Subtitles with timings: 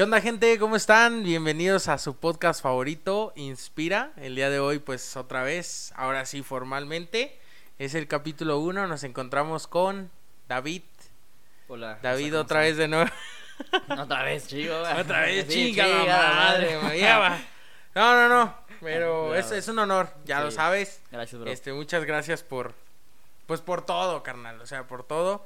[0.00, 0.58] ¿Qué onda gente?
[0.58, 1.24] ¿Cómo están?
[1.24, 4.12] Bienvenidos a su podcast favorito, Inspira.
[4.16, 7.38] El día de hoy pues otra vez, ahora sí formalmente,
[7.78, 8.86] es el capítulo 1.
[8.86, 10.10] Nos encontramos con
[10.48, 10.84] David.
[11.68, 11.98] Hola.
[12.00, 13.10] David otra vez de nuevo.
[13.90, 14.72] Otra vez, chico.
[14.72, 17.02] otra vez, Sí, chica, madre, madre.
[17.02, 17.38] va.
[17.94, 18.54] No, no, no.
[18.80, 21.02] Pero es, es un honor, ya lo sabes.
[21.12, 21.50] Gracias, bro.
[21.50, 22.72] Este, muchas gracias por,
[23.46, 25.44] pues por todo, carnal, o sea, por todo.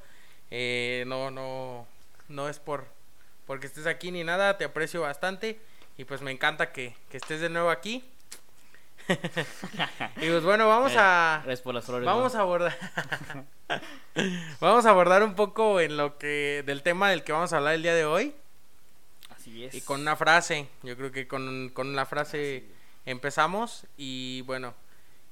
[0.53, 1.89] Eh, no, no,
[2.29, 2.87] no es por,
[3.47, 5.59] porque estés aquí ni nada, te aprecio bastante
[5.97, 8.05] y pues me encanta que, que estés de nuevo aquí.
[10.17, 12.07] y pues bueno, vamos Eh, a, Gracias por las flores.
[12.07, 12.41] vamos bro.
[12.41, 12.79] a abordar,
[14.61, 17.75] vamos a abordar un poco en lo que, del tema del que vamos a hablar
[17.75, 18.35] el día de hoy
[19.37, 19.75] Así es.
[19.75, 22.65] y con una frase, yo creo que con, con la frase
[23.05, 24.75] empezamos y bueno,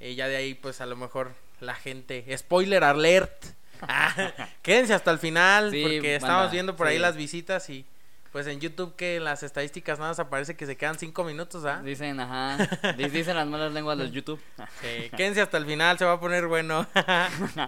[0.01, 3.45] eh, ya de ahí pues a lo mejor la gente, spoiler alert,
[3.85, 4.15] Ah,
[4.63, 7.01] quédense hasta el final Sí, porque estamos viendo por ahí sí.
[7.01, 7.85] las visitas y
[8.33, 11.65] pues en YouTube que en las estadísticas nada más aparece que se quedan cinco minutos,
[11.67, 11.83] ¿ah?
[11.85, 12.57] Dicen, ajá.
[12.97, 14.41] Di- Dicen las malas lenguas del YouTube.
[14.81, 16.87] Sí, quédense hasta el final, se va a poner bueno.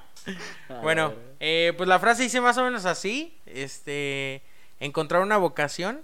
[0.83, 4.42] Bueno, eh, pues la frase dice más o menos así, este,
[4.81, 6.03] encontrar una vocación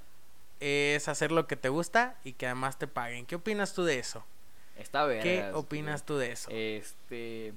[0.61, 3.25] es hacer lo que te gusta y que además te paguen.
[3.25, 4.23] ¿Qué opinas tú de eso?
[4.77, 5.23] Está bien.
[5.23, 6.51] ¿Qué opinas tú de eso?
[6.53, 7.55] Este.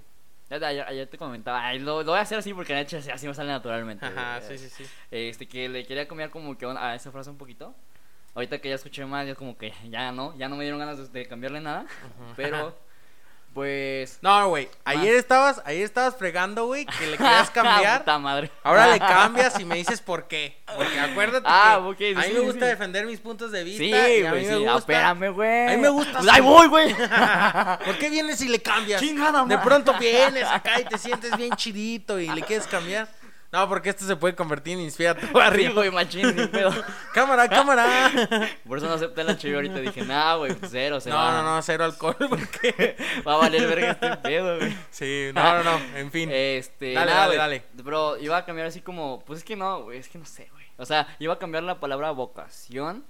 [0.49, 3.27] Ya te- Ayer, ayer te comentaba, ay, lo, lo voy a hacer así porque así
[3.27, 4.05] me sale naturalmente.
[4.05, 4.57] Ajá, güey.
[4.57, 4.89] sí, sí, sí.
[5.11, 7.73] Este, que le quería cambiar como que a esa frase un poquito.
[8.35, 10.97] Ahorita que ya escuché más, ya como que ya no, ya no me dieron ganas
[11.11, 11.81] de, de cambiarle nada.
[11.81, 12.33] Ujú.
[12.35, 12.75] Pero,
[13.53, 14.19] pues.
[14.21, 17.99] No, güey, ayer estabas, ayer estabas fregando, güey, que le querías cambiar.
[17.99, 18.51] Puta madre.
[18.63, 20.57] Ahora le cambias y me dices por qué.
[20.75, 22.71] Porque acuérdate Ah, que sí, a mí sí, me gusta sí.
[22.71, 23.83] defender mis puntos de vista.
[23.83, 24.53] Sí, güey, sí.
[24.55, 24.77] gusta.
[24.77, 25.67] Espérame, güey.
[25.67, 26.95] A mí me gusta Pues ahí voy, güey.
[27.85, 29.01] ¿Por qué vienes y le cambias?
[29.01, 33.07] Chingada, De pronto vienes acá y te sientes bien chidito y le quieres cambiar.
[33.53, 35.73] No, porque esto se puede convertir en inspira tu Sí, barrio.
[35.75, 36.71] güey, machín, ni pedo.
[37.13, 38.09] Cámara, cámara.
[38.67, 39.79] Por eso no acepté la chévere ahorita.
[39.79, 41.31] Dije, nah, güey, cero, se No, va.
[41.31, 42.97] no, no, cero alcohol porque...
[43.25, 44.75] Va a valer verga este pedo, güey.
[44.89, 46.29] Sí, no, no, no, en fin.
[46.33, 47.63] Este, Dale, nada, dale, dale.
[47.83, 50.49] Bro, iba a cambiar así como, pues es que no, güey, es que no sé,
[50.51, 50.65] güey.
[50.77, 53.05] O sea, iba a cambiar la palabra vocación.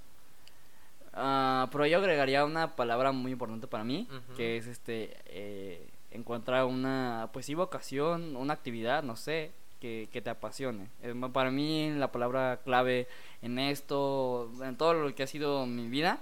[1.14, 6.66] ah, pero yo agregaría una palabra muy importante para mí, que es este, eh, encontrar
[6.66, 10.88] una, pues sí, vocación, una actividad, no sé, que, que te apasione.
[11.34, 13.10] Para mí la palabra clave
[13.42, 16.22] en esto, en todo lo que ha sido mi vida,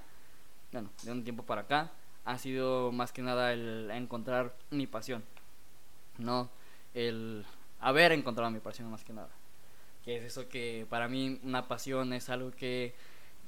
[0.71, 1.91] bueno, de un tiempo para acá,
[2.25, 5.23] ha sido más que nada el encontrar mi pasión.
[6.17, 6.49] No,
[6.95, 7.45] el
[7.79, 9.29] haber encontrado mi pasión más que nada.
[10.03, 12.95] Que es eso que para mí una pasión es algo que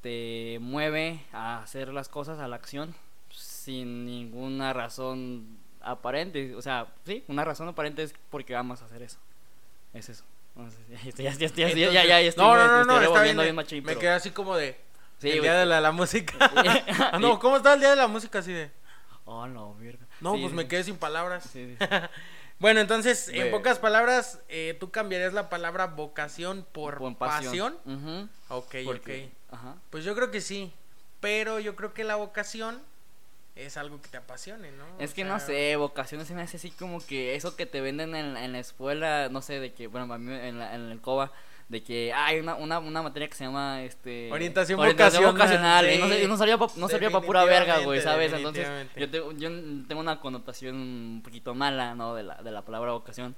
[0.03, 2.93] te mueve a hacer las cosas, a la acción,
[3.31, 6.53] sin ninguna razón aparente.
[6.53, 9.17] O sea, sí, una razón aparente es porque amas hacer eso.
[9.93, 10.23] Es eso.
[11.17, 11.63] Ya, estoy,
[12.37, 13.99] no, bien, machín, Me pero...
[13.99, 14.79] quedé así como de.
[15.21, 16.33] El día de la, música.
[17.11, 18.39] Ah, no, ¿cómo está el día de la música?
[18.39, 18.71] Así de.
[19.25, 20.05] Oh, no, mierda.
[20.19, 21.49] No, pues me quedé sin palabras.
[22.59, 27.77] Bueno, entonces, en pocas palabras, eh, tú cambiarías la palabra vocación por, pasión.
[27.83, 28.29] pasión.
[28.49, 28.55] Uh.
[28.55, 29.09] Ok, ok.
[29.51, 29.75] Ajá.
[29.89, 30.71] Pues yo creo que sí.
[31.19, 32.81] Pero yo creo que la vocación
[33.55, 34.85] es algo que te apasione, ¿no?
[34.99, 37.65] Es O que sea, no sé, vocaciones se me hace así como que eso que
[37.65, 40.73] te venden en, en la escuela, no sé, de que, bueno, a mí en, la,
[40.75, 41.31] en el COBA,
[41.69, 44.31] de que hay una, una, una materia que se llama, este...
[44.79, 46.13] Orientación vocacional, vocacional, y no, sí.
[46.13, 48.33] sé- y no pa, no servía pa pura verga, güey, ¿sabes?
[48.33, 49.49] Entonces, yo, tengo- yo
[49.87, 52.15] tengo una connotación un poquito mala, ¿no?
[52.15, 53.35] De la, de la palabra vocación,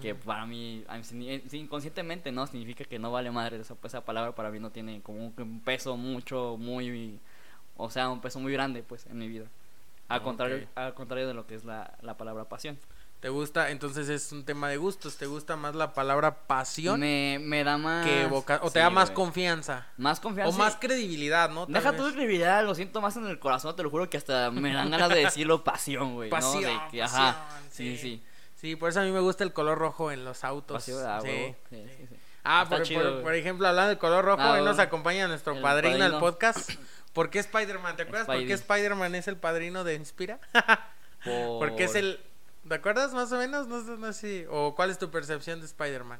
[0.00, 2.46] que para mí, eh, inconscientemente, ¿no?
[2.46, 5.96] Significa que no vale madre, esa, esa palabra para mí no tiene como un peso
[5.96, 7.18] mucho, muy...
[7.76, 9.46] O sea, un peso muy grande, pues, en mi vida.
[10.08, 12.78] Al, contrario, al contrario de lo que es la, la palabra pasión.
[13.20, 13.70] ¿Te gusta?
[13.70, 15.16] Entonces es un tema de gustos.
[15.16, 18.04] ¿Te gusta más la palabra pasión Me, me da más.
[18.04, 19.86] que voca O te Sí, da más confianza.
[19.96, 20.54] Más confianza.
[20.54, 21.64] O más credibilidad, ¿no?
[21.64, 22.00] Deja vez.
[22.02, 24.90] tu credibilidad, lo siento más en el corazón, te lo juro que hasta me dan
[24.90, 26.28] ganas de decirlo pasión, güey.
[26.28, 26.36] ¿no?
[26.36, 27.48] Pasión, De que, pasión, ajá.
[27.70, 27.98] Sí, sí.
[27.98, 28.24] sí.
[28.56, 30.74] Sí, por eso a mí me gusta el color rojo en los autos.
[30.76, 31.54] Pasión, ah, sí.
[32.44, 33.22] Ah, por, chido, por- güey.
[33.22, 36.70] por ejemplo, hablando del color rojo, Ah, hoy nos acompaña nuestro padrino del podcast.
[37.14, 37.96] ¿Por qué Spider-Man?
[37.96, 38.54] ¿Te acuerdas por qué Spidey.
[38.56, 40.38] Spider-Man es el padrino de Inspira?
[41.24, 42.20] Porque es el...
[42.68, 43.66] ¿Te acuerdas más o menos?
[43.68, 44.46] No sé, no sé.
[44.50, 46.18] ¿O cuál es tu percepción de Spider-Man?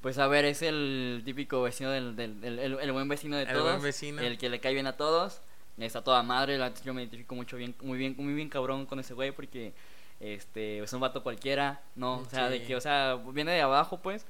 [0.00, 2.14] Pues a ver, es el típico vecino del.
[2.14, 3.70] del- el, el- el buen vecino de El todos.
[3.72, 4.20] buen vecino.
[4.22, 5.40] El que le cae bien a todos.
[5.78, 6.58] Está toda madre.
[6.84, 9.72] Yo me identifico mucho bien, muy bien, muy bien cabrón con ese güey porque.
[10.20, 12.18] Este, es un vato cualquiera, ¿no?
[12.18, 14.26] O sea, de que, o sea, viene de abajo, pues.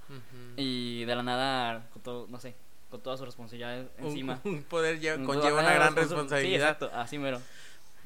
[0.56, 2.54] Y de la nada, todo, no sé,
[2.90, 4.40] con todas sus responsabilidades encima.
[4.44, 6.48] Un, poder lle- Un- conlleva una gran responsab- responsabilidad.
[6.50, 7.40] Sí, exacto, así mero.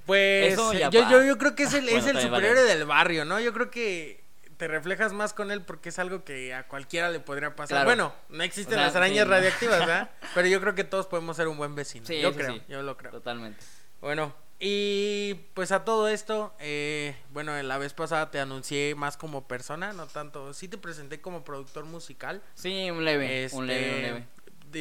[0.07, 2.63] Pues Eso yo, ya yo, yo creo que es el, Bueno, es el superior vale.
[2.69, 3.39] del barrio, ¿no?
[3.39, 4.21] Yo creo que
[4.57, 7.69] te reflejas más con él porque es algo que a cualquiera le podría pasar.
[7.77, 7.85] Claro.
[7.87, 10.11] Bueno, no existen O sea, las arañas sí, radioactivas, ¿verdad?
[10.35, 12.05] Pero yo creo que todos podemos ser un buen vecino.
[12.07, 12.63] Sí, yo creo, sí.
[12.69, 13.13] yo lo creo.
[13.13, 13.65] Totalmente.
[14.01, 19.47] Bueno, y pues a todo esto, eh, bueno, la vez pasada te anuncié más como
[19.49, 22.43] persona, no tanto, sí te presenté como productor musical.
[22.55, 24.27] Sí, un leve, un leve, un Este, leve.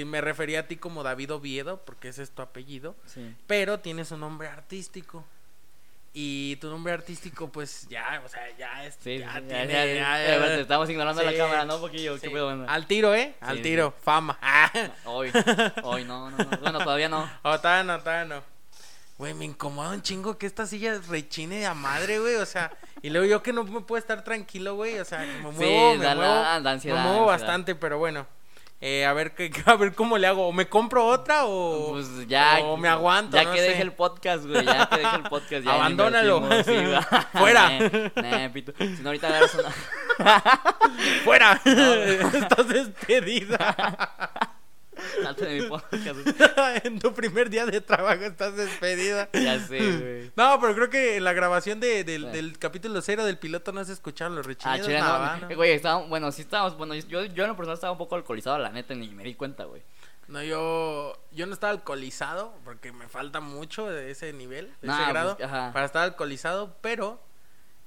[0.05, 3.35] Me refería a ti como David Oviedo, porque ese es tu apellido, Sí.
[3.47, 5.23] pero tienes un nombre artístico.
[6.13, 8.97] Y tu nombre artístico, pues ya, o sea, ya es.
[9.01, 9.93] Sí, ya sí, tiene- ya, ya, ya-
[10.27, 11.79] ya, ya- te estamos ignorando la cámara, ¿no?
[11.79, 12.21] Poquillo, sí.
[12.23, 12.71] qué pedo, banda?
[12.73, 13.33] Al tiro, ¿eh?
[13.39, 14.37] Al tiro, fama.
[14.41, 14.69] Ah.
[15.05, 15.31] Hoy,
[15.83, 16.57] hoy no, no, no.
[16.59, 17.29] Bueno, todavía no.
[17.43, 18.43] Oh, todavía no, todavía no.
[19.17, 22.35] Güey, me incomoda un chingo que esta silla rechine a madre, güey.
[22.35, 22.71] O sea,
[23.01, 24.99] y luego yo que no me puedo estar tranquilo, güey.
[24.99, 25.59] O sea, me muevo,
[25.93, 28.27] Sí, me muevo, la- ansiedad, me muevo bastante, pero bueno.
[28.83, 30.47] Eh, a ver qué, a ver cómo le hago.
[30.47, 32.59] ¿O me compro otra o, Pues ya.
[32.63, 33.37] o me aguanto?
[33.37, 33.69] Ya no que sé.
[33.69, 34.65] deje el podcast, güey.
[34.65, 35.63] Ya que deje el podcast.
[35.65, 36.41] Ya Abandónalo.
[36.63, 36.73] sí.
[37.37, 37.69] Fuera.
[38.15, 38.73] Nah, nah, pito.
[38.77, 40.41] Si no, ahorita una.
[41.23, 41.61] ¡Fuera!
[41.63, 43.75] Estás despedida.
[45.23, 46.19] Salte de mi podcast.
[46.83, 49.29] en tu primer día de trabajo estás despedida.
[49.33, 50.31] Ya sé, güey.
[50.35, 53.93] No, pero creo que en la grabación de, del, capítulo cero del piloto no se
[53.93, 54.87] escucharon los Ah, rechinidos.
[54.89, 55.49] nada, no.
[55.49, 55.55] ¿no?
[55.55, 56.09] Güey, estábamos.
[56.09, 56.77] Bueno, sí estábamos.
[56.77, 59.35] Bueno, yo, yo en lo personal estaba un poco alcoholizado, la neta, ni me di
[59.35, 59.81] cuenta, güey.
[60.27, 64.93] No, yo, yo no estaba alcoholizado porque me falta mucho de ese nivel, de Nah,
[64.93, 67.21] ese pues, grado, para estar alcoholizado, pero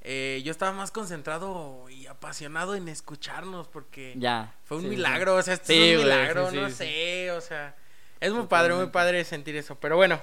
[0.05, 4.55] eh, yo estaba más concentrado y apasionado en escucharnos porque Ya.
[4.65, 7.31] fue un sí, milagro, o sea, esto Sí, es un güey, milagro, sí, no sé,
[7.33, 7.75] o sea,
[8.21, 10.21] es muy padre, muy padre sentir eso, pero bueno,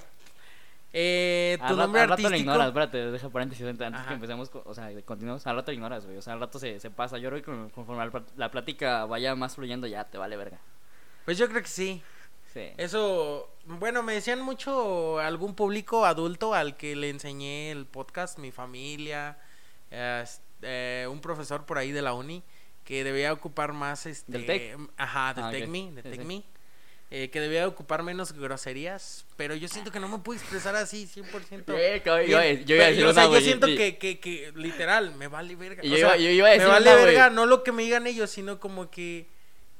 [0.94, 4.08] eh, tu Al, nombre al rato lo artístico, ignoras, espérate, deja paréntesis antes Ajá.
[4.10, 6.80] que empecemos, o sea, continuamos, al rato lo ignoras, güey, o sea, al rato se,
[6.80, 10.18] se pasa, yo creo que con- conforme la, la plática vaya más fluyendo ya te
[10.18, 10.60] vale verga.
[11.26, 12.04] pues yo creo que sí,
[12.54, 12.68] Sí.
[12.76, 18.52] Eso, bueno, me decían mucho algún público adulto al que le enseñé el podcast, mi
[18.52, 19.38] familia,
[19.92, 20.24] eh,
[20.64, 22.44] eh, un profesor por ahí de la uni
[22.84, 24.78] que debía ocupar más este ¿Del TEC?
[24.98, 25.54] ajá, del Ah, ok.
[25.54, 26.18] TECMI, de Sí, sí.
[26.18, 26.46] TECMI,
[27.12, 31.06] eh, que debía ocupar menos groserías, pero yo siento que no me puedo expresar así
[31.08, 31.74] 100%.
[31.74, 32.60] Güey, yo- bien.
[32.60, 35.14] yo- yo iba a decir o sea, una, yo siento y- que, que, que literal
[35.16, 35.84] me vale verga.
[35.86, 37.64] Y o yo sea, iba- yo iba a decir me vale una, verga, no lo
[37.64, 39.28] que me digan ellos, sino como que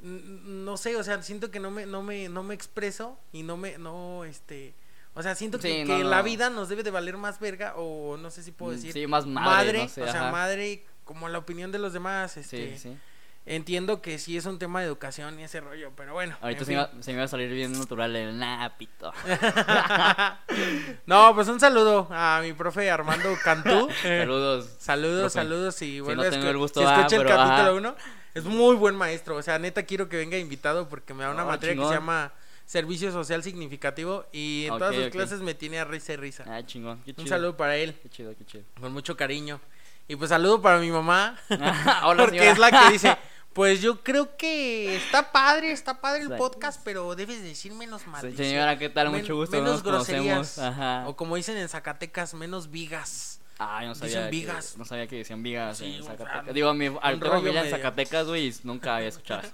[0.04, 3.56] no sé, o sea, siento que no me no me no me expreso y no
[3.56, 4.74] me no este
[5.14, 6.10] o sea, siento que, Sí, que no, no.
[6.10, 8.94] la vida nos debe de valer más verga o no sé si puedo Mm, decir
[8.94, 10.32] sí, más madre, no sé, o sea, ajá.
[10.32, 12.98] madre como la opinión de los demás, este Sí, sí.
[13.46, 16.38] entiendo que sí es un tema de educación y ese rollo, pero bueno.
[16.42, 19.12] Ahorita se, me iba, se me iba a salir bien natural el napito.
[21.06, 23.90] no, pues un saludo a mi profe Armando Cantú.
[24.02, 24.70] Saludos.
[24.80, 25.34] Saludos, profe.
[25.34, 27.74] saludos y no tengo escu- el gusto, si ah, escucha el pero, capítulo ajá.
[27.74, 27.96] 1.
[28.34, 31.44] Es muy buen maestro, o sea, neta quiero que venga invitado porque me da una
[31.44, 32.32] materia que se llama
[32.66, 36.46] Servicio Social Significativo y en todas sus clases me tiene a risa y risa.
[36.48, 37.02] Ah, chingón.
[37.04, 37.24] Qué chido.
[37.24, 38.64] Un saludo para él, Qué chido, qué chido.
[38.80, 39.60] con mucho cariño.
[40.08, 41.38] Y pues saludo para mi mamá,
[42.04, 42.52] Hola, porque señora.
[42.52, 43.18] es la que dice,
[43.54, 46.34] pues yo creo que está padre, está padre el Sí.
[46.38, 48.48] podcast, pero debes decir menos maldición.
[48.48, 49.10] señora, ¿qué tal?
[49.12, 50.58] men- Mucho gusto, no Menos nos groserías.
[50.60, 51.04] Ajá.
[51.08, 53.40] O como dicen en Zacatecas, menos vigas.
[53.60, 54.26] Ah, no Dicen sabía.
[54.26, 54.78] que- vigas.
[54.78, 56.54] no sabía que decían vigas Sí, en Zacatecas.
[56.54, 57.70] Digo, a mi al rollo en.
[57.70, 59.52] Zacatecas, güey, nunca había escuchado eso.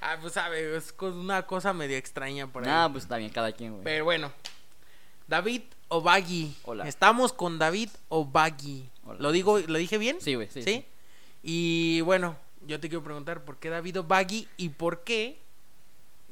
[0.00, 2.70] Ah, pues sabe, es una cosa medio extraña por ahí.
[2.72, 3.84] Ah, pues está bien, cada quien, güey.
[3.84, 4.32] Pero bueno,
[5.26, 6.56] David Obagi.
[6.64, 6.86] Hola.
[6.88, 8.88] Estamos con David Obagi.
[9.04, 9.18] Hola.
[9.20, 10.18] ¿Lo digo, lo dije bien?
[10.20, 10.62] Sí, güey, sí.
[10.62, 10.84] ¿Sí?
[11.42, 12.36] Y bueno,
[12.66, 15.40] yo te quiero preguntar por qué David Obagi y por qué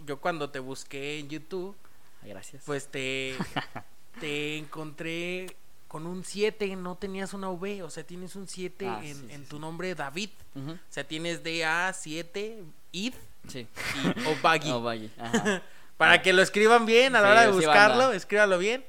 [0.04, 1.74] yo cuando te busqué en YouTube,
[2.22, 2.62] gracias.
[2.66, 3.34] pues te,
[4.20, 5.56] te encontré
[5.88, 9.26] con un 7, no tenías una V, o sea, tienes un 7 Ah, en, sí,
[9.30, 9.48] en sí.
[9.48, 10.30] tu nombre David.
[10.56, 13.14] O sea, tienes DA7, ID
[13.48, 13.66] Sí.
[14.64, 15.10] y Obagi.
[15.18, 15.62] Ajá.
[15.96, 18.84] Para que lo escriban bien a la Sí, hora de buscarlo, escríbalo bien.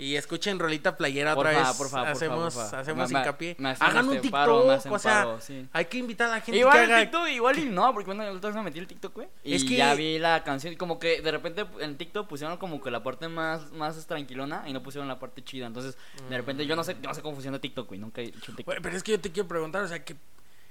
[0.00, 1.76] Y escuchen Rolita Playera otra Porfa, vez.
[1.76, 2.78] porfa, porfa, hacemos porfa.
[2.78, 3.56] hacemos Me- hincapié.
[3.58, 5.68] me Hagan un este TikTok, paro, o sea, paro, sí.
[5.72, 7.00] hay que invitar a la gente Igual que haga.
[7.00, 9.28] TikTok, igual y no, porque otra vez me metí el TikTok, güey.
[9.42, 12.80] Y Es que- ya vi la canción, como que de repente en TikTok pusieron como
[12.80, 15.66] que la parte más, más tranquilona y no pusieron la parte chida.
[15.66, 15.96] Entonces,
[16.30, 17.98] de repente yo no sé, yo no sé cómo funciona TikTok, güey.
[17.98, 18.66] Nunca he hecho un TikTok.
[18.66, 20.14] Güey, pero es que yo te quiero preguntar, o sea, ¿qué,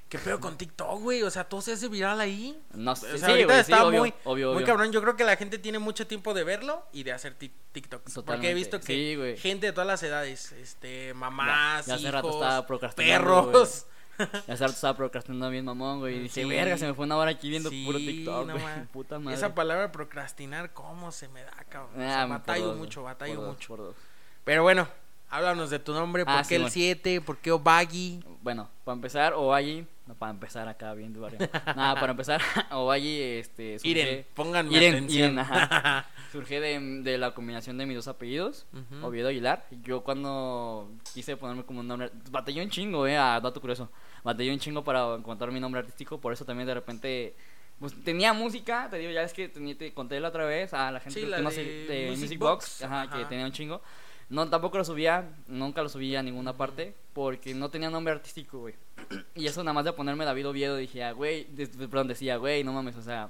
[0.10, 1.24] qué pedo con TikTok, güey?
[1.24, 2.60] O sea, todo se hace viral ahí.
[2.74, 4.66] No O sé, sea, sí, ahorita güey, está sí, obvio, muy, obvio, muy obvio.
[4.68, 4.92] cabrón.
[4.92, 8.14] Yo creo que la gente tiene mucho tiempo de verlo y de hacer ti- TikToks.
[8.14, 8.54] Porque he Totalmente.
[8.54, 12.30] visto que Sí, gente de todas las edades, este, mamás, Ya- ya hace hijos, rato
[12.32, 13.86] estaba procrastinando, perros.
[14.20, 16.16] Ya hace rato estaba procrastinando bien mamón, güey.
[16.16, 18.56] Y dije, verga, se me fue una hora aquí viendo puro TikTok, no
[18.92, 19.38] Puta madre.
[19.38, 21.92] Esa palabra procrastinar, ¿cómo se me da, cabrón?
[22.02, 23.68] O Ah, sea, batallo dos, mucho, batallo por dos, mucho.
[23.68, 23.96] por dos.
[24.44, 24.88] Pero bueno,
[25.30, 26.72] Háblanos de tu nombre, ¿por Ah, qué sí, el bueno.
[26.74, 27.22] 7?
[27.22, 28.24] ¿Por qué Obagi?
[28.42, 31.40] Bueno, para empezar, Ovalle, no, para empezar acá bien barrio.
[31.76, 32.42] Nada, para empezar,
[32.72, 35.24] Ovalle, este, surge, Iren, pónganme Iren, atención.
[35.34, 36.06] Iren, ajá.
[36.32, 39.06] surge de, de la combinación de mis dos apellidos, Ujú.
[39.06, 39.66] Oviedo Aguilar.
[39.84, 43.90] Yo cuando quise ponerme como un nombre, batallé un chingo, eh, a dato curioso,
[44.24, 47.36] batallé un chingo para encontrar mi nombre artístico, por eso también de repente...
[47.80, 50.90] Pues tenía música, te digo, ya es que tenía- te conté la otra vez a
[50.92, 53.30] la gente Sí, que la conoce de de Music Music, Box, Box, ajá, que ajá.
[53.30, 53.82] tenía un chingo.
[54.30, 58.60] No, tampoco lo subía, nunca lo subía a ninguna parte, porque no tenía nombre artístico,
[58.60, 58.76] güey.
[59.36, 62.64] Y eso nada más de ponerme David Oviedo, dije, ah, güey, de- perdón, decía, güey,
[62.64, 63.30] no mames, o sea,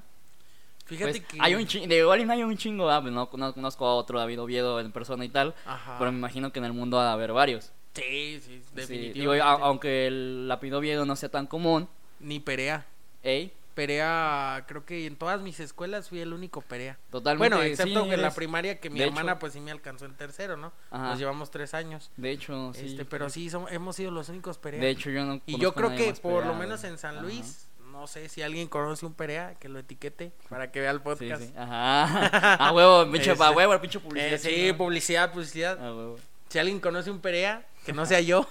[0.86, 1.38] Fíjate pues, que.
[1.40, 3.94] hay un chingo, de igual no hay un chingo, ah, pues no, no conozco a
[3.96, 5.98] otro David Oviedo en persona y tal, Ajá.
[6.00, 7.72] pero me imagino que en el mundo ha de haber varios.
[7.94, 9.20] Sí, sí, Sí, definitivamente.
[9.20, 11.88] digo, a- aunque el apellido Oviedo no sea tan común,
[12.20, 12.86] Ni Perea.
[13.22, 16.98] ey, Perea, creo que en todas mis escuelas fui el único Perea.
[17.12, 17.56] totalmente.
[17.56, 19.40] Bueno, excepto sí, que en la primaria que mi de hermana hecho.
[19.40, 20.74] pues sí me alcanzó en tercero, ¿no?
[20.90, 21.10] Ajá.
[21.10, 22.10] Nos llevamos tres años.
[22.18, 22.88] De hecho, sí.
[22.88, 24.82] este, pero sí, somos, hemos sido los únicos Perea.
[24.82, 27.24] De hecho, yo no y yo creo que por lo menos en San Ajá.
[27.24, 30.98] Luis, no sé si alguien conoce un Perea, que lo etiquete para que vea el
[30.98, 31.44] Sí, podcast.
[31.44, 31.54] sí.
[31.56, 32.56] Ajá.
[32.68, 34.34] A huevo, pinche, Este, a huevo, el pinche publicidad.
[34.34, 35.78] Eh, sí, publicidad, publicidad.
[35.86, 36.18] A huevo.
[36.50, 38.48] Si alguien conoce un Perea, que no sea yo,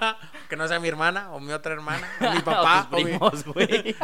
[0.48, 3.18] que no sea mi hermana o mi otra hermana, o mi papá, O mi-.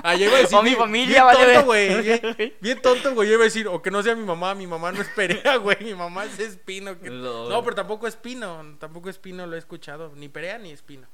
[0.03, 2.03] Ah, yo iba a decir O mi familia, bien vale, tonto, güey.
[2.03, 3.29] Bien, bien tonto, güey.
[3.29, 5.57] Yo iba a decir, o que no sea mi mamá, mi mamá no es Perea,
[5.57, 5.77] güey.
[5.81, 6.99] Mi mamá es Espino.
[6.99, 8.77] que- No, pero tampoco Espino.
[8.79, 10.13] Tampoco Espino lo he escuchado.
[10.17, 11.07] Ni Perea ni Espino.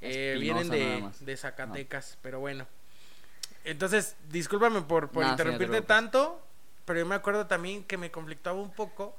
[0.00, 0.68] Eh, vienen
[1.20, 2.66] de, Zacatecas, pero bueno.
[3.64, 6.46] Entonces, discúlpame por, por Nah, interrumpirte tanto,
[6.84, 9.16] pero yo me acuerdo también que me conflictaba un poco.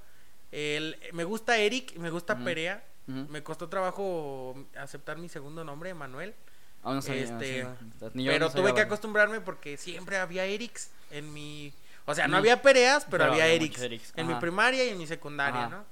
[0.58, 2.38] El, me gusta Eric, me gusta.
[2.38, 2.84] Perea.
[3.08, 6.34] Me costó trabajo aceptar mi segundo nombre, Manuel.
[6.82, 8.32] Aún no sabía, Este, no sabía.
[8.32, 11.74] Pero no sabía, tuve que acostumbrarme porque siempre había Erics en mi...
[12.06, 12.40] O sea, no Mm.
[12.40, 14.14] había Pereas, pero, Pero había Erics.
[14.16, 15.70] En mi primaria y en mi secundaria, Ajá.
[15.70, 15.86] ¿no?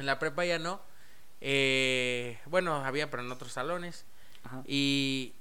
[0.00, 0.80] En la prepa ya no.
[1.40, 4.04] Eh, bueno, había, pero en otros salones.
[4.44, 4.62] Ajá.
[4.66, 5.32] Y,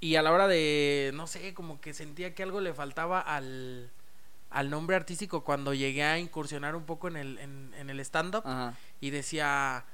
[0.00, 3.90] y a la hora de, no sé, como que sentía que algo le faltaba al,
[4.50, 8.44] al nombre artístico cuando llegué a incursionar un poco en el, en, en el stand-up.
[9.00, 9.84] Y decía,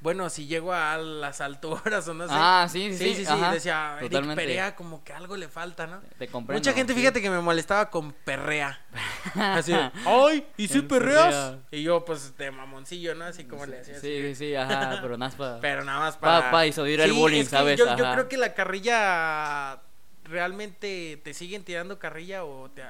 [0.00, 2.34] bueno, si llego a las alturas o no sé.
[2.36, 4.42] Ah, sí, sí, sí, sí, sí, decía, Eric Totalmente.
[4.42, 6.00] Perea, como que algo le falta, ¿no?
[6.18, 6.58] Te comprendo.
[6.58, 8.80] Mucha gente, fíjate que me molestaba con perrea.
[9.34, 11.34] Así, de, ay, ¿y si perreas?
[11.34, 11.58] perrea.
[11.70, 13.24] Y yo, pues, de mamoncillo, ¿no?
[13.26, 13.96] Así como le hacía.
[13.96, 15.60] así Sí, de- sí, sí, ajá, pero nada más para...
[15.60, 16.50] Pero nada más Pa- para...
[16.50, 17.78] pa disuadir el bullying, es que ¿sabes?
[17.78, 19.80] Yo, yo creo que la carrilla
[20.24, 22.82] realmente te siguen tirando carrilla o te...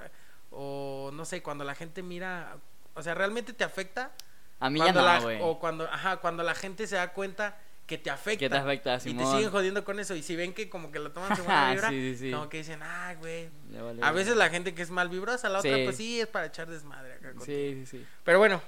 [0.53, 2.57] O no sé, cuando la gente mira...
[2.95, 4.13] O sea, realmente te afecta.
[4.61, 5.21] A mí ya no, la.
[5.41, 8.39] O cuando, ajá, cuando la gente se da cuenta que te afecta.
[8.39, 10.15] Que te afecta, Y te siguen jodiendo con eso.
[10.15, 12.31] Y si ven que como que lo toman Ajá, buena vibra, sí, sí, sí.
[12.33, 13.51] como que dicen, ah, güey.
[13.71, 16.47] Vale, A veces la gente que es mal vibrosa, la otra pues sí es para
[16.47, 17.45] echar desmadre acá contigo.
[17.45, 18.07] Sí, sí, sí.
[18.25, 18.63] Pero bueno,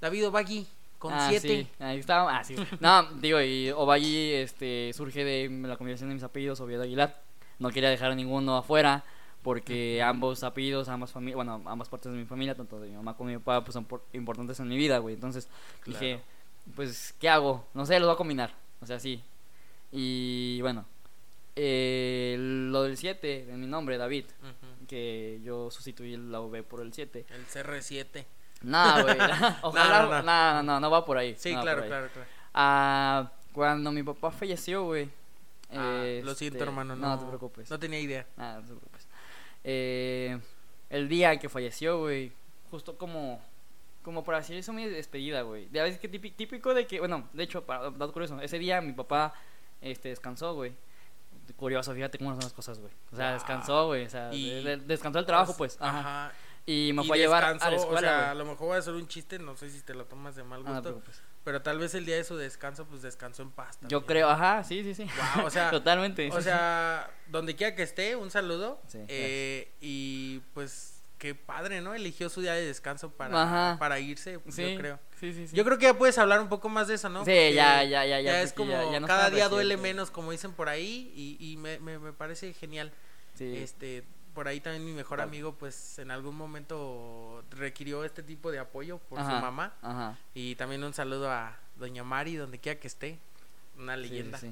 [0.00, 0.66] David Obagi
[0.98, 1.48] con ah, 7.
[1.48, 2.38] sí, ahí estaba.
[2.38, 2.56] Ah, sí.
[2.80, 7.20] No, digo, y Ovalle este, surge de la combinación de mis apellidos, Oviedo Aguilar.
[7.58, 9.04] No quería dejar a ninguno afuera,
[9.44, 13.16] porque ambos apellidos, ambas familias, bueno, ambas partes de mi familia, tanto de mi mamá
[13.16, 15.14] como de mi papá, pues son por- importantes en mi vida, güey.
[15.14, 15.46] Entonces
[15.86, 16.20] dije,
[16.74, 17.64] pues, ¿qué hago?
[17.74, 18.52] No sé, los voy a combinar.
[18.80, 19.22] O sea, sí.
[19.92, 20.84] Y bueno,
[21.56, 24.24] eh, lo del 7, de mi nombre, David,
[24.88, 27.26] que yo sustituí la V por el 7.
[27.28, 28.24] El CR7.
[28.62, 29.16] No, güey.
[29.62, 30.02] Ojalá.
[30.02, 30.22] No, no, No, no.
[30.22, 31.34] no, no, no, va por ahí.
[31.38, 31.88] Sí, claro, ahí.
[31.88, 32.28] claro, claro.
[32.54, 35.08] Ah, cuando mi papá falleció, güey.
[35.70, 36.94] Ah, lo este, siento, hermano.
[36.96, 37.70] No, No, te preocupes.
[37.70, 38.26] No tenía idea.
[38.36, 38.93] Nada, no te preocupes.
[39.64, 40.38] Eh,
[40.90, 42.32] el día que falleció, güey,
[42.70, 43.42] justo como,
[44.02, 45.66] como por así decirlo, mi despedida, güey.
[45.68, 48.58] De a veces que típi- típico de que, bueno, de hecho, para dato curioso, ese
[48.58, 49.32] día mi papá
[49.80, 50.72] este, descansó, güey.
[51.56, 52.92] Curioso, fíjate cómo son las cosas, güey.
[53.12, 53.34] O sea, Wow.
[53.34, 54.04] descansó, güey.
[54.06, 55.76] O sea, de- descansó el trabajo, pues.
[55.80, 55.98] Ajá.
[56.26, 56.32] Ajá.
[56.66, 58.76] Y me fue a llevar a descansó, la escuela, O sea, a lo mejor voy
[58.76, 60.82] a hacer un chiste, no sé si te lo tomas de mal Ah, no gusto.
[60.90, 61.22] preocupes.
[61.44, 63.78] Pero tal vez el día de su descanso, pues descansó en paz.
[63.82, 64.02] Yo también.
[64.06, 65.06] creo, ajá, sí, sí, sí.
[65.36, 66.28] Wow, o sea, Totalmente.
[66.32, 68.80] O sí, sea, donde quiera que esté, un saludo.
[68.88, 71.94] Sí, eh, y pues qué padre, ¿no?
[71.94, 73.78] Eligió su día de descanso para, Ajá.
[73.78, 74.72] para irse, sí.
[74.72, 74.98] yo creo.
[75.20, 75.56] Sí, sí, sí.
[75.56, 77.20] Yo creo que ya puedes hablar un poco más de eso, ¿no?
[77.20, 80.52] Sí, Porque ya, ya, ya, ya, es como ya- cada día duele menos, como dicen
[80.52, 82.92] por ahí, y, y me, me, me parece genial.
[83.34, 83.56] Sí.
[83.56, 84.04] Este,
[84.34, 88.98] por ahí también mi mejor amigo, pues en algún momento requirió este tipo de apoyo
[88.98, 89.72] por su mamá.
[89.80, 90.18] Ajá.
[90.34, 93.18] Y también un saludo a Doña Mari, donde quiera que esté.
[93.78, 94.38] Una sí, leyenda.
[94.38, 94.50] Sí,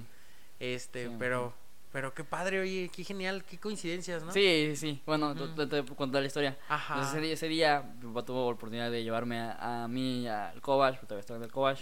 [0.61, 1.53] Este, Sí, pero,
[1.93, 4.33] pero qué padre, oye, qué genial, qué coincidencias, ¿no?
[4.33, 5.03] sí, sí.
[5.07, 6.57] Bueno, te, te- cuento la historia.
[6.69, 6.95] Ajá.
[6.95, 10.27] Entonces, ese, día, ese día, mi papá tuvo la oportunidad de llevarme a, a mí
[10.27, 11.81] al Cobach, porque todavía estaba en el Cobach.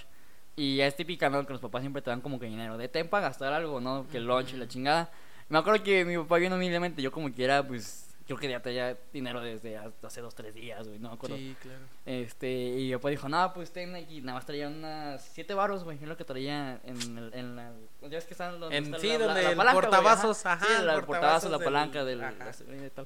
[0.57, 1.47] Y es típica, ¿no?
[1.47, 4.07] Que los papás siempre te dan como que dinero de tempa gastar algo, ¿no?
[4.09, 5.11] Que el lunch y la chingada.
[5.51, 8.97] Me acuerdo que mi papá bien humildemente, yo como quiera, pues creo que ya tenía
[9.13, 11.37] dinero desde hace dos, tres días, güey, no me acuerdo.
[11.37, 11.81] Sí, claro.
[12.07, 15.83] Este, y mi papá dijo, no, pues ten aquí, nada más traía unas siete varos,
[15.83, 18.85] güey, es lo que traía en, el, en la, ya ves que están donde En-
[19.01, 21.59] sí, la, donde la el palanca, güey, portavasos, ajá, sí, el la- el portavasos, la
[21.59, 22.53] portavasos palanca del- ajá,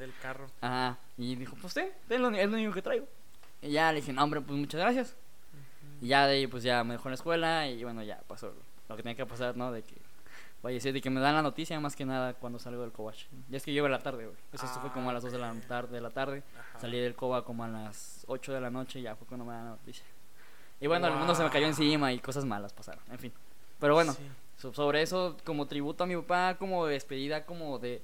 [0.03, 0.47] la carro.
[0.61, 3.07] Ajá, y dijo, pues ten, ten, lo, es lo único que traigo.
[3.63, 5.17] Y ya le dije, no, hombre, pues muchas gracias.
[6.03, 8.53] Y ya de ahí, pues ya me dejó en la escuela y bueno, ya pasó
[8.91, 9.73] lo que tenía que pasar, ¿no?
[9.73, 9.95] De que
[10.64, 13.26] falleció, de que me dan la noticia más que nada cuando salgo del Cobach.
[13.49, 14.37] Ya es que llego a la tarde, güey.
[14.52, 16.42] Eso fue como a las 2 de la tarde, de la tarde.
[16.59, 16.80] Ajá.
[16.80, 19.52] Salí del Coba como a las 8 de la noche y ya fue cuando me
[19.52, 20.04] dan la noticia.
[20.80, 23.33] Y bueno, el mundo se me cayó encima y cosas malas pasaron, en fin.
[23.78, 24.23] Pero bueno, Sí.
[24.59, 28.02] so- sobre eso, como tributo a mi papá, como despedida, como de...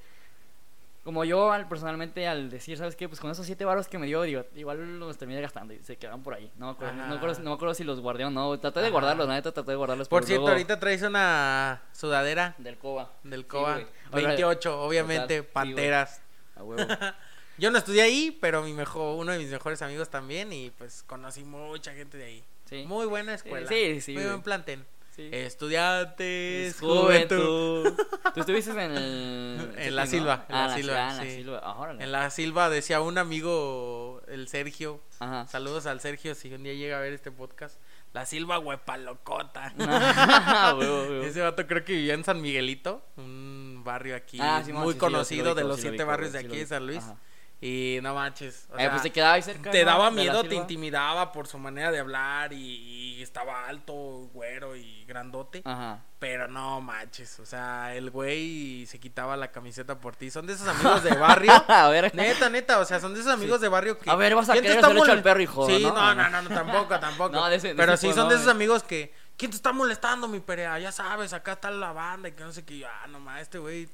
[1.04, 3.08] Como yo al, personalmente al decir, ¿sabes qué?
[3.08, 5.96] Pues con esos siete varos que me dio, digo, igual los terminé gastando y se
[5.96, 6.52] quedaron por ahí.
[6.56, 7.42] No me acuerdo, no me acuerdo, Ajá.
[7.42, 8.58] no me acuerdo si los guardé o no.
[8.60, 10.08] Traté de guardarlos, la neta traté de guardarlos.
[10.08, 13.12] Por cierto, luego- ahorita traes una sudadera Del Coba.
[13.22, 13.86] del Sí, güey.
[14.12, 16.22] Ahora- 28, obviamente, Total, sí, Panteras.
[16.56, 16.82] A huevo.
[17.56, 21.02] Yo no estudié ahí, pero mi mejor, uno de mis mejores amigos también y pues
[21.02, 22.44] conocí mucha gente de ahí.
[22.66, 22.84] Sí.
[22.86, 23.66] Muy buena escuela.
[23.66, 24.84] sí, sí, Muy buen plantel.
[25.20, 25.28] Sí.
[25.36, 27.82] Estudiantes, juventud.
[27.84, 28.06] Juventud.
[28.34, 29.74] Tú estuviste en el.
[29.76, 30.06] En la.
[30.06, 31.30] Silva, en Ah, la Silva, ah, en la sí.
[31.36, 31.60] Silva.
[31.62, 31.94] Ah.
[31.98, 35.00] En la Silva decía un amigo, el Sergio.
[35.18, 35.46] Ajá.
[35.46, 37.78] Saludos al Sergio si un día llega a ver este podcast.
[38.12, 39.72] La Silva huepalocota.
[39.78, 40.76] Ah.
[41.24, 45.00] Ese vato creo que vivía en San Miguelito, un barrio aquí Ah, sí, muy sí,
[45.00, 46.66] sí, lo- sí lo conocido de los lo siete barrios de aquí de.
[46.66, 46.98] San Luis.
[47.02, 47.16] Ajá.
[47.62, 48.66] Y no manches.
[48.70, 49.70] o Eh, sea, pues te quedaba ahí cerca.
[49.70, 49.90] te ¿no?
[49.90, 55.04] daba miedo, te intimidaba por su manera de hablar y, y estaba alto, güero y
[55.04, 55.60] grandote.
[55.66, 56.02] Ajá.
[56.18, 60.30] Pero no manches, o sea, el güey se quitaba la camiseta por ti.
[60.30, 61.52] Son de esos amigos de barrio.
[61.68, 62.14] a ver.
[62.14, 64.08] Neta, neta, o sea, son de esos amigos de barrio que...
[64.10, 65.92] A ver, vas a ¿quién te querer está mole- al perro, hijo, Sí, ¿no?
[65.94, 67.30] no, no, no, no, tampoco, tampoco.
[67.34, 68.52] No, de ese- de Pero ese sí son de no, esos eh.
[68.52, 69.12] amigos que...
[69.36, 70.78] ¿Quién te está molestando, mi perea?
[70.78, 72.84] Ya sabes, acá está la banda y que no sé qué.
[72.86, 73.88] Ah, nomás, este güey,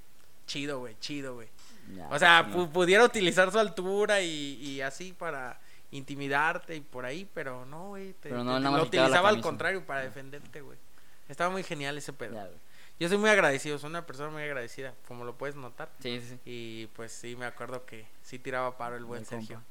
[0.46, 1.48] chido, güey, chido, güey.
[1.94, 2.56] Ya, O sea, no.
[2.56, 7.88] pu- pudiera utilizar su altura y, y así para intimidarte y por ahí, pero no,
[7.88, 8.12] güey.
[8.14, 10.78] te- Pero no, te- lo utilizaba al contrario para defenderte, güey.
[11.28, 12.34] Estaba muy genial ese pedo.
[12.34, 12.48] Ya.
[12.98, 15.90] Yo soy muy agradecido, soy una persona muy agradecida, como lo puedes notar.
[16.00, 16.40] Sí, sí, sí.
[16.44, 19.56] Y pues sí, me acuerdo que sí tiraba paro el buen Sergio.
[19.56, 19.70] compa.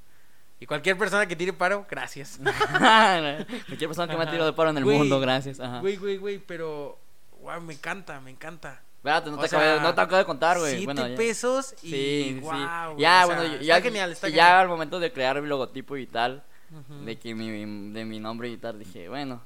[0.60, 2.40] Y cualquier persona que tire paro, gracias.
[3.68, 5.60] Cualquier persona que me ha tirado de paro en el mundo, gracias.
[5.82, 6.98] Güey, güey, güey, pero...
[7.42, 8.82] Wow, me encanta, me encanta.
[9.06, 10.78] Espérate, no te, sea, acabé, no te acabo de contar, güey.
[10.78, 11.90] Siete Bueno, pesos y...
[11.92, 12.48] Sí, sí, sí.
[12.48, 14.48] Ya, o sea, bueno, está ya, genial, está genial.
[14.48, 17.06] ya al momento de crear mi logotipo y tal, Ujú.
[17.06, 17.52] de que mi,
[17.94, 19.44] de mi nombre y tal, dije, bueno,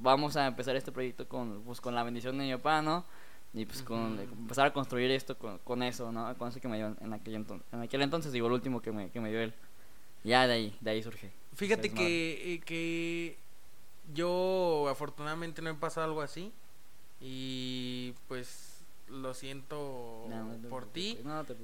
[0.00, 3.04] vamos a empezar este proyecto con, pues, con la bendición de mi papá, ¿no?
[3.52, 4.22] Y pues con Ujú.
[4.22, 6.34] empezar a construir esto con, con eso, ¿no?
[6.38, 7.68] Con eso que me dio en aquel entonces.
[7.70, 9.52] En aquel entonces, digo, el último que me, que me dio él.
[10.24, 11.30] Ya de ahí, de ahí surge.
[11.54, 13.36] Fíjate que, eh, que
[14.14, 16.50] yo afortunadamente no he pasado algo así
[17.20, 18.71] y pues
[19.12, 21.18] lo siento No, no por ti.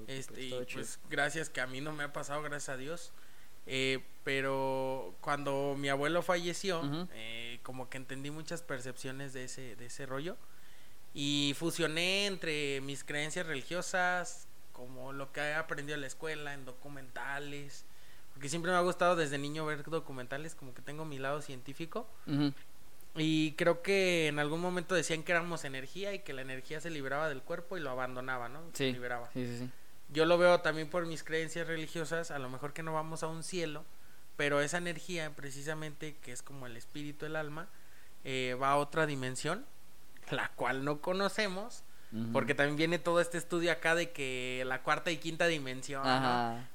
[0.07, 3.13] Este, y pues gracias que a mí no me ha pasado, gracias a Dios.
[3.67, 7.09] Eh, pero cuando mi abuelo falleció, Ujú.
[7.13, 10.37] eh, como que entendí muchas percepciones de ese, de ese rollo.
[11.15, 16.65] Y fusioné entre mis creencias religiosas, como lo que he aprendido en la escuela, en
[16.65, 17.85] documentales.
[18.33, 22.07] Porque siempre me ha gustado desde niño ver documentales, como que tengo mi lado científico.
[22.27, 22.53] Ujú.
[23.17, 26.91] Y creo que en algún momento decían que éramos energía y que la energía se
[26.91, 28.61] liberaba del cuerpo y lo abandonaba, ¿no?
[28.75, 29.71] Se Sí, liberaba sí, sí, sí.
[30.11, 33.27] yo lo veo también por mis creencias religiosas, a lo mejor que no vamos a
[33.27, 33.85] un cielo,
[34.37, 37.69] pero esa energía precisamente, que es como el espíritu, el alma,
[38.25, 39.67] eh, va a otra dimensión,
[40.31, 41.83] la cual no conocemos,
[42.33, 46.03] porque también viene todo este estudio acá de que la cuarta y quinta dimensión,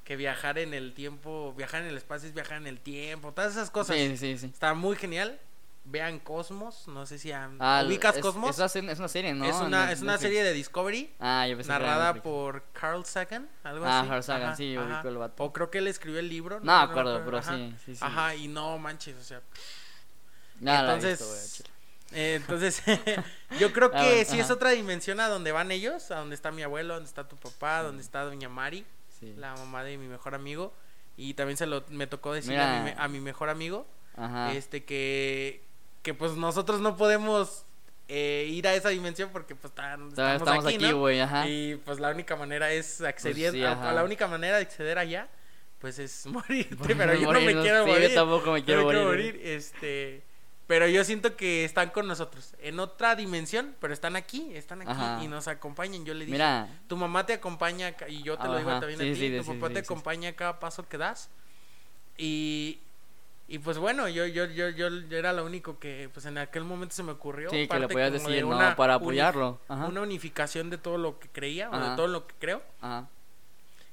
[0.03, 3.53] que viajar en el tiempo, viajar en el espacio es viajar en el tiempo, todas
[3.53, 3.95] esas cosas.
[3.97, 4.45] Sí, sí, sí.
[4.47, 5.39] Está muy genial.
[5.85, 8.51] Vean Cosmos, no sé si han- Ah, ubicas es- Cosmos.
[8.51, 9.43] Es, una se- es una serie, ¿no?
[9.45, 13.49] es una, es una serie de Discovery Ah, yo pensé que narrada por Carl Sagan,
[13.63, 14.09] algo Ah, así.
[14.09, 14.85] Carl Sagan, Ajá, sí, ajá.
[14.95, 15.43] ubico el vato.
[15.43, 16.59] O creo que él escribió el libro.
[16.61, 17.55] No me acuerdo, pero ajá.
[17.55, 18.01] sí, sí, sí.
[18.03, 19.41] Ajá, y no manches, o sea.
[20.61, 21.69] La he entonces, visto, güey, chile.
[22.13, 22.81] eh, entonces,
[23.59, 26.35] yo creo que Ah, bueno, sí es otra dimensión a donde van ellos, a donde
[26.35, 28.85] está mi abuelo, donde está tu papá, donde está doña Mari,
[29.19, 29.33] Sí.
[29.37, 30.73] la mamá de mi mejor amigo.
[31.17, 32.79] Y también se lo me tocó Mira.
[32.79, 34.53] a mi, a mi mejor amigo, Ajá.
[34.53, 35.63] este que,
[36.03, 37.65] que pues nosotros no podemos
[38.07, 41.47] eh, ir a esa dimensión porque pues tan- estamos, estamos aquí, güey, ajá.
[41.47, 45.29] Y pues la única manera es acceder, sí, a- la única manera de acceder allá,
[45.79, 48.09] pues es morirte, pero yo no me quiero sí, morir.
[48.09, 49.03] Yo tampoco me no quiero morir.
[49.03, 50.23] morir, este,
[50.67, 54.91] pero yo siento que están con nosotros, en otra dimensión, pero están aquí, están aquí
[54.91, 55.19] Ajá.
[55.23, 56.03] y nos acompañan.
[56.05, 59.11] Yo le dije, Mira, tu mamá te acompaña y yo te lo digo también sí,
[59.11, 61.29] a ti, tu papá te acompaña a cada paso que das.
[62.17, 62.79] Y
[63.47, 66.63] y pues bueno, yo yo yo yo, yo era lo único que pues en aquel
[66.63, 68.56] momento se me ocurrió, sí, que le podías de decir, ¿no?
[68.56, 69.60] una Para uni- apoyarlo.
[69.67, 69.86] Ajá.
[69.86, 72.62] una unificación de todo lo que creía o de todo lo que creo.
[72.82, 73.10] Ajá.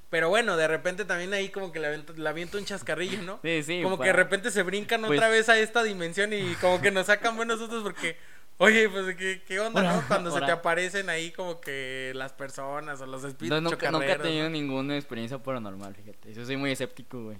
[0.09, 3.39] Pero bueno, de repente también ahí como que le aviento, le aviento un chascarrillo, ¿no?
[3.43, 3.81] Sí, sí.
[3.81, 6.91] como que de repente se brincan Pues- otra vez a esta dimensión y como que
[6.91, 8.17] nos sacan buenos otros porque,
[8.57, 10.03] oye, pues qué, qué onda, ¿no?
[10.09, 14.11] Cuando se te aparecen ahí como que las personas o los No, espíritus nunca, nunca
[14.13, 14.49] he tenido ¿no?
[14.49, 16.33] ninguna experiencia paranormal, fíjate.
[16.33, 17.37] Yo soy muy escéptico, güey.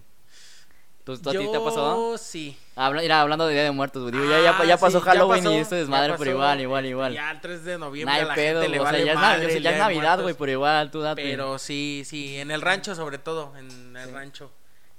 [1.03, 2.11] ¿Tú, tú a ti te ha pasado?
[2.11, 2.57] Yo sí.
[2.75, 4.13] Habla, mira, hablando de Día de Muertos, güey.
[4.13, 6.61] Digo, ya, ya, Ah, ya pasó sí, Halloween pasó, y esto ya desmadre, pero igual,
[6.61, 7.13] igual, igual.
[7.13, 9.11] Ya el 3 de No noviembre hay a la pedo, gente le o sea, ya
[9.13, 11.23] es, madre el ya es Navidad, güey, pero igual, tú date.
[11.23, 14.51] Pero sí, sí, en el rancho sobre todo, en el rancho.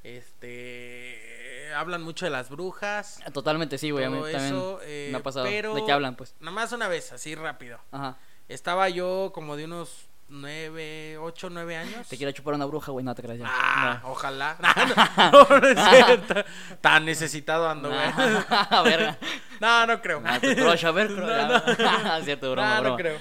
[0.03, 3.21] Este hablan mucho de las brujas.
[3.33, 5.47] Totalmente sí, güey, a mí todo también eso, eh, me ha pasado.
[5.47, 6.35] pero ¿De qué hablan, pues?
[6.41, 7.79] Nada más una vez, así rápido.
[7.91, 8.19] Ajá.
[8.49, 12.09] Estaba yo como de unos nueve, ocho, nueve años.
[12.09, 13.47] Te quiero chupar una bruja, güey, no te creas ya.
[13.49, 14.57] Ah, ojalá.
[14.61, 16.35] No, no, no es cierto.
[16.81, 17.95] Tan necesitado ando, No.
[17.95, 18.09] güey.
[18.51, 19.19] Ah, verga.
[19.61, 20.23] No, no creo.
[20.23, 21.79] Crush, a ver, No, crush.
[21.79, 22.21] no.
[22.25, 22.97] Cierto, broma, no, no broma.
[22.97, 23.19] creo.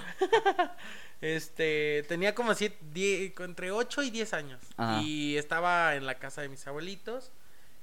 [1.21, 4.61] Este, tenía como siete, entre 8 y 10 años.
[4.77, 5.01] Ajá.
[5.03, 7.31] Y estaba en la casa de mis abuelitos.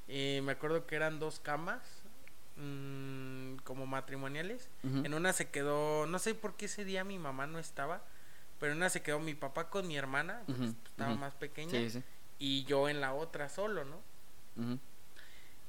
[0.09, 1.81] Y me acuerdo que eran dos camas,
[2.57, 4.69] mm, como matrimoniales.
[4.83, 8.03] En una se quedó, no sé por qué ese día mi mamá no estaba,
[8.59, 12.03] pero en una se quedó mi papá con mi hermana, estaba más pequeña, Sí, sí.
[12.38, 14.01] y yo en la otra solo, ¿no?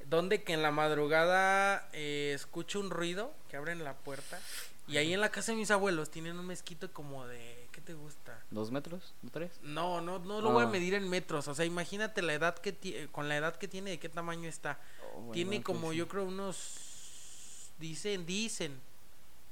[0.07, 4.39] Donde que en la madrugada eh, escucho un ruido que abren la puerta.
[4.87, 7.67] Y ahí en la casa de mis abuelos tienen un mezquito como de.
[7.71, 8.43] ¿Qué te gusta?
[8.49, 9.13] ¿Dos metros?
[9.21, 9.51] ¿No tres?
[9.61, 10.69] No, no, no lo voy a Ah.
[10.71, 11.47] medir en metros.
[11.47, 13.07] O sea, imagínate la edad que.
[13.11, 14.79] Con la edad que tiene, de qué tamaño está.
[15.13, 17.73] Oh, bueno, tiene como, yo creo, unos.
[17.77, 18.81] Dicen, dicen.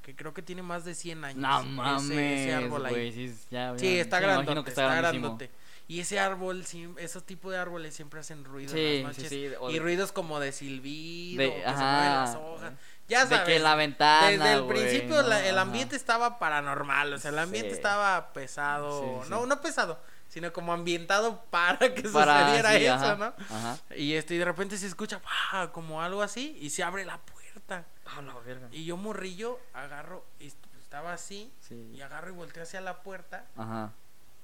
[0.08, 1.38] Que creo que tiene más de 100 años.
[1.38, 3.12] No mames, ese árbol ahí.
[3.12, 5.52] sí, ya, Sí, está grandote, está, grandote.
[5.89, 6.63] Y ese árbol,
[6.98, 9.30] esos tipos de árboles siempre hacen ruido Sí, en las sí, noches.
[9.30, 11.91] sí, o y de- ruidos como de silbido, De- que se ajá.
[11.91, 12.74] mueven las hojas.
[13.10, 13.54] Ya De sabes.
[13.54, 15.28] que la ventana, Desde el principio ¿no?
[15.28, 15.62] la- el Ajá.
[15.63, 17.76] ambiente estaba paranormal, o sea, el ambiente Sí.
[17.76, 19.30] estaba pesado, Sí, sí.
[19.30, 23.34] no, no pesado, sino como ambientado para que Para- sucediera sí, eso, ajá, ¿no?
[23.54, 23.78] Ajá.
[23.93, 25.70] Y este, y de repente se escucha ¡pah!
[25.74, 27.86] como algo así y se abre la puerta.
[28.15, 28.67] Ah, la verga.
[28.72, 31.91] Y yo morrillo agarro, y est- estaba así, Sí.
[31.93, 33.91] y agarro y volteo hacia la puerta Ajá.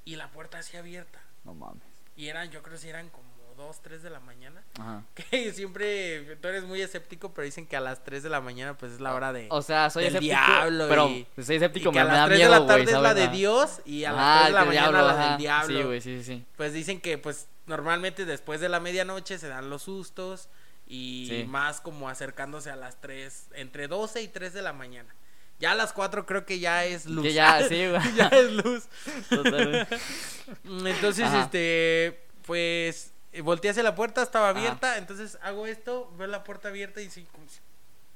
[0.05, 1.19] y la puerta así abierta.
[1.43, 1.83] No mames.
[2.15, 4.61] Y eran, yo creo que eran como 2, 3 de la mañana.
[4.79, 5.03] Ajá.
[5.15, 8.75] Que siempre, tú eres muy escéptico, pero dicen que a las 3 de la mañana
[8.77, 9.47] pues es la hora de...
[9.51, 12.15] O sea, soy del escéptico, diablo pero y- soy y escéptico, que me, a las
[12.17, 14.39] da 3 miedo, de la tarde güey, es la de Dios y a las Ajá,
[14.41, 15.77] 3 de la mañana diablo, la del diablo.
[15.77, 16.45] Sí, güey, sí, sí.
[16.57, 20.49] Pues dicen que pues normalmente después de la medianoche se dan los sustos
[20.87, 21.43] y Sí.
[21.45, 25.13] más como acercándose a las 3, entre 12 y 3 de la mañana.
[25.59, 27.23] Ya a las 4 creo que ya es luz.
[27.23, 28.15] Que ya, sí, güey.
[28.15, 28.83] ya es luz.
[29.29, 29.97] Totalmente.
[30.65, 31.43] Entonces, Ajá.
[31.43, 33.11] este, pues,
[33.43, 34.59] volteé hacia la puerta, estaba Ajá.
[34.59, 37.25] abierta, entonces hago esto, veo la puerta abierta y sí,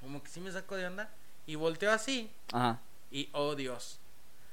[0.02, 1.10] como, que sí me saco de onda,
[1.46, 2.80] y volteo así, Ajá.
[3.12, 4.00] y oh Dios,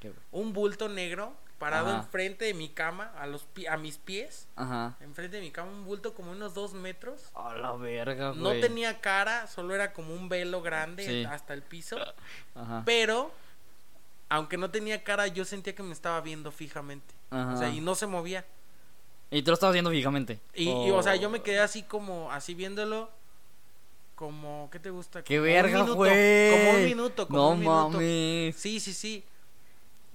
[0.00, 1.98] Qué un bulto negro parado Ajá.
[2.00, 4.96] enfrente de mi cama, a los a mis pies, Ajá.
[5.00, 8.42] enfrente de mi cama, un bulto como unos dos metros, A la verga, güey.
[8.42, 11.24] no tenía cara, solo era como un velo grande Sí.
[11.24, 11.96] hasta el piso,
[12.54, 12.82] Ajá.
[12.84, 13.32] pero,
[14.28, 17.54] aunque no tenía cara, yo sentía que me estaba viendo fijamente, Ajá.
[17.54, 18.44] o sea, y no se movía.
[19.30, 20.40] Y tú lo estabas viendo fijamente.
[20.52, 23.08] Y, y, o sea, yo me quedé así como, así viéndolo,
[24.16, 25.22] como, ¿qué te gusta?
[25.24, 26.50] ¡Qué Como un verga, güey!
[26.50, 27.90] Como un minuto, como No un minuto.
[27.90, 28.54] mames.
[28.56, 29.24] Sí, sí, sí.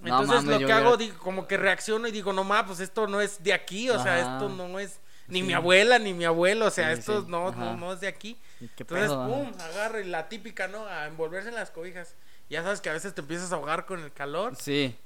[0.00, 2.80] No Entonces mames, lo que hago, digo, como que reacciono y digo, no mames, pues
[2.80, 5.46] esto no es de aquí, o sea, esto no es ni Sí.
[5.46, 8.08] mi abuela ni mi abuelo, o sea, Sí, esto sí, no, no, no es de
[8.08, 8.36] aquí.
[8.60, 9.26] ¿Y ¿Qué Entonces, pedo?
[9.28, 10.86] pum, agarro y la típica, ¿no?
[10.86, 12.14] A envolverse en las cobijas.
[12.48, 14.56] Ya sabes que a veces te empiezas a ahogar con el calor.
[14.56, 14.96] Sí.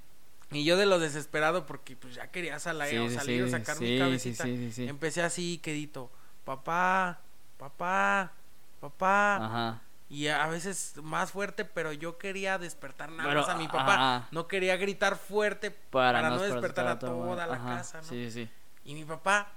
[0.50, 3.98] Y yo de lo desesperado, porque pues ya quería salir, o salir o sacar mi
[3.98, 4.44] cabecita.
[4.46, 6.10] Empecé así, quedito,
[6.44, 7.18] papá,
[7.58, 8.32] papá,
[8.80, 9.36] papá.
[9.36, 9.82] Ajá.
[10.14, 13.94] Y a veces más fuerte, pero yo quería despertar nada Pero, más a mi papá.
[13.94, 14.28] ajá.
[14.30, 18.04] No quería gritar fuerte Para, para, no despertar a toda la Ajá, casa, ¿no?
[18.08, 18.48] Sí, sí.
[18.84, 19.48] Y mi papá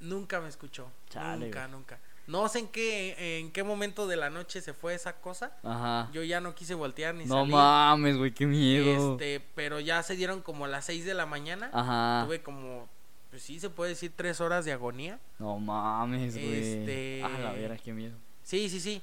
[0.00, 0.86] nunca me escuchó.
[1.10, 1.72] Chale, nunca, güey.
[1.72, 1.98] nunca.
[2.26, 5.50] No sé en qué, en qué momento de la noche se fue esa cosa.
[5.64, 6.08] Ajá.
[6.12, 7.52] Yo ya no quise voltear ni No salir.
[7.52, 9.12] mames, güey, qué miedo.
[9.14, 11.70] Este, pero ya se dieron como las 6 de la mañana.
[11.72, 12.24] Ajá.
[12.24, 12.88] Tuve como,
[13.30, 15.18] pues sí, se puede decir tres horas de agonía.
[15.38, 16.54] No mames, güey.
[16.80, 18.16] Este- Ah, la vera, qué miedo.
[18.42, 19.02] Sí, sí, sí.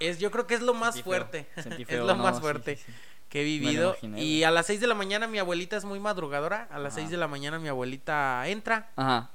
[0.00, 1.48] Es, yo creo que es lo más Sentí fuerte.
[1.62, 2.92] sentí es lo no, más fuerte sí, sí.
[3.28, 3.90] que he vivido.
[4.02, 6.68] imaginé, y a las 6 de la mañana mi abuelita es muy madrugadora.
[6.70, 7.00] A las Ajá.
[7.02, 9.30] 6 de la mañana mi abuelita entra Ajá.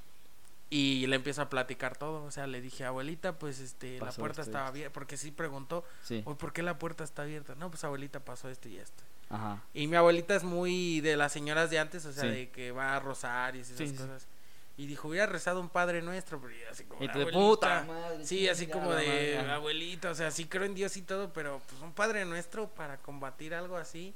[0.69, 2.23] y le empieza a platicar todo.
[2.23, 4.69] O sea, le dije, abuelita, pues este, la puerta estaba esto".
[4.69, 4.93] abierta.
[4.93, 6.21] Porque sí preguntó, Sí.
[6.25, 7.55] "Oye, ¿por qué la puerta está abierta?
[7.55, 9.03] No, pues abuelita pasó esto y esto.
[9.29, 9.61] Ajá.
[9.73, 12.29] Y mi abuelita es muy de las señoras de antes, o sea, Sí.
[12.29, 13.91] de que va a rozar y esas sí.
[13.95, 14.27] cosas.
[14.81, 17.31] Y dijo, hubiera rezado un Padre Nuestro, pero así como, "Abuelita".
[17.31, 19.05] puta madre, Sí, así como de
[19.37, 22.67] madre, abuelita, o sea, sí creo en Dios y todo, pero pues un Padre Nuestro
[22.67, 24.13] para combatir algo así,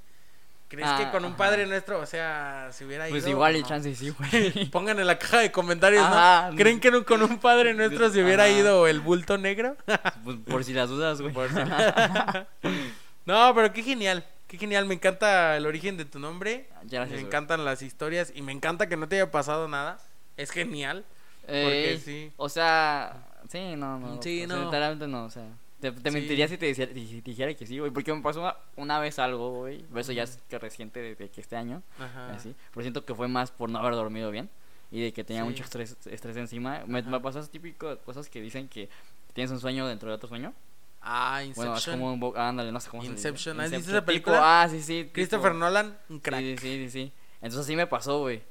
[0.67, 1.38] ¿Crees Ah, que con un ajá.
[1.38, 3.30] Padre Nuestro, o sea, si hubiera Pues ido?
[3.30, 3.67] igual y No.
[3.67, 4.65] chance sí, güey.
[4.71, 6.49] Pongan en la caja de comentarios, Ajá.
[6.49, 6.58] ¿no?
[6.58, 8.51] ¿Creen que no- con un Padre Nuestro se hubiera Ajá.
[8.51, 9.78] ido el bulto negro?
[10.23, 11.32] Pues, por si las dudas, güey.
[11.36, 11.56] Por si-
[13.25, 14.25] no, pero qué genial.
[14.47, 16.67] Qué genial, me encanta el origen de tu nombre.
[16.84, 19.99] Gracias, me encantan las historias y me encanta que no te haya pasado nada.
[20.37, 21.05] Es genial.
[21.41, 22.31] Porque Ey, sí.
[22.37, 24.21] O sea, sí, no, no.
[24.21, 24.65] Sí, o sea, no.
[24.65, 25.47] literalmente no, o sea.
[25.79, 26.13] Te, te Sí.
[26.15, 27.91] mentiría si te, dijera, si te dijera que sí, güey.
[27.91, 29.85] Porque me pasó una, una vez algo, güey.
[29.95, 31.83] Eso ya es que reciente de, de que este año.
[31.99, 32.31] Ajá.
[32.33, 32.55] Así.
[32.71, 34.49] Pero siento que fue más por no haber dormido bien.
[34.91, 35.49] Y de que tenía Sí.
[35.49, 36.83] mucho estrés, estrés encima.
[36.87, 38.89] Me, me pasó ese típico de cosas que dicen que
[39.33, 40.53] tienes un sueño dentro de otro sueño.
[41.01, 41.65] Ah, Inception.
[41.67, 42.19] Bueno, es como un...
[42.19, 43.27] bo- Ándale, no sé cómo se dice.
[43.27, 44.61] Inception, ¿has visto Inception, esa tipo- película?
[44.63, 45.03] ah, sí, sí.
[45.03, 46.39] tipo- Christopher Nolan, un crack.
[46.41, 47.11] Sí, sí, sí, sí.
[47.41, 48.41] Entonces sí me pasó, güey.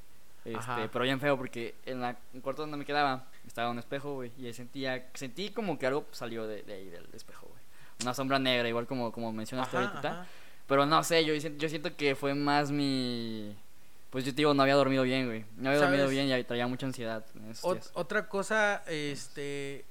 [0.45, 3.79] Este, pero bien feo porque en la en el cuarto donde me quedaba estaba un
[3.79, 7.47] espejo, güey, y ahí sentía sentí como que algo salió de, de ahí del espejo,
[7.47, 7.59] güey.
[8.03, 10.11] Una sombra negra, igual como como mencionaste Ajá, ahorita.
[10.21, 10.25] ajá.
[10.67, 13.55] Pero no sé, yo siento, yo siento que fue más mi
[14.11, 15.45] pues yo te digo, no había dormido bien, güey.
[15.57, 17.91] No había dormido bien y traía mucha ansiedad en esos Ot- días.
[17.95, 19.83] otra cosa, este,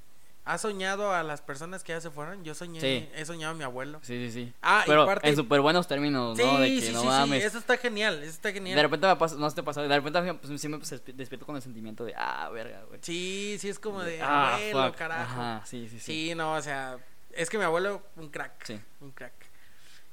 [0.44, 2.44] ¿has soñado a las personas que ya se fueron?
[2.44, 3.08] Yo soñé, Sí.
[3.14, 3.98] he soñado a mi abuelo.
[4.02, 4.52] Sí, sí, sí.
[4.62, 6.58] Ah, y Pero parte- en súper buenos términos, Sí, ¿no?
[6.58, 7.44] De sí, que sí, no sí, mames.
[7.44, 8.76] eso está genial, eso está genial.
[8.76, 11.56] De repente me pasa, no se te pasa, de repente pues, sí me despierto con
[11.56, 13.00] el sentimiento de, ah, verga, güey.
[13.02, 14.96] Sí, sí, es como de ah, abuelo, fuck.
[14.96, 15.22] carajo.
[15.40, 16.04] Ajá, sí, sí, sí.
[16.28, 16.98] Sí, no, o sea,
[17.32, 18.64] es que mi abuelo, un crack.
[18.64, 18.80] Sí.
[19.00, 19.32] Un crack.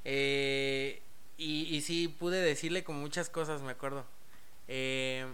[0.06, 1.02] Eh,
[1.38, 4.06] y, y sí, pude decirle como muchas cosas, me acuerdo.
[4.68, 5.26] Eh,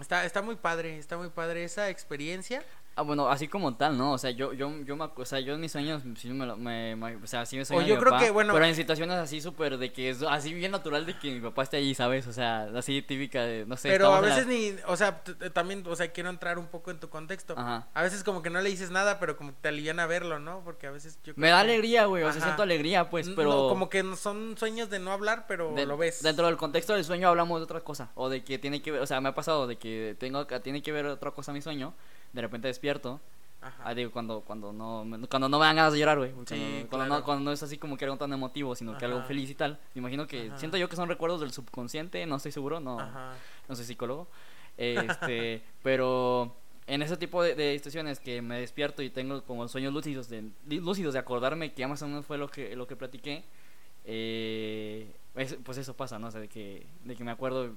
[0.00, 2.62] está, está muy padre, está muy padre esa experiencia.
[2.94, 4.12] Ah, bueno, así como tal, ¿no?
[4.12, 6.58] O sea, yo, yo, yo, me, o sea, yo en mis sueños, sí me, lo-
[6.58, 8.66] me, me- o sea, sí me sueño a yo mi creo papá, que, bueno- Pero
[8.66, 11.78] en situaciones así súper de que es así bien natural de que mi papá esté
[11.78, 12.26] allí, ¿sabes?
[12.26, 13.88] O sea, así típica de, no sé.
[13.88, 15.22] Pero a veces ni, o sea,
[15.54, 17.54] también, o sea, quiero entrar un poco en tu contexto.
[17.56, 17.88] Ajá.
[17.94, 20.60] A veces como que no le dices nada, pero como que te aliviana verlo, ¿no?
[20.62, 22.44] Porque a veces yo Me da que- alegría, güey, o sea, Ajá.
[22.48, 23.68] siento alegría, pues, No, pero...
[23.70, 26.22] como que son sueños de no hablar, pero de- lo ves.
[26.22, 28.10] Dentro del contexto del sueño hablamos de otra cosa.
[28.16, 30.60] O de que tiene que ver, o sea, me ha pasado de que tengo que-
[30.60, 31.94] tiene que ver otra cosa mi sueño.
[32.32, 33.20] De repente despierto.
[33.60, 33.82] Ajá.
[33.84, 36.32] Ah, digo, cuando, cuando no me- cuando no me dan ganas de llorar, güey.
[36.32, 37.08] Cuando, Sí, cuando, claro.
[37.20, 39.54] no, cuando no es así como que algo tan emotivo, sino que algo feliz y
[39.54, 39.78] tal.
[39.94, 40.58] Me imagino que, Ajá.
[40.58, 42.98] siento yo que son recuerdos del subconsciente, no estoy seguro, no,
[43.68, 44.26] no soy psicólogo.
[44.76, 46.56] Este, pero
[46.88, 50.50] en ese tipo de, de situaciones que me despierto y tengo como sueños lúcidos de,
[50.66, 53.44] lúcidos de acordarme que más o menos fue lo que, lo que platiqué,
[54.04, 56.26] eh, es- pues eso pasa, ¿no?
[56.26, 57.70] O sea, de que, de que me acuerdo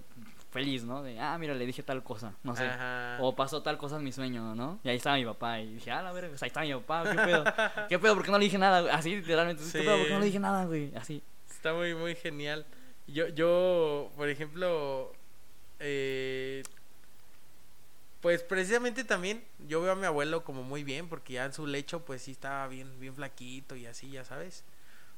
[0.56, 1.04] feliz, ¿no?
[1.04, 2.64] De, ah, mira, le dije tal cosa, no sé.
[2.64, 3.18] Ajá.
[3.20, 4.80] O pasó tal cosa en mi sueño, ¿no?
[4.86, 5.60] Y ahí estaba mi papá.
[5.60, 7.44] Y dije, ah, la verga, pues ahí está mi papá, ¿qué pedo?
[7.90, 8.16] ¿Qué pedo?
[8.16, 8.80] ¿Por qué no le dije nada?
[8.80, 8.94] güey?
[8.94, 9.98] Así, literalmente, ¿qué pedo?
[9.98, 10.96] ¿Por qué no le dije nada, güey?
[10.96, 11.22] Así.
[11.50, 12.66] Está muy, muy genial.
[13.06, 15.12] Yo, yo por ejemplo,
[15.80, 16.64] eh,
[18.22, 21.68] pues precisamente también yo veo a mi abuelo como muy bien, porque ya en su
[21.68, 24.64] lecho pues sí estaba bien, bien flaquito y así, ya sabes.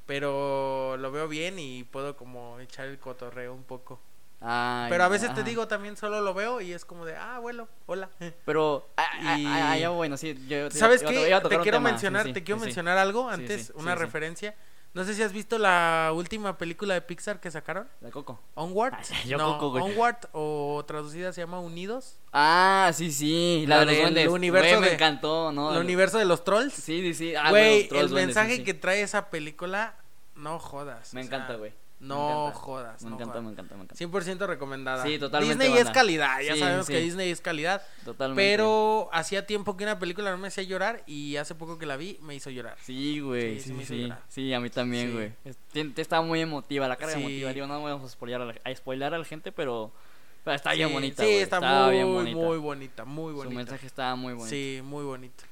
[0.08, 4.00] Pero lo veo bien y puedo como echar el cotorreo un poco.
[4.40, 7.38] Ay, Pero a veces te digo también solo lo veo y es como de, ah,
[7.38, 8.10] abuelo, hola.
[8.46, 10.38] Pero, ah, ah, Y- ah, ah, ya, bueno, sí.
[10.48, 11.16] Yo, ¿Sabes yo- qué?
[11.16, 14.56] Te quiero tema, sí, mencionar, sí, te quiero sí, mencionar algo antes, una referencia.
[14.94, 17.88] No sé si has visto la última película de Pixar que sacaron.
[18.02, 18.40] La Coco.
[18.56, 18.96] Onward.
[18.96, 19.84] Ay, yo no, Coco, güey.
[19.84, 22.18] Onward o traducida se llama Unidos.
[22.34, 23.66] Ah, sí, sí.
[23.68, 24.28] La, La de los duendes.
[24.30, 25.74] universo Güey, me encantó, ¿no?
[25.74, 26.74] el universo de los trolls.
[26.74, 27.36] Sí, sí, sí.
[27.36, 29.96] Ah, Güey, los trolls el duendes, mensaje que trae esa película,
[30.36, 31.14] no jodas.
[31.14, 31.74] Me encanta, güey.
[32.00, 32.60] Me No encanta.
[32.60, 33.02] jodas.
[33.04, 33.44] Me no encanta, jodas.
[33.46, 33.96] me encanta, me encanta.
[34.06, 35.04] 100% recomendada.
[35.04, 36.94] Sí, totalmente, Disney es calidad, ya Sí, sabemos sí.
[36.94, 37.82] que Disney es calidad.
[38.06, 38.42] Totalmente.
[38.52, 41.98] Pero hacía tiempo que una película no me hacía llorar y hace poco que la
[41.98, 42.78] vi me hizo llorar.
[42.84, 44.54] Sí, güey, Sí, sí sí, me sí.
[44.54, 45.34] a mí también, güey.
[45.98, 47.52] Está muy emotiva, la carga emotiva.
[47.52, 49.92] Digo, no vamos a spoilear a, la, a spoilear a la gente, pero,
[50.44, 52.38] pero está bien bonita, Sí, está estaba muy, bien bonita.
[52.38, 53.56] muy bonita, muy Su bonita.
[53.56, 54.50] mensaje estaba muy bonito.
[54.50, 55.44] Sí, muy bonito.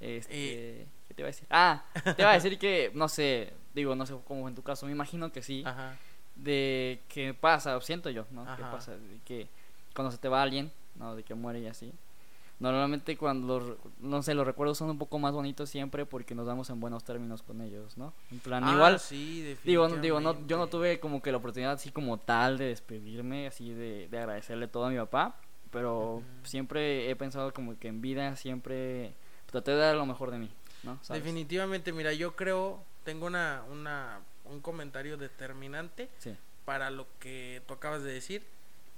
[0.00, 1.46] Este, ¿qué te iba a decir?
[1.48, 1.84] Ah,
[2.16, 4.92] te iba a decir que, no sé, digo, no sé cómo en tu caso, me
[4.92, 5.96] imagino que sí, Ajá.
[6.36, 8.44] de que pasa, siento yo, ¿no?
[8.44, 8.70] Que Ajá.
[8.70, 9.48] pasa, de que
[9.94, 11.14] cuando se te va alguien, ¿no?
[11.16, 11.92] De que muere y así.
[12.60, 16.46] Normalmente cuando, los, no sé, los recuerdos son un poco más bonitos siempre porque nos
[16.46, 18.12] damos en buenos términos con ellos, ¿no?
[18.30, 21.38] En plan, Ah, igual, sí, Digo, no- digo no, yo no tuve como que la
[21.38, 25.36] oportunidad así como tal de despedirme, así de, de agradecerle todo a mi papá,
[25.72, 26.24] pero Ujú.
[26.44, 29.12] siempre he pensado como que en vida siempre
[29.46, 30.50] traté de dar lo mejor de mí,
[30.84, 30.98] ¿no?
[31.02, 31.24] ¿Sabes?
[31.24, 36.36] Definitivamente, mira, yo creo, tengo una, una, un comentario determinante Sí.
[36.64, 38.44] para lo que tú acabas de decir.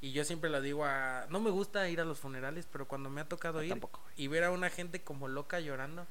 [0.01, 1.27] Y yo siempre lo digo a...
[1.31, 4.01] No me gusta ir a los funerales, pero cuando me ha tocado Ah, ir tampoco,
[4.17, 6.07] y ver a una gente como loca llorando,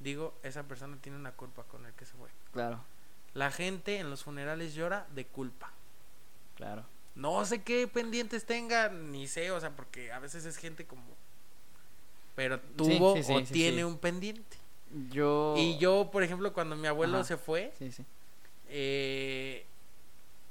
[0.00, 2.30] digo, esa persona tiene una culpa con el que se fue.
[2.54, 2.82] Claro,
[3.34, 5.72] La gente en los funerales llora de culpa.
[6.56, 6.84] claro.
[7.14, 11.04] No sé qué pendientes tenga, ni sé, o sea, porque a veces es gente como...
[12.34, 14.56] Pero tuvo sí, sí, o tiene un pendiente.
[15.10, 15.54] Yo...
[15.56, 17.24] Y yo, por ejemplo, cuando mi abuelo Ajá.
[17.24, 18.04] se fue, Sí, sí.
[18.68, 19.64] eh,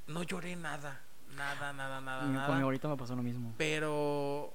[0.07, 0.99] no lloré nada.
[1.35, 2.57] Nada, nada, nada, Con mi nada.
[2.59, 3.53] abuelita me pasó lo mismo.
[3.57, 4.53] Pero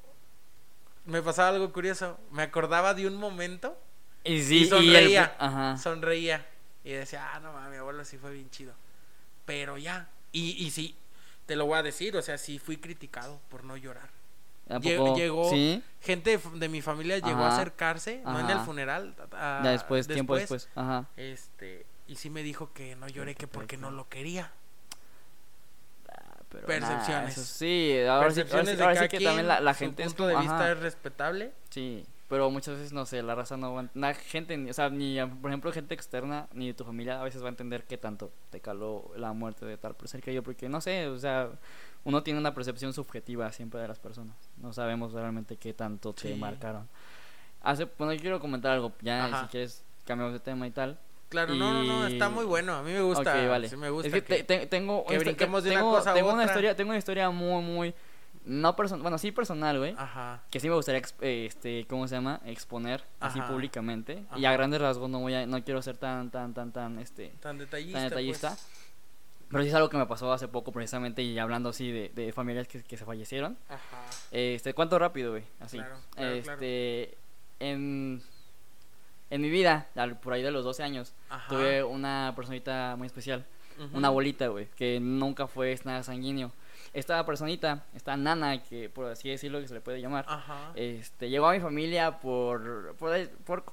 [1.06, 2.18] me pasaba algo curioso.
[2.30, 3.76] Me acordaba de un momento,
[4.24, 5.34] Y sí, y sonreía.
[5.38, 5.76] el- ajá.
[5.78, 6.46] sonreía
[6.84, 8.74] y decía, ah, no, mames, mi abuelo sí fue bien chido.
[9.46, 10.08] Pero ya.
[10.32, 10.94] Y, y sí,
[11.46, 14.10] te lo voy a decir, o sea, sí fui criticado por no llorar.
[14.80, 17.56] Llegó- Sí, Gente de, mi familia llegó a Ajá.
[17.56, 20.68] acercarse, no en el funeral, a- ya después, tiempo después.
[20.76, 21.06] Ajá.
[21.16, 24.52] Este, y sí me dijo que no lloré, que porque no lo quería.
[26.08, 27.36] Ah, pero Percepciones.
[27.36, 29.74] eso sí, ahora sí, ahora Percepciones sí- ahora sí cada que quien, también la, la
[29.74, 31.52] su gente es punto de vista ajá, es respetable.
[31.70, 34.90] Sí, pero muchas veces, no sé, la raza no va a- la gente, o sea,
[34.90, 37.98] ni, por ejemplo, gente externa, ni de tu familia a veces va a entender qué
[37.98, 41.50] tanto te caló la muerte de tal persona que yo, porque no sé, o sea,
[42.04, 46.32] uno tiene una percepción subjetiva siempre de las personas, no sabemos realmente qué tanto te
[46.32, 46.38] Sí.
[46.38, 46.88] marcaron.
[47.62, 49.42] Hace, bueno, yo quiero comentar algo, ya Ajá.
[49.42, 50.98] si quieres cambiamos de tema y tal.
[51.28, 53.22] Claro, no, no, no, está Y- muy bueno, a mí me gusta.
[53.42, 53.68] Ok, vale.
[53.68, 55.90] sí me gusta es que, que- te- te- tengo, que una brinquemos de una tengo-
[55.92, 56.52] cosa a tengo una otra.
[56.52, 57.94] historia, tengo una historia muy, muy,
[58.44, 59.96] no personal, bueno, sí personal, güey.
[59.98, 60.42] Ajá.
[60.52, 63.48] que sí me gustaría eh, este cómo se llama exponer así Ajá.
[63.48, 64.50] públicamente y Ajá.
[64.50, 67.58] a grandes rasgos no voy a no quiero ser tan tan tan tan este Tan
[67.58, 67.98] detallista.
[67.98, 68.68] tan detallista pues.
[69.50, 72.32] Pero sí es algo que me pasó hace poco precisamente y hablando así de, de
[72.32, 73.80] familias que, que se fallecieron Ajá.
[74.32, 77.16] este cuánto rápido güey así Claro, claro, este
[77.60, 78.22] en
[79.30, 81.48] en mi vida al- por ahí de los 12 años Ajá.
[81.48, 83.44] tuve una personita muy especial
[83.92, 86.50] una abuelita, güey, que nunca fue nada sanguíneo.
[86.94, 90.72] Esta personita, esta nana, que por así decirlo que se le puede llamar, Ajá.
[90.76, 93.64] este, llegó a mi familia por, por, por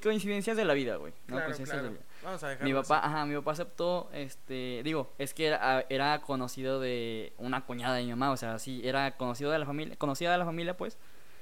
[0.00, 1.14] coincidencias de la vida, güey.
[1.28, 1.36] ¿no?
[1.42, 1.84] Coincidencias de claro.
[1.84, 2.04] la vida.
[2.22, 3.06] Vamos a dejarlo Mi papá, así.
[3.08, 8.04] ajá, mi papá aceptó, este, digo, es que era, era conocido de una cuñada de
[8.04, 10.98] mi mamá, o sea, sí, era conocido de la familia, conocida de la familia, pues,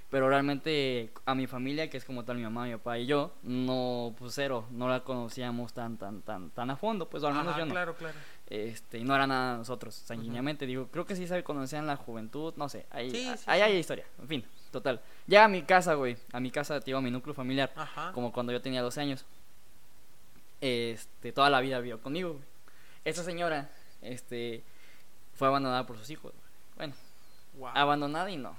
[0.09, 3.33] pero realmente a mi familia, que es como tal mi mamá, mi papá y yo,
[3.43, 7.35] no, pues cero, no la conocíamos tan, tan, tan, tan a fondo, pues, o al
[7.35, 8.16] menos Ajá, yo no Claro, claro.
[8.47, 11.87] este y no era nada de nosotros sanguíneamente digo creo que sí se conocían en
[11.87, 13.64] la juventud no sé ahí Sí, ahí sí, ahí sí.
[13.64, 17.01] hay historia en fin total llega a mi casa güey a mi casa tío a
[17.01, 18.11] mi núcleo familiar Ajá.
[18.12, 19.25] como cuando yo tenía 12 años
[20.61, 22.44] este toda la vida vivió conmigo güey.
[23.05, 23.70] esa señora
[24.03, 24.62] este
[25.35, 26.46] fue abandonada por sus hijos güey.
[26.77, 26.94] bueno
[27.59, 27.70] Wow.
[27.75, 28.57] abandonada y no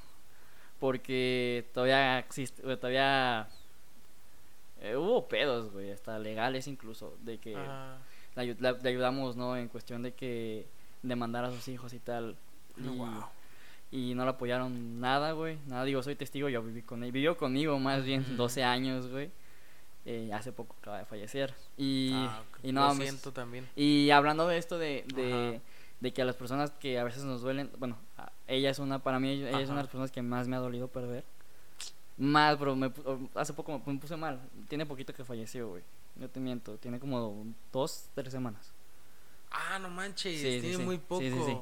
[0.80, 3.48] porque todavía existe todavía
[4.82, 7.98] eh, hubo pedos güey hasta legales incluso de que Ajá.
[8.36, 9.56] la, ayu- la- le ayudamos, ¿no?
[9.58, 10.66] En cuestión de que
[11.04, 12.36] demandar a sus hijos y tal.
[12.78, 13.26] Y, Wow.
[13.92, 15.58] y no la apoyaron nada, güey.
[15.68, 17.12] Nada, digo, soy testigo, yo viví con él.
[17.12, 18.36] Vivió conmigo más bien Ujú.
[18.36, 19.30] 12 años, güey.
[20.06, 21.54] Eh, hace poco acaba de fallecer.
[21.78, 23.68] Y, Ah, y no, Lo pues, también.
[23.76, 25.04] y hablando de esto de,
[26.00, 27.98] de, que a las personas que a veces nos duelen, bueno,
[28.48, 30.60] ella es una, para mí, ella es una de las personas que más me ha
[30.60, 31.24] dolido perder.
[32.18, 32.92] Más, pero me
[33.36, 34.40] hace poco me, me puse mal.
[34.68, 35.84] Tiene poquito que falleció, güey.
[36.16, 38.74] No te miento, tiene como dos, tres semanas.
[39.52, 40.84] Ah, no manches, Sí, tiene sí.
[40.84, 41.22] muy poco.
[41.22, 41.58] sí, sí.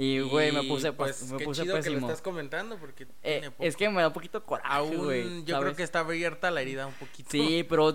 [0.00, 2.06] Y, güey, me puse, pues, pues, me qué puse chido que lo pésimo.
[2.06, 3.64] estás comentando porque Eh, tiene poco.
[3.64, 5.44] es que me da un poquito coraje, güey.
[5.44, 7.28] yo creo que está abierta la herida un poquito.
[7.32, 7.92] Sí, pero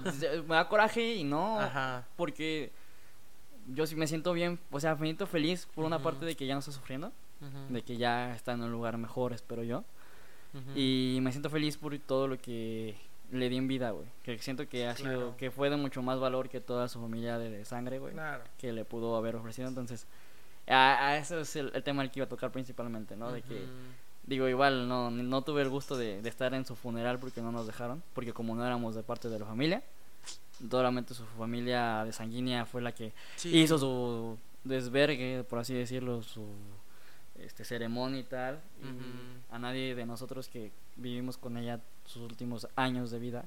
[0.48, 1.60] me da coraje y no.
[1.62, 2.06] Ajá.
[2.18, 2.72] Porque
[3.74, 6.46] yo sí me siento bien, o sea, me siento feliz por una parte de que
[6.46, 7.14] ya no está sufriendo,
[7.70, 9.86] de que ya está en un lugar mejor, espero yo.
[10.76, 12.96] Y me siento feliz por todo lo que
[13.32, 14.08] le di en vida, güey.
[14.24, 17.40] Que siento que ha sido, que fue de mucho más valor que toda su familia
[17.40, 18.14] de, de sangre, güey.
[18.14, 18.44] Claro.
[18.60, 19.68] Que le pudo haber ofrecido.
[19.70, 20.06] Entonces,
[20.68, 23.32] a, a eso es el, el tema al que iba a tocar principalmente, ¿no?
[23.32, 23.66] De que,
[24.26, 27.52] digo, igual no, no tuve el gusto de, de estar en su funeral porque no
[27.52, 28.02] nos dejaron.
[28.14, 29.84] Porque como no éramos de parte de la familia,
[30.70, 33.58] solamente su familia de sanguínea fue la que Sí.
[33.58, 36.46] hizo su desvergue, por así decirlo, su
[37.38, 38.62] este ceremonia y tal.
[38.82, 43.46] Y a nadie de nosotros que vivimos con ella sus últimos años de vida.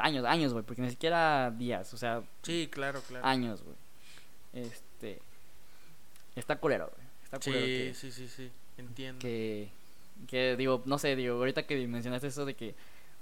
[0.00, 3.26] Años, años, güey, porque ni siquiera días, o sea, Sí, claro, claro.
[3.26, 3.76] años, güey.
[4.52, 5.20] Este.
[6.36, 7.06] Está culero, güey.
[7.24, 8.50] Está sí, culero que, sí, sí, sí.
[8.78, 9.18] Entiendo.
[9.20, 9.70] que,
[10.28, 12.74] que, digo, no sé, digo, ahorita que mencionaste eso de que,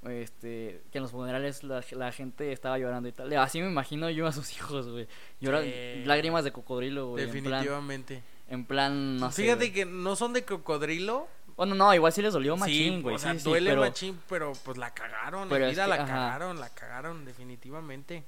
[0.09, 3.33] este, que en los funerales la, la gente estaba llorando y tal.
[3.37, 5.07] Así me imagino yo a sus hijos, güey.
[5.41, 6.05] Lloran Sí.
[6.05, 7.25] lágrimas de cocodrilo, güey.
[7.25, 8.23] En plan, Definitivamente.
[8.49, 9.43] en plan, no sé.
[9.43, 11.29] Fíjate que no son de cocodrilo.
[11.57, 13.17] Bueno, no, igual sí les dolió sí, machín, güey.
[13.17, 15.47] o sea, sí, sí, duele pero, machín, pero pues la cagaron.
[15.51, 16.07] Pero es vida que, la ajá.
[16.07, 18.25] cagaron, la cagaron, definitivamente.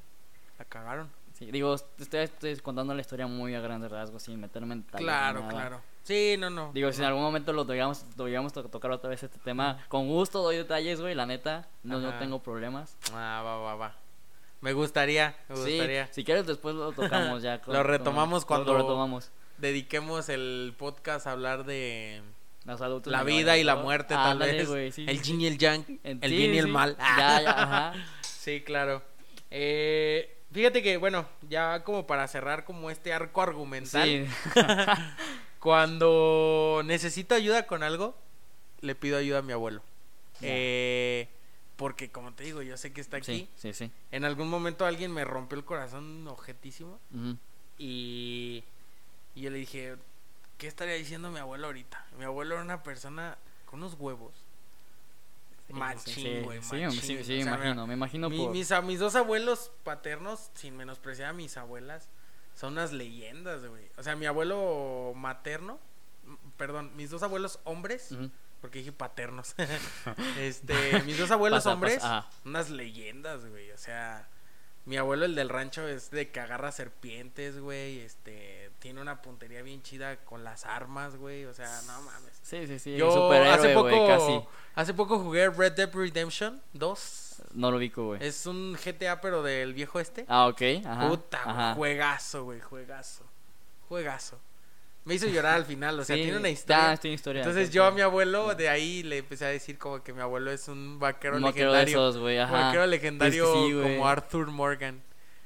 [0.59, 1.09] La cagaron.
[1.45, 5.05] Sí, digo, estoy, estoy contando la historia muy a grandes rasgos, sin meterme en detalles
[5.05, 5.51] Claro, nada.
[5.53, 5.81] claro.
[6.05, 6.73] Sí, no, no.
[6.73, 9.85] Digo, si en algún momento lo llegamos, lo llegamos a tocar otra vez este tema,
[9.89, 12.97] con gusto doy detalles, güey, la neta, no, no tengo problemas.
[13.13, 13.97] Ah, va, va, va.
[14.61, 16.07] Me gustaría, me Sí, gustaría.
[16.13, 17.61] si quieres después lo tocamos ya.
[17.67, 19.31] Lo retomamos cuando- Lo retomamos.
[19.59, 22.23] Dediquemos el podcast a hablar de
[22.65, 24.95] Los adultos la vida y la muerte, tal vez.
[24.95, 26.97] sí, el yin y el yang, el bien y el mal.
[26.99, 27.93] Ya, ya, ajá.
[28.23, 29.03] Sí, claro.
[29.51, 34.27] Eh, Fíjate que, bueno, ya como para cerrar como este arco argumental, Sí.
[35.59, 38.15] cuando necesito ayuda con algo,
[38.81, 39.81] le pido ayuda a mi abuelo.
[40.41, 41.29] Eh,
[41.77, 43.49] porque como te digo, yo sé que está aquí.
[43.57, 43.91] sí, sí, sí.
[44.11, 46.99] En algún momento alguien me rompió el corazón objetísimo
[47.79, 48.65] y,
[49.35, 49.95] y yo le dije,
[50.59, 52.05] ¿qué estaría diciendo mi abuelo ahorita?
[52.19, 54.33] Mi abuelo era una persona con unos huevos.
[55.73, 56.91] Machín, güey, sí, machín.
[57.01, 58.51] sí, sí, O sea, me imagino, me imagino Mi- por...
[58.53, 62.11] mis, a mis dos abuelos paternos, sin menospreciar a mis abuelas,
[62.55, 63.91] son unas leyendas, güey.
[63.97, 65.81] O sea, mi abuelo materno,
[66.57, 68.15] perdón, mis dos abuelos hombres,
[68.61, 69.55] porque dije paternos.
[70.39, 73.71] este, mis dos abuelos Pasa, hombres, pasa, unas leyendas, güey.
[73.73, 74.29] O sea,
[74.85, 78.01] mi abuelo, el del rancho, es de que agarra serpientes, güey.
[78.01, 81.45] Este, tiene una puntería bien chida con las armas, güey.
[81.45, 82.39] O sea, no mames.
[82.43, 84.43] Sí, sí, sí, Yo hace poco, casi.
[84.75, 87.43] hace poco jugué Red Dead Redemption 2.
[87.55, 88.25] No lo ubico, güey.
[88.27, 90.25] Es un GTA, pero del viejo este.
[90.29, 91.09] Ah, ok, ajá.
[91.09, 91.75] Puta, ajá.
[91.75, 93.25] juegazo, güey, juegazo.
[93.89, 94.41] Juegazo.
[95.05, 96.97] Me hizo llorar al final, o sea, Sí, tiene una ah, historia.
[96.97, 97.41] tiene historia.
[97.43, 100.53] Entonces yo a mi abuelo de ahí le empecé a decir como que mi abuelo
[100.53, 102.09] es un vaquero Un vaquero de legendario.
[102.09, 102.61] esos, güey, un ajá.
[102.67, 103.97] vaquero legendario que sí, güey.
[103.97, 105.03] como Arthur Morgan.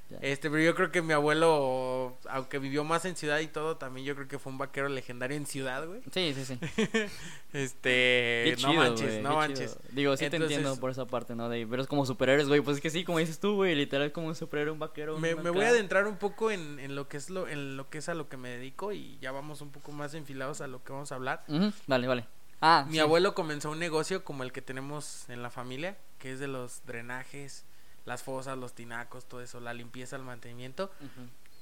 [0.09, 0.18] Ya.
[0.20, 4.07] Este, pero yo creo que mi abuelo, aunque vivió más en ciudad y todo, también
[4.07, 6.00] yo creo que fue un vaquero legendario en ciudad, güey.
[6.12, 6.59] Sí, sí, sí.
[7.52, 9.72] Este, no manches, güey, no manches.
[9.78, 9.82] chido.
[9.92, 11.48] Digo, sí te entiendo por esa parte, ¿no?
[11.48, 12.61] De, pero es como superhéroes, güey.
[12.61, 13.74] Pues es que sí, como dices tú, güey.
[13.74, 15.18] Literal, como un superhéroe, un vaquero.
[15.18, 17.88] Me, me voy a adentrar un poco en, en lo que es lo en lo
[17.88, 20.66] que es a lo que me dedico y ya vamos un poco más enfilados a
[20.66, 21.44] lo que vamos a hablar.
[21.86, 22.26] Vale, vale.
[22.61, 22.98] Ah, Mi sí.
[23.00, 26.84] abuelo comenzó un negocio como el que tenemos en la familia, que es de los
[26.86, 27.64] drenajes,
[28.07, 30.90] las fosas, los tinacos, todo eso, la limpieza, el mantenimiento.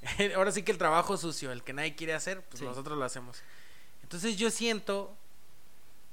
[0.36, 2.64] Ahora sí que el trabajo sucio, el que nadie quiere hacer, pues Sí.
[2.64, 3.42] nosotros lo hacemos.
[4.02, 5.16] Entonces yo siento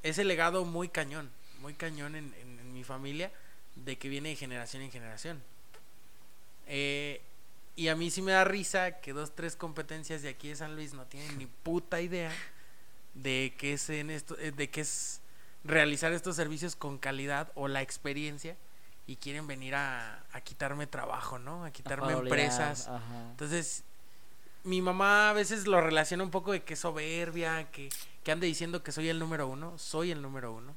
[0.04, 1.30] ese legado muy cañón,
[1.60, 3.32] muy cañón en, en- en mi familia,
[3.76, 5.44] de que viene de generación en generación.
[6.68, 7.22] Eh,
[7.76, 10.76] y a mí sí me da risa que dos, tres competencias de aquí de San
[10.76, 12.32] Luis no tienen ni puta idea
[13.14, 15.20] de qué es en esto, eh, de qué es
[15.64, 18.56] realizar estos servicios con calidad o la experiencia
[19.12, 21.66] y quieren venir a, a quitarme trabajo, ¿no?
[21.66, 22.88] A quitarme farolear, empresas.
[22.88, 23.30] Ajá.
[23.32, 23.84] Entonces,
[24.64, 27.90] mi mamá a veces lo relaciona un poco de que es soberbia, que,
[28.24, 29.78] que ande diciendo que soy el número uno.
[29.78, 30.76] Soy el número uno.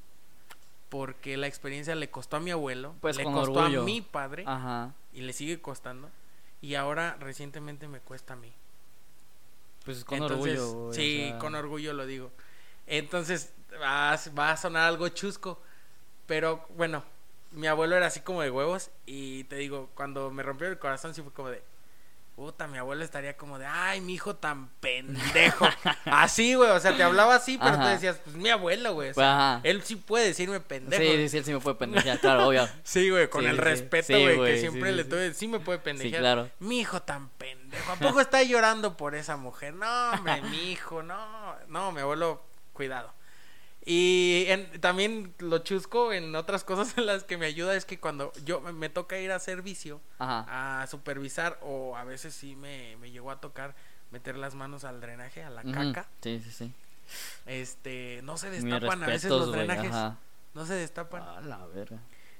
[0.89, 3.81] Porque la experiencia le costó a mi abuelo, Pues le costó orgullo.
[3.81, 4.93] a mi padre Ajá.
[5.13, 6.09] y le sigue costando.
[6.61, 8.51] Y ahora recientemente me cuesta a mí.
[9.85, 12.31] Pues con Entonces, orgullo, güey, o Sí, sea, con orgullo lo digo.
[12.87, 15.61] Entonces, va, a- va a sonar algo chusco.
[16.27, 17.03] Pero bueno,
[17.55, 18.91] mi abuelo era así como de huevos.
[19.05, 21.63] Y te digo, cuando me rompió el corazón, sí fue como de.
[22.35, 25.69] Puta, mi abuelo estaría como de, ay, mi hijo tan pendejo.
[26.05, 27.91] así, güey, o sea, te hablaba así, pero tú Ajá.
[27.91, 29.11] decías, pues mi abuelo, güey.
[29.11, 31.01] o sea, él sí puede decirme pendejo.
[31.01, 32.67] Sí, sí, sí, él sí me puede pendejear, claro, obvio.
[32.83, 35.33] Sí, güey, con Sí, el sí, respeto, güey, que siempre le tuve.
[35.33, 36.19] Sí me puede pendejear.
[36.21, 36.49] claro.
[36.59, 37.93] Mi hijo tan pendejo.
[37.93, 39.73] ¿A poco está llorando por esa mujer?
[39.73, 41.55] No, hombre, mi hijo, no.
[41.69, 42.43] No, mi abuelo,
[42.73, 43.13] cuidado.
[43.87, 47.99] Y en- también lo chusco en otras cosas en las que me ayuda es que
[47.99, 50.81] cuando yo me, toca ir a servicio Ajá.
[50.81, 53.75] a supervisar o a veces sí me, me llegó a tocar
[54.09, 56.73] meter las manos al drenaje, a la caca, Sí, sí, sí.
[57.45, 60.17] este, no se destapan a veces los drenajes, Ajá.
[60.53, 61.21] no se destapan.
[61.21, 61.97] A la verga.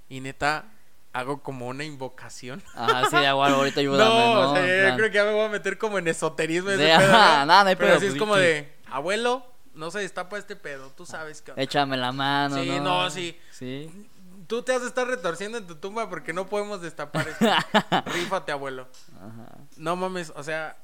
[0.09, 0.65] Y neta,
[1.13, 2.63] hago como una invocación.
[2.75, 4.51] Ajá, sí, igual, ahorita ayúdame, no, ¿no?
[4.51, 6.71] o sea, En yo creo que ya me voy a meter como en esoterismo.
[6.71, 10.89] Nada, no hay Pero pedo, así es como de, abuelo, no se destapa este pedo,
[10.91, 11.53] tú sabes que...
[11.57, 13.03] Échame la mano, Sí, ¿no?
[13.03, 13.37] no, sí.
[13.51, 14.09] Sí.
[14.47, 17.45] Tú te has de estar retorciendo en tu tumba porque no podemos destapar esto.
[18.13, 18.87] Rífate, abuelo.
[19.17, 19.57] Ajá.
[19.77, 20.77] No mames, o sea,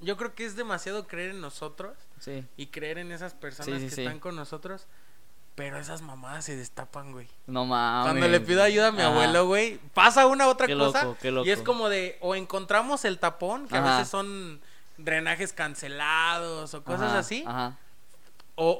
[0.00, 2.44] yo creo que es demasiado creer en nosotros Sí.
[2.56, 4.86] y creer en esas personas Sí, sí, que están con nosotros,
[5.54, 7.28] pero esas mamadas se destapan, güey.
[7.46, 8.12] No mames.
[8.12, 9.08] Cuando le pido ayuda a mi Ajá.
[9.10, 11.46] abuelo, güey, pasa una otra Qué cosa loco, qué loco.
[11.46, 14.60] y es como de o encontramos el tapón, que a veces son
[14.98, 17.76] drenajes cancelados o cosas Ajá, así, Ajá.
[18.56, 18.78] O,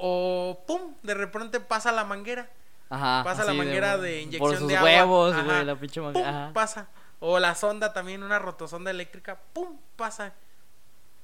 [0.59, 2.51] o pum, de repente pasa la manguera,
[2.89, 3.23] Ajá.
[3.25, 4.89] Pasa la manguera de inyección sus de agua.
[4.91, 5.43] huevos, Ajá.
[5.45, 6.29] güey, la pinche pum, manguera.
[6.45, 6.53] Ajá.
[6.53, 6.89] pasa,
[7.21, 10.33] o la sonda también, una rotosonda eléctrica, pum, pasa,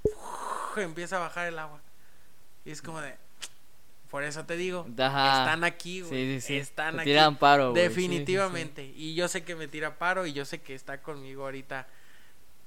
[0.04, 1.80] Uf, empieza a bajar el agua
[2.64, 3.14] y es como de,
[4.10, 5.40] por eso te digo, Ajá.
[5.44, 6.56] están aquí, güey, Sí, sí, sí.
[6.58, 7.10] están Te aquí.
[7.10, 7.82] tiran paro, güey.
[7.82, 8.84] Definitivamente.
[8.96, 11.86] Y yo sé que me tira paro y yo sé que está conmigo ahorita.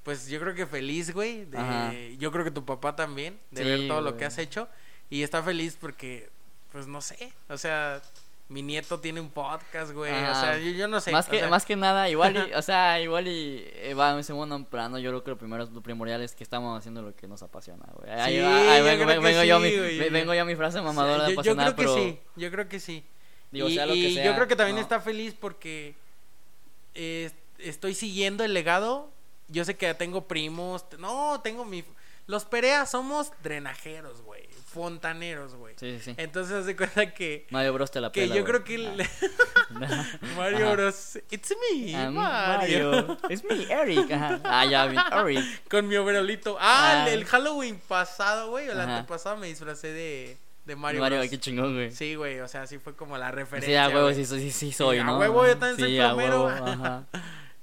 [0.04, 1.46] Pues yo creo que feliz, güey.
[1.46, 2.16] de-.
[2.18, 4.68] Yo creo que tu papá también, de ver todo lo que has hecho.
[5.10, 6.30] Y está feliz porque,
[6.72, 7.32] pues no sé.
[7.50, 8.02] O sea,
[8.50, 10.12] mi nieto tiene un podcast, güey.
[10.12, 10.42] O Ajá.
[10.42, 11.12] sea, yo, yo no sé.
[11.12, 14.12] más o que sea, más que nada igual y, o sea igual y eh, va
[14.16, 17.16] en segundo plano yo creo que lo primero lo primordial es que estamos haciendo lo
[17.16, 20.34] que nos apasiona güey ahí, Sí, va, ahí yo vengo, vengo yo sí, mi, vengo
[20.36, 22.20] yo mi frase o sea, mamadora de yo, yo apasionada creo que pero sí.
[22.36, 23.04] Yo creo que sí.
[23.50, 24.82] digo y sea lo que sea yo creo que también ¿no?
[24.84, 25.96] está feliz porque
[26.94, 29.12] eh, estoy siguiendo el legado
[29.48, 30.86] yo sé que tengo primos.
[31.00, 31.84] No, tengo mi.
[32.28, 34.48] Los Perea somos drenajeros, güey.
[34.76, 35.74] Fontaneros, güey.
[35.78, 36.14] Sí, sí, sí.
[36.18, 37.48] Entonces, haz de cuenta que.
[37.50, 38.62] Mario Bros te la Que pela, yo güey.
[38.62, 38.88] creo que.
[38.88, 38.94] Ah.
[38.96, 39.10] le-
[40.36, 40.72] Mario Ajá.
[40.76, 41.20] Bros.
[41.32, 42.92] It's me, Ah, Mario.
[42.92, 43.18] Mario.
[43.30, 44.12] Es mi Eric.
[44.12, 44.40] Ajá.
[44.44, 44.98] Ah, ya vi.
[44.98, 45.68] Eric.
[45.70, 46.58] Con mi overolito.
[46.60, 47.10] Ah, Ah.
[47.10, 48.68] el, el Halloween pasado, güey.
[48.68, 48.98] O el Ajá.
[48.98, 51.30] antepasado me disfracé de, de Mario, Mario, Bros.
[51.32, 51.92] qué chingón, güey.
[51.92, 52.42] Sí, güey.
[52.42, 53.86] O sea, así fue como la Sí, referencia.
[53.86, 55.18] a huevo, sí, sí, sí soy, Sí, a ¿no?
[55.18, 56.50] huevo, yo también soy Sí, a plomero.
[56.50, 57.06] Ajá.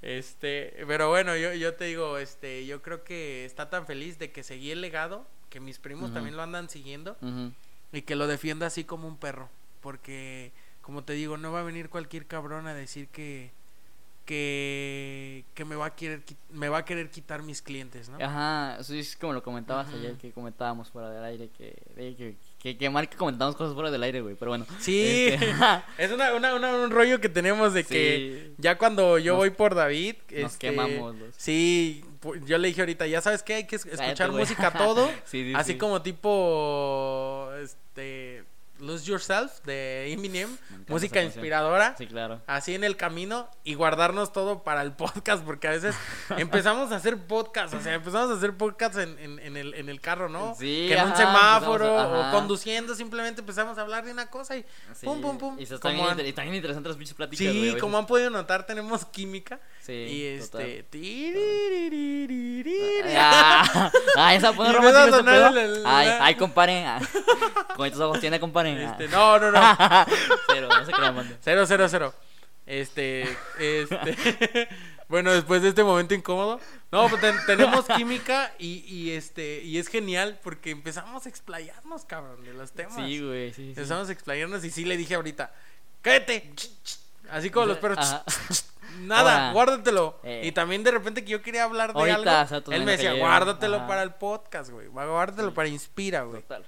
[0.01, 4.33] Este, pero bueno, yo, yo te digo, este, yo creo que está tan feliz de
[4.33, 7.15] que seguí el legado, que mis primos también lo andan siguiendo
[7.93, 9.51] y que lo defienda así como un perro,
[9.83, 10.51] porque
[10.81, 13.51] como te digo, no va a venir cualquier cabrón a decir que
[14.25, 18.19] que que me va a querer me va a querer quitar mis clientes, ¿no?
[18.25, 22.35] Ajá, eso es como lo comentabas ayer, que comentábamos fuera del aire, que, de- que,
[22.63, 24.65] que, que mal que comentamos cosas fuera del aire, güey, pero bueno.
[24.79, 25.53] Sí, Este,
[25.99, 29.39] es una, una, una- un rollo que tenemos de que sí, ya cuando yo Nos-
[29.41, 31.35] voy por David, nos este, quemamos los...
[31.37, 32.05] Sí,
[32.47, 35.53] yo le dije ahorita, ya sabes que hay que Cállate, escuchar música todo, Sí, sí,
[35.57, 35.79] así sí.
[35.79, 38.32] como tipo este
[38.83, 40.49] Lose Yourself de Eminem,
[40.89, 42.43] música inspiradora, Sí, claro.
[42.49, 45.95] así en el camino y guardarnos todo para el podcast, porque a veces
[46.37, 49.89] empezamos a hacer podcast, o sea, empezamos a hacer podcast en, en, en el, en
[49.89, 50.57] el carro, ¿no?
[50.59, 54.57] Sí, que en un semáforo a- o conduciendo simplemente empezamos a hablar de una cosa
[54.57, 54.65] y
[54.95, 55.57] Sí, pum, pum, pum.
[55.61, 58.31] Y se está Como han- y también interesantes las pinches pláticas, Sí, como han podido
[58.31, 59.61] notar, tenemos química.
[59.81, 60.83] Sí, y este.
[60.91, 62.73] tiririririri.
[63.17, 65.61] Ah, ah, esa pone Y romántico empieza a ese sonar pedo.
[65.61, 66.85] el- Ay, ay, compare.
[66.85, 67.01] ah.
[67.77, 68.39] Con estos ojos tiene,
[68.79, 69.61] Este, no, no, no.
[70.49, 71.37] Pero, no manda.
[71.41, 72.15] Cero, cero, cero.
[72.67, 73.23] Este,
[73.59, 74.69] este.
[75.09, 76.61] bueno, después de este momento incómodo.
[76.91, 82.05] No, pues ten- tenemos química y, y este, y es genial porque empezamos a explayarnos,
[82.05, 82.95] cabrón, de los temas.
[82.95, 83.69] Sí, güey, sí, sí.
[83.71, 85.53] Empezamos a explayarnos y sí le dije ahorita,
[86.03, 86.53] cállate.
[87.31, 87.99] Así como los perros.
[87.99, 88.25] Ajá.
[89.01, 90.21] Nada, Ahora, guárdatelo.
[90.23, 92.85] eh, y también de repente que yo quería hablar de ahorita, algo, o sea, él
[92.85, 94.87] me decía, guárdatelo para el podcast, güey.
[94.89, 95.55] Guárdatelo Sí.
[95.55, 96.43] para Inspira, güey.
[96.43, 96.65] Total.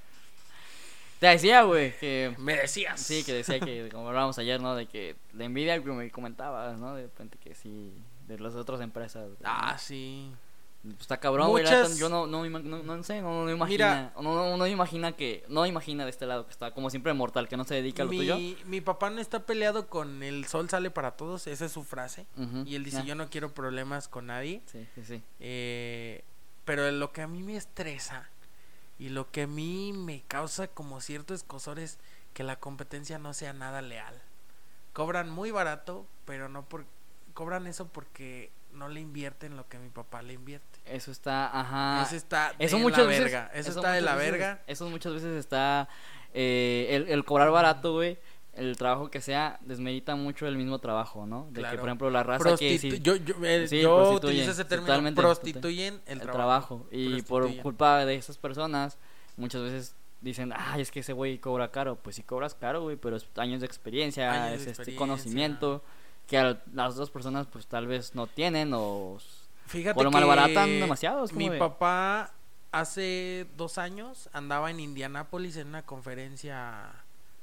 [1.21, 2.35] Te decía, güey, que...
[2.39, 3.01] Me decías.
[3.01, 4.75] Sí, que decía que, como hablábamos ayer, ¿no?
[4.75, 6.95] De que la envidia que me comentabas, ¿no?
[6.95, 7.95] De repente que sí,
[8.29, 9.25] de las otras empresas.
[9.27, 9.39] güey.
[9.45, 10.31] Ah, sí.
[10.83, 11.65] Pues está cabrón, güey.
[11.65, 14.13] Muchas- Yo no, no, no, no sé, no, no imagina.
[14.13, 14.13] Mira.
[14.23, 15.43] no, no, no imagina que.
[15.49, 18.05] No imagina de este lado que está como siempre mortal, que no se dedica a
[18.05, 18.37] lo tuyo.
[18.37, 21.85] Mi, mi papá no está peleado con el sol sale para todos, esa es su
[21.85, 22.27] frase.
[22.37, 24.61] Ujú, Y él dice, yo no quiero problemas con nadie.
[24.67, 25.23] Sí, sí, sí.
[25.41, 26.23] Eh,
[26.67, 28.29] pero lo que a mí me estresa
[29.05, 31.99] y lo que a mí me causa como cierto escosor es
[32.33, 34.21] que la competencia no sea nada leal.
[34.93, 36.87] Cobran muy barato, pero no por...
[37.35, 40.79] Cobran eso porque no le invierten lo que mi papá le invierte.
[40.87, 42.03] Eso está, ajá.
[42.07, 43.25] eso está de Eso la muchas veces.
[43.25, 43.51] verga.
[43.55, 44.63] Eso, está de muchas la veces- verga.
[44.67, 45.89] Eso muchas veces está.
[46.33, 48.19] eh, el, el cobrar barato, güey.
[48.57, 51.49] El trabajo que sea desmerita mucho el mismo trabajo, ¿no?
[51.51, 54.65] De que, por ejemplo, la raza que sí- yo yo, eh, Sí, yo utilizo ese
[54.65, 54.87] término.
[54.87, 56.87] totalmente, prostituyen el, el trabajo.
[56.87, 56.87] trabajo.
[56.93, 58.97] Y por culpa de esas personas,
[59.37, 61.97] muchas veces dicen, ay, es que ese güey cobra caro.
[61.97, 65.83] Pues sí cobras caro, güey, pero es años de experiencia, Años de es este conocimiento
[66.27, 69.19] que a las otras personas pues tal vez no tienen o...
[69.67, 72.33] Fíjate O lo que malbaratan demasiado, Mi de- papá
[72.73, 76.91] hace dos años andaba en Indianápolis en una conferencia,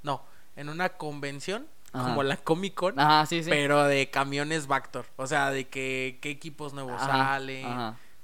[0.04, 0.24] no,
[0.56, 2.10] en una convención Ajá.
[2.10, 3.50] como la Comic Con, Ajá, sí, sí.
[3.50, 7.66] pero de camiones Vector, o sea, de que qué equipos nuevos Ajá, salen,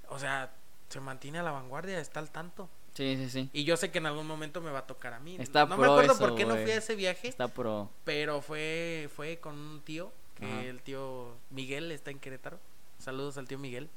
[0.10, 0.52] o sea,
[0.90, 2.70] se mantiene a la vanguardia, está al tanto.
[2.94, 3.50] Sí, sí, sí.
[3.54, 5.36] Y yo sé que en algún momento me va a tocar a mí.
[5.40, 7.92] Está no me acuerdo eso, por qué no fui a ese viaje, Está pro.
[8.04, 12.60] pero fue fue con un tío, que el tío Miguel está en Querétaro.
[12.98, 13.90] Saludos al tío Miguel,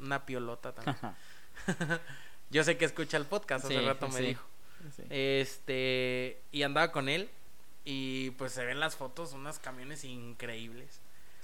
[0.00, 0.96] una piolota también.
[2.50, 4.26] Yo sé que escucha el podcast, hace Sí, rato me sí.
[4.26, 4.44] dijo.
[4.94, 5.02] Sí.
[5.10, 7.30] Este, y andaba con él
[7.84, 11.00] y pues se ven las fotos, unos camiones increíbles.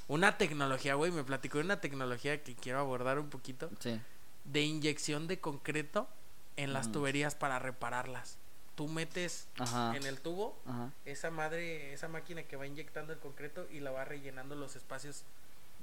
[0.08, 4.00] Una tecnología, güey, me platicó de una tecnología que quiero abordar un poquito, Sí.
[4.44, 6.08] de inyección de concreto
[6.56, 6.94] en las Ujú.
[6.94, 8.38] tuberías para repararlas.
[8.74, 9.94] Tú metes Ajá.
[9.94, 10.90] en el tubo Ajá.
[11.04, 15.22] esa madre, esa máquina que va inyectando el concreto y la va rellenando los espacios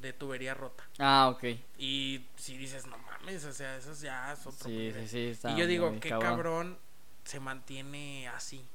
[0.01, 0.83] de tubería rota.
[0.99, 1.43] Ah, ok.
[1.77, 5.03] Y si dices, no mames, o sea, eso ya es otro Sí, nivel".
[5.03, 5.27] sí, sí.
[5.29, 6.77] Está Y yo digo, qué cabrón.
[7.23, 8.65] se mantiene así.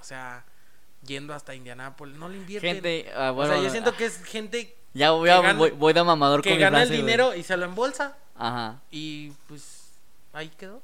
[0.00, 0.44] O sea,
[1.06, 2.16] yendo hasta Indianápolis.
[2.16, 2.74] No le invierten.
[2.74, 5.58] Gente, ah, o sea, yo siento ah, que es gente ya voy, que a, gana-
[5.58, 8.16] voy, voy de mamador que con mi gana el frase, dinero y se lo embolsa.
[8.36, 8.80] Ajá.
[8.90, 9.90] Y pues
[10.32, 10.80] ahí quedó.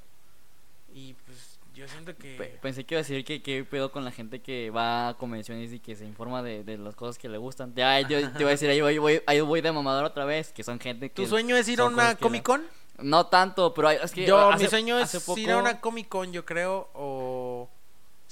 [0.94, 2.36] Y pues yo siento que...
[2.36, 5.14] Pe- Pensé que iba a decir que qué pedo con la gente que va a
[5.14, 7.74] convenciones y que se informa de, de las cosas que le gustan.
[7.74, 10.52] Ya, yo te iba a decir, ahí voy, voy- ahí voy de mamador otra vez,
[10.52, 11.14] que son gente que...
[11.22, 12.62] ¿Tu sueño es ir a una que Comic Con?
[12.98, 15.80] No tanto, pero hay- es que Yo, hace- mi sueño es poco- ir a una
[15.80, 17.53] Comic Con, yo creo, o...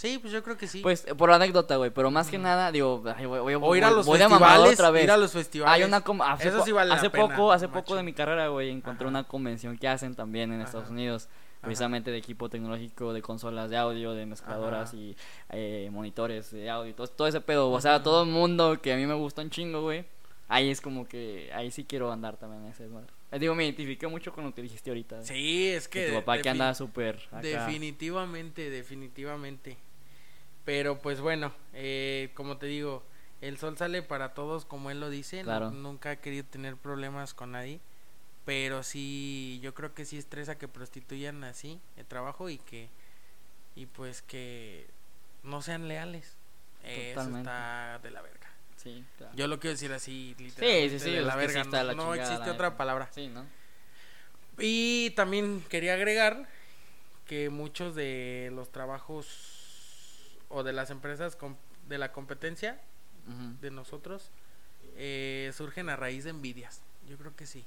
[0.03, 0.81] Sí, pues yo creo que sí.
[0.81, 3.91] Pues por la anécdota, güey, pero más que nada, digo, ay, voy, voy, ir a
[3.91, 5.05] voy- los festivales, otra vez.
[5.05, 5.73] ir a los festivales.
[5.75, 8.13] Hay una hace, Eso po- sí vale la hace pena, poco, hace poco de mi
[8.13, 9.11] carrera, güey, encontré Ajá.
[9.11, 10.93] una convención que hacen también en Estados Ajá.
[10.93, 11.29] Unidos,
[11.61, 14.97] precisamente de equipo tecnológico, de consolas de audio, de mezcladoras Ajá.
[14.97, 15.17] y
[15.51, 18.97] eh, monitores de audio, todo, todo ese pedo, o sea, todo el mundo que a
[18.97, 20.05] mí me gusta un chingo, güey.
[20.49, 23.07] Ahí es como que, ahí sí quiero andar también ese desmadre.
[23.31, 25.23] Eh, Digo, me identifiqué mucho con lo que dijiste ahorita.
[25.23, 27.21] Sí, es que tu papá que anda súper.
[27.41, 29.79] Definitivamente, definitivamente.
[30.65, 33.03] Pero pues bueno, eh, como te digo,
[33.41, 35.43] el sol sale para todos, como él lo dice.
[35.45, 37.81] Nunca ha querido tener problemas con nadie.
[38.45, 42.89] Pero sí, yo creo que sí estresa que prostituyan así el trabajo y que.
[43.75, 44.87] Y pues que
[45.43, 46.37] no sean leales.
[46.85, 47.41] Eso Totalmente.
[47.41, 48.51] está de la verga.
[48.77, 49.33] Sí, claro.
[49.37, 50.99] Yo lo quiero decir así, literalmente.
[50.99, 51.61] sí, de la sí verga.
[51.63, 53.09] está no la no chingada, existe otra palabra.
[53.13, 53.47] Sí, ¿no?
[54.59, 56.49] Y también quería agregar
[57.27, 59.62] que muchos de los trabajos
[60.53, 61.37] o de las empresas
[61.89, 62.81] de la competencia
[63.61, 64.31] de nosotros
[64.97, 66.83] eh, surgen a raíz de envidias.
[67.09, 67.65] Yo creo que sí.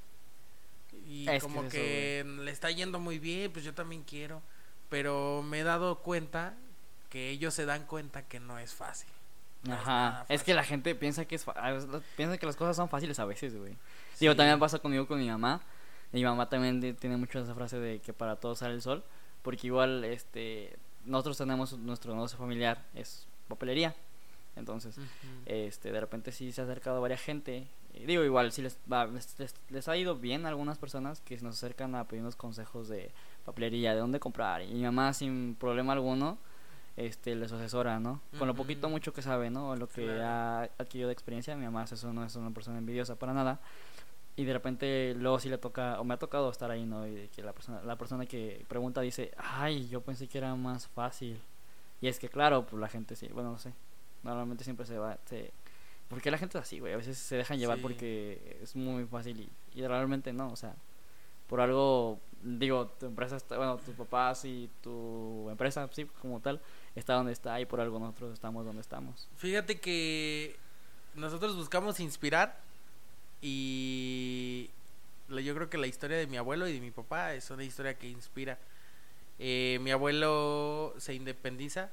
[1.08, 4.04] Y Es que como es eso, que le está yendo muy bien, pues yo también
[4.04, 4.42] quiero.
[4.90, 6.54] Pero me he dado cuenta
[7.10, 9.10] que ellos se dan cuenta que no es fácil.
[9.64, 11.46] No es nada Ajá, es que la gente piensa que es
[12.16, 13.76] piensa que las cosas son fáciles a veces, güey.
[14.20, 15.62] Digo, también pasa conmigo con mi mamá.
[16.12, 19.04] Mi mamá también tiene mucho esa frase de que para todos sale el sol,
[19.42, 23.95] porque igual este nosotros tenemos nuestro negocio familiar es papelería.
[24.56, 24.97] Entonces,
[25.45, 27.68] este de repente sí se ha acercado varias gente.
[27.93, 31.20] eh, digo, igual sí les, va, les, les- les ha ido bien a algunas personas
[31.22, 33.12] que nos acercan a pedirnos consejos de
[33.45, 34.62] papelería, de dónde comprar.
[34.62, 36.38] Y mi mamá sin problema alguno
[36.97, 38.22] este les asesora, ¿no?
[38.39, 39.76] Con lo poquito mucho que sabe, ¿no?
[39.76, 40.24] Lo que Claro.
[40.26, 43.60] ha adquirido de experiencia, mi mamá es eso, no es una persona envidiosa para nada.
[44.38, 47.08] Y de repente luego sí le toca, o me ha tocado estar ahí, ¿no?
[47.08, 50.88] Y que la persona, la persona que pregunta dice, ay, yo pensé que era más
[50.88, 51.40] fácil.
[52.02, 53.74] Y es que claro, pues la gente sí, bueno, no sé.
[54.24, 55.54] Normalmente siempre se va, se...
[56.10, 56.94] Porque la gente es así, güey.
[56.94, 57.82] A veces se dejan llevar Sí.
[57.84, 60.76] porque es muy fácil y, y realmente no, o sea,
[61.48, 66.60] por algo, digo, tu empresa está, bueno, tus papás y tu empresa, sí, como tal,
[66.96, 69.30] está donde está y por algo nosotros estamos donde estamos.
[69.38, 70.58] Fíjate que
[71.16, 72.64] nosotros buscamos inspirar
[73.42, 74.70] y
[75.30, 77.98] yo creo que la historia de mi abuelo y de mi papá es una historia
[77.98, 78.58] que inspira.
[79.40, 81.90] Eh, mi abuelo se independiza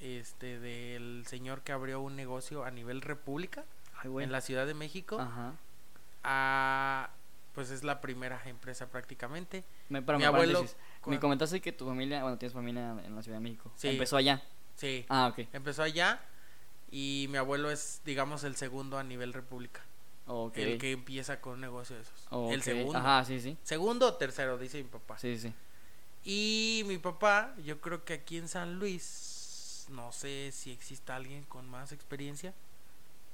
[0.00, 3.64] este del señor que abrió un negocio a nivel república
[3.96, 5.18] Ay, en la Ciudad de México.
[5.20, 5.54] Ajá.
[6.28, 7.10] a-
[7.54, 9.64] pues es la primera empresa prácticamente.
[9.88, 10.66] Me, Mi abuelo.
[11.06, 13.72] Me comentaste que tu familia, bueno, tienes familia en la Ciudad de México.
[13.76, 13.88] Sí.
[13.88, 14.42] Empezó allá.
[14.74, 15.46] Sí, Ah, ok.
[15.54, 16.20] empezó allá
[16.90, 19.80] y mi abuelo es digamos el segundo a nivel república.
[20.54, 22.28] El que empieza con un negocio de esos.
[22.52, 22.98] El segundo.
[22.98, 23.56] Ajá, sí, sí.
[23.62, 25.18] Segundo o tercero, dice mi papá.
[25.18, 25.52] Sí, sí.
[26.24, 31.44] Y mi papá, yo creo que aquí en San Luis, no sé si exista alguien
[31.44, 32.52] con más experiencia,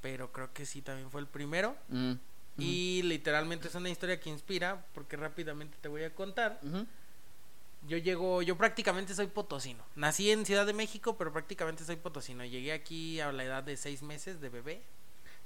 [0.03, 1.75] pero creo que sí también fue el primero.
[1.89, 2.13] Mm,
[2.59, 6.61] Y literalmente es una historia que inspira, porque rápidamente te voy a contar.
[7.89, 9.83] Yo llego, yo prácticamente soy potosino.
[9.97, 12.45] Nací en Ciudad de México, pero prácticamente soy potosino.
[12.45, 14.83] Llegué aquí a la edad de seis meses de bebé.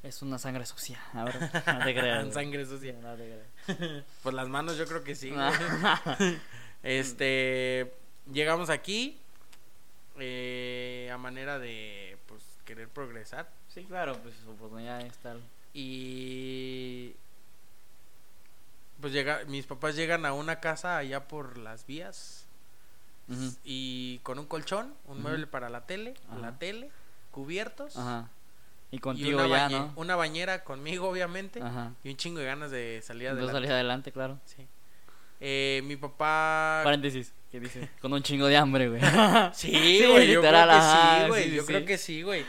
[0.07, 1.01] Es una sangre sucia.
[1.13, 2.33] Ahora, no te creas.
[2.33, 2.95] Sangre sucia.
[3.03, 3.25] No te
[3.67, 4.05] creas.
[4.23, 5.33] Pues las manos yo creo que sí.
[6.83, 7.93] este,
[8.33, 9.19] llegamos aquí
[10.19, 15.43] eh, a manera de pues querer progresar sí, claro, pues oportunidad es tal.
[15.75, 17.15] y
[19.01, 22.47] pues llega, mis papás llegan a una casa allá por las vías
[23.65, 26.39] y con un colchón, un mueble para la tele, Ajá.
[26.39, 26.91] la tele,
[27.33, 28.31] cubiertos Ajá.
[28.97, 29.93] Y y contigo una, ya, ¿no?
[29.97, 31.93] una bañera conmigo obviamente Ajá.
[32.03, 33.53] y un chingo de ganas de salir Entonces adelante.
[33.53, 34.41] salir adelante, claro.
[34.47, 34.67] Sí.
[35.39, 37.91] Eh, mi papá Paréntesis, ¿qué dice?
[38.01, 39.01] Con un chingo de hambre, güey.
[39.53, 41.87] Sí, Sí, güey, yo creo que sí, güey, sí, yo sí, creo sí.
[41.87, 42.47] que sí, güey.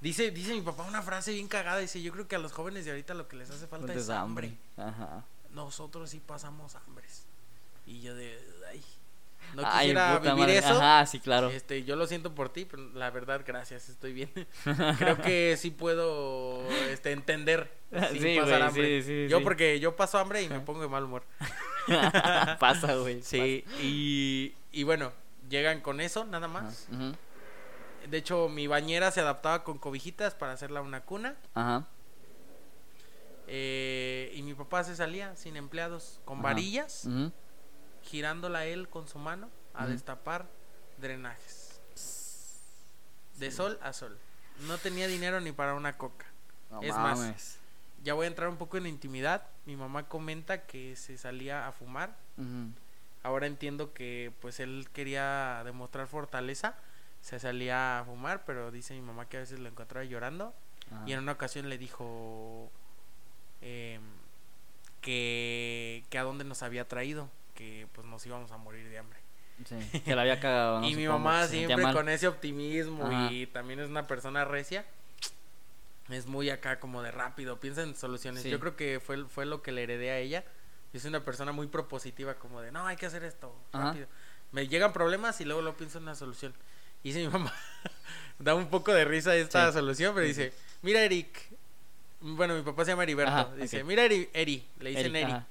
[0.00, 2.86] Dice, dice mi papá una frase bien cagada, dice, yo creo que a los jóvenes
[2.86, 4.54] de ahorita lo que les hace falta Fuentes es de hambre.
[4.78, 5.24] Ajá.
[5.50, 7.26] Nosotros sí pasamos hambres.
[7.86, 8.38] Y yo de,
[8.70, 8.82] ay,
[9.54, 10.58] no Ay, quisiera vivir madre.
[10.58, 10.68] eso.
[10.80, 11.48] Ajá, sí, claro.
[11.50, 14.30] Este, yo lo siento por ti, pero la verdad, gracias, estoy bien.
[14.98, 17.72] Creo que sí puedo este, entender
[18.12, 19.02] sin Sí, pasar hambre.
[19.02, 21.24] sí, sí, yo porque yo paso hambre y me pongo de mal humor.
[22.58, 23.22] Pasa, güey.
[23.22, 25.12] Sí, y, y bueno,
[25.48, 26.86] llegan con eso, nada más.
[28.08, 31.36] De hecho, mi bañera se adaptaba con cobijitas para hacerla una cuna.
[31.54, 31.86] Ajá.
[33.46, 36.44] eh, y mi papá se salía sin empleados, con Ajá.
[36.48, 37.06] varillas.
[38.04, 40.46] Girándola él con su mano a destapar
[40.98, 41.80] drenajes.
[43.38, 44.18] De sol a sol.
[44.66, 46.26] No tenía dinero ni para una coca.
[46.70, 47.58] No Es más.
[48.02, 49.46] Ya voy a entrar un poco en intimidad.
[49.66, 52.16] Mi mamá comenta que se salía a fumar.
[53.22, 56.74] Ahora entiendo que pues él quería demostrar fortaleza.
[57.20, 60.54] se salía a fumar, pero dice mi mamá que a veces lo encontraba llorando.
[61.06, 62.70] Y en una ocasión le dijo
[63.60, 64.02] em,
[65.00, 67.28] que, que a dónde nos había traído,
[67.60, 69.18] que pues nos íbamos a morir de hambre.
[69.66, 70.80] Sí, que la había cagado.
[70.80, 70.88] ¿no?
[70.88, 71.94] y mi mamá siempre mal.
[71.94, 73.30] con ese optimismo Ajá.
[73.30, 74.86] y también es una persona recia.
[76.08, 78.42] Es muy acá como de rápido, piensa en soluciones.
[78.42, 78.48] Sí.
[78.50, 80.42] Yo creo que fue, fue lo que le heredé a ella.
[80.94, 83.88] Es una persona muy propositiva, como de, no, hay que hacer esto, Ajá.
[83.88, 84.06] rápido.
[84.52, 86.54] Me llegan problemas y luego lo pienso en una solución.
[87.04, 87.52] Y dice mi mamá,
[88.38, 89.74] da un poco de risa esta Sí.
[89.74, 91.28] solución, pero dice, mira Eric,
[92.20, 93.86] bueno, mi papá se llama Heriberto, Ajá, dice, ok.
[93.86, 95.44] mira Eri, Eri, le dicen Eric, Eri.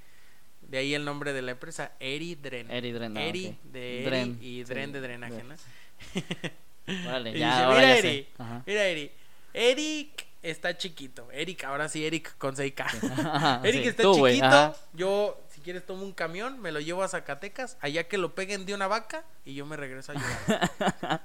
[0.70, 2.70] De ahí el nombre de la empresa, Eri Dren.
[2.70, 3.72] Eri Dren, ah, Eri ok.
[3.72, 5.48] de Eri Dren, y sí, Dren de drenaje, Dren.
[5.48, 5.56] ¿no?
[7.08, 7.98] Órale, Y ya, dice, ahora mira ya.
[7.98, 8.28] Eri,
[8.66, 9.10] mira Eri,
[9.52, 11.28] Eric está chiquito.
[11.32, 12.84] Eric, ahora sí, Eric con 6K.
[13.26, 14.76] Ajá, Eric sí, está tú, chiquito.
[14.92, 18.64] Yo, si quieres, tomo un camión, me lo llevo a Zacatecas, allá que lo peguen
[18.64, 21.22] de una vaca y yo me regreso a ayudar.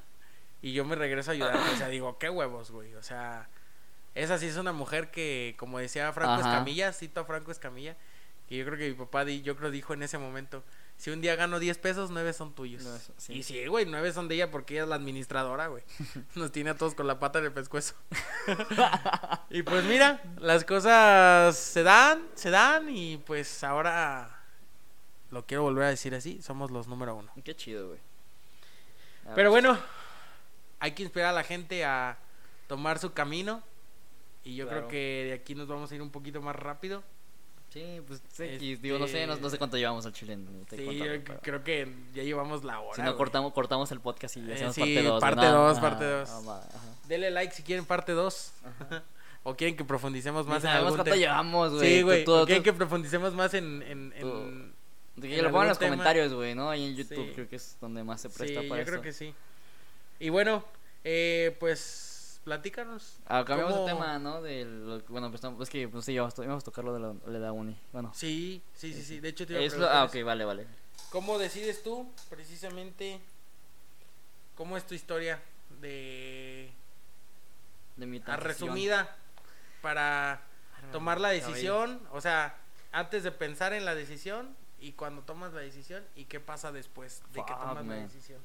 [0.64, 1.56] y yo me regreso a ayudar.
[1.56, 2.96] O sea, digo, qué huevos, güey.
[2.96, 3.48] O sea,
[4.16, 6.50] esa sí es una mujer que, como decía Franco Ajá.
[6.50, 7.96] Escamilla, cito a Franco Escamilla,
[8.48, 10.64] que yo creo que mi papá, di- yo creo dijo en ese momento,
[10.98, 12.84] si un día gano 10 pesos, 9 son tuyos.
[13.18, 13.34] Sí.
[13.34, 15.84] Y sí, güey, 9 son de ella porque ella es la administradora, güey.
[16.36, 17.96] Nos tiene a todos con la pata en el pescuezo.
[19.50, 24.40] y pues mira, las cosas se dan, se dan y pues ahora
[25.32, 27.32] lo quiero volver a decir así, somos los número uno.
[27.44, 28.00] Qué chido, güey.
[29.34, 29.78] Pero bueno,
[30.80, 32.18] hay que inspirar a la gente a
[32.68, 33.64] tomar su camino.
[34.44, 34.82] Y yo Claro.
[34.82, 37.04] creo que de aquí nos vamos a ir un poquito más rápido.
[37.76, 40.38] Sí, pues sí, Este- digo, no sé, no, no sé cuánto llevamos al chile.
[40.38, 42.96] no Sí, contarlo, yo pero- creo que ya llevamos la hora.
[42.96, 45.22] Si no, cortamos, cortamos el podcast y Eh, hacemos sí, parte 2.
[45.22, 46.30] parte dos, parte dos.
[46.30, 46.62] ajá.
[47.10, 48.54] Denle like si quieren parte 2.
[49.44, 51.16] o quieren que profundicemos más en algún cuánto tema.
[51.18, 51.96] llevamos, güey.
[51.98, 52.22] Sí, güey.
[52.22, 53.82] o tú- quieren que profundicemos más en.
[53.84, 54.74] en, en-
[55.22, 55.92] Que en lo pongan en los tema.
[55.92, 56.70] comentarios, güey, ¿no?
[56.70, 57.32] Ahí en YouTube Sí.
[57.36, 59.04] creo que es donde más se Sí, presta yo para creo esto.
[59.04, 59.34] que sí.
[60.20, 60.64] Y bueno,
[61.04, 62.15] eh, pues
[62.46, 63.18] platícanos.
[63.26, 64.40] Ah, cambiamos ¿Cómo- de tema, ¿no?
[65.10, 67.52] Bueno, pues es que pues, sí, íbamos, a tocar lo de la, lo de la
[67.52, 67.78] uni.
[67.92, 69.20] Bueno, Sí, sí, sí, sí.
[69.20, 70.68] De hecho, te iba a es lo- preguntar ah, ok, vale, vale.
[71.10, 73.20] ¿Cómo decides tú, precisamente,
[74.56, 75.42] cómo es tu historia
[75.82, 76.72] de...
[77.98, 79.16] De mi a resumida
[79.82, 80.42] para
[80.92, 82.00] tomar la decisión?
[82.12, 82.58] O sea,
[82.92, 87.24] antes de pensar en la decisión y cuando tomas la decisión y qué pasa después
[87.34, 88.42] de que tomas la decisión.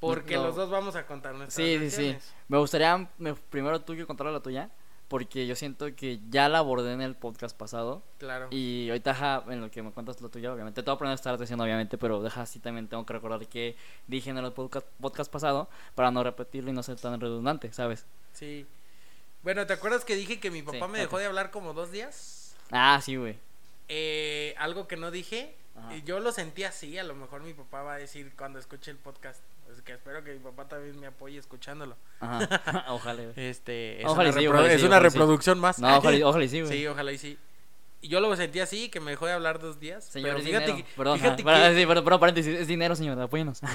[0.00, 0.44] Porque No.
[0.44, 2.16] los dos vamos a contar nuestras Sí, sí, sí.
[2.48, 4.70] Me gustaría me- primero tú que contaras la tuya,
[5.08, 8.02] porque yo siento que ya la abordé en el podcast pasado.
[8.18, 8.48] Claro.
[8.50, 11.12] Y ahorita, ajá, en lo que me cuentas lo tuyo, obviamente, te voy a poner
[11.12, 13.76] a estar diciendo, obviamente, pero deja así también tengo que recordar que
[14.06, 18.04] dije en el podcast, podcast pasado para no repetirlo y no ser tan redundante, ¿sabes?
[18.32, 18.66] Sí.
[19.42, 21.92] Bueno, ¿te acuerdas que dije que mi papá Sí, me dejó de hablar como dos
[21.92, 22.56] días?
[22.72, 23.38] Ah, sí, güey.
[23.88, 25.96] Eh, algo que no dije, Ajá.
[26.04, 28.96] yo lo sentí así, a lo mejor mi papá va a decir cuando escuche el
[28.98, 29.40] podcast.
[29.86, 31.96] Que espero que mi papá también me apoye escuchándolo.
[32.20, 32.84] Ajá.
[32.88, 33.22] ojalá.
[33.36, 35.02] Este, es Ojalá una, sí, repro- ojalá y es sí, una sí.
[35.04, 35.78] reproducción más.
[35.78, 36.72] No, ojalá, sí, güey.
[36.72, 37.38] Sí, ojalá y sí.
[38.08, 40.04] Yo lo sentí así, que me dejó de hablar dos días.
[40.04, 40.86] Señor, pero es fíjate, dinero.
[40.88, 43.60] que- Perdón, fíjate que- sí, pero paréntesis, es dinero, señor, apóyenos.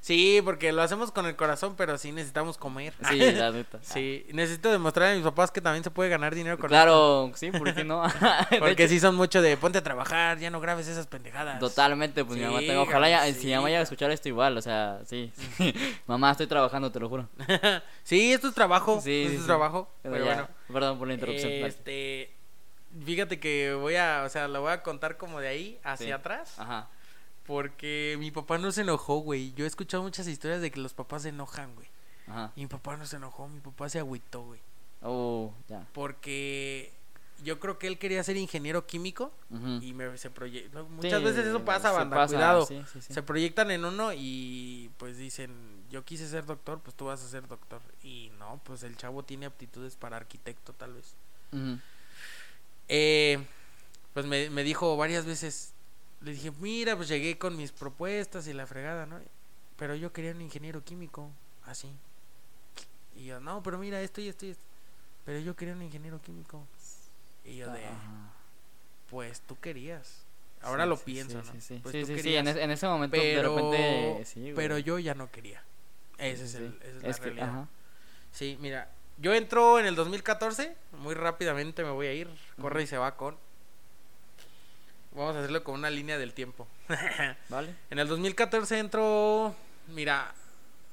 [0.00, 2.94] Sí, porque lo hacemos con el corazón, pero sí necesitamos comer.
[3.08, 3.80] sí, la neta.
[3.82, 7.50] Sí, necesito demostrar a mis papás que también se puede ganar dinero con Claro, sí,
[7.50, 8.04] ¿por qué no?
[8.60, 11.58] Porque hecho, sí son mucho de ponte a trabajar, ya no grabes esas pendejadas.
[11.58, 14.28] Totalmente, pues mi mamá Sí, tenga- ojalá ya, si mi mamá llega a escuchar esto
[14.28, 15.32] igual, o sea, sí.
[16.06, 17.28] mamá, estoy trabajando, te lo juro.
[18.04, 19.00] sí, esto es trabajo.
[19.02, 19.90] Sí, esto sí, es trabajo.
[20.02, 20.48] Pero Pero, ya, bueno.
[20.72, 21.50] Perdón por la interrupción.
[21.52, 22.35] Este,
[23.04, 26.12] fíjate que voy a, o sea, lo voy a contar como de ahí hacia Sí.
[26.12, 26.58] atrás.
[26.58, 26.88] Ajá.
[27.46, 29.52] Porque mi papá no se enojó, güey.
[29.54, 31.88] Yo he escuchado muchas historias de que los papás se enojan, güey.
[32.26, 32.52] Ajá.
[32.56, 34.60] Y mi papá no se enojó, mi papá se agüitó, güey.
[35.02, 35.86] Oh, ya.
[35.92, 36.92] Porque
[37.44, 39.78] yo creo que él quería ser ingeniero químico Ujú.
[39.80, 40.84] y me, se proyectó.
[40.88, 42.66] Muchas Sí, veces eso pasa, banda, pasa, cuidado.
[42.66, 43.12] sí, sí, sí.
[43.14, 47.28] Se proyectan en uno y pues dicen, yo quise ser doctor, pues tú vas a
[47.28, 47.80] ser doctor.
[48.02, 51.14] Y no, pues el chavo tiene aptitudes para arquitecto tal vez.
[51.52, 51.78] Ujú.
[52.88, 53.44] Eh,
[54.14, 55.72] pues me, me dijo varias veces,
[56.20, 59.20] le dije, mira, pues llegué con mis propuestas y la fregada, ¿no?
[59.76, 61.30] Pero yo quería un ingeniero químico,
[61.66, 61.90] así.
[63.16, 64.62] Y yo, no, pero mira, esto y esto y esto.
[65.24, 66.62] Pero yo quería un ingeniero químico.
[67.44, 68.30] Y yo de, Ajá.
[69.10, 70.22] pues tú querías.
[70.62, 71.52] Ahora Sí, lo sí, pienso, sí, ¿no?
[71.52, 72.40] Sí, sí, Pues sí, tú querías.
[72.40, 75.62] en, ese, en ese momento pero, de repente, pero yo ya no quería.
[76.18, 77.48] Ese es el, esa es la que, realidad.
[77.48, 77.68] ajá.
[78.32, 82.28] Sí, mira, yo entro en el 2014, muy rápidamente me voy a ir,
[82.60, 83.36] corre y se va con.
[85.12, 86.66] Vamos a hacerlo con una línea del tiempo.
[87.48, 87.74] Vale.
[87.90, 89.54] en el 2014 entro,
[89.88, 90.34] mira,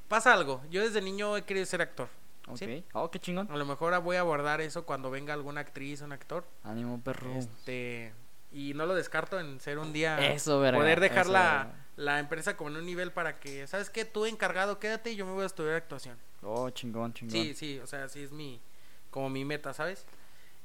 [0.08, 0.62] pasa algo.
[0.70, 2.08] Yo desde niño he querido ser actor.
[2.48, 2.58] Ok.
[2.58, 2.84] ¿Sí?
[2.94, 3.50] Oh, qué chingón.
[3.52, 6.46] A lo mejor voy a abordar eso cuando venga alguna actriz o un actor.
[6.64, 7.34] Ánimo, perro.
[7.34, 8.14] Este,
[8.54, 10.80] y no lo descarto en ser un día Eso, verga.
[10.80, 14.06] poder dejar eso, la, la empresa como en un nivel para que, ¿sabes qué?
[14.06, 16.18] Tú encargado, quédate y yo me voy a estudiar actuación.
[16.44, 17.32] Oh, chingón, chingón.
[17.32, 18.62] Sí, sí, o sea, sí es mi,
[19.10, 20.06] como mi meta, ¿sabes?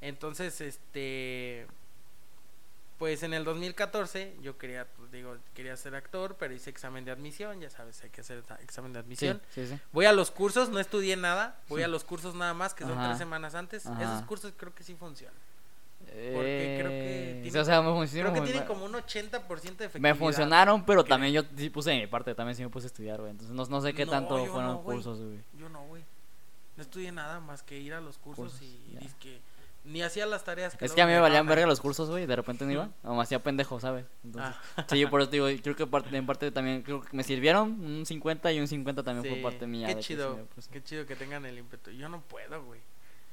[0.01, 1.66] Entonces, este,
[2.99, 7.12] pues en el 2014 yo quería, pues, digo, quería ser actor, pero hice examen de
[7.12, 9.43] admisión, ya sabes, hay que hacer examen de Sí, admisión.
[9.55, 9.78] sí, sí.
[9.93, 12.99] Voy a los cursos, no estudié nada, voy a los cursos nada más, que son
[12.99, 13.07] Ajá.
[13.07, 13.86] tres semanas antes.
[13.86, 14.03] Ajá.
[14.03, 15.36] Esos cursos creo que sí funcionan.
[16.09, 18.31] Porque creo que Eh, tiene- o sea, me funcionó.
[18.33, 20.01] Creo que tienen como un 80% de efectividad.
[20.01, 22.89] Me funcionaron, pero también yo sí puse de mi parte, también sí me puse a
[22.89, 23.31] estudiar, güey.
[23.31, 25.39] Entonces no, no sé qué No, tanto yo fueron no, cursos, güey.
[25.55, 26.03] Yo no, güey.
[26.77, 28.97] No estudié nada más que ir a los cursos, Cursos, y,
[29.85, 30.75] ni hacía las tareas.
[30.75, 32.91] Es luego que a mí me valían verga los cursos, güey, de repente no iba,
[33.03, 34.05] o me hacía pendejo, ¿sabes?
[34.23, 34.85] Entonces, Ah.
[34.89, 38.05] sí, por eso digo, creo que parte, en parte también, creo que me sirvieron un
[38.05, 39.87] 50 y un 50 también Sí, fue parte mía.
[39.89, 41.91] Qué que sí chido, qué chido que tengan el ímpetu.
[41.93, 42.81] Yo no puedo, güey.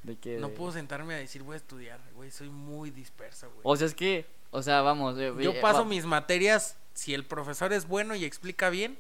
[0.06, 2.32] De que- No puedo sentarme a decir voy a estudiar, güey.
[2.32, 3.60] Soy muy disperso, güey.
[3.64, 5.18] O sea, es que, o sea, vamos.
[5.18, 8.98] eh, Yo eh, paso va- mis materias, si el profesor es bueno y explica bien,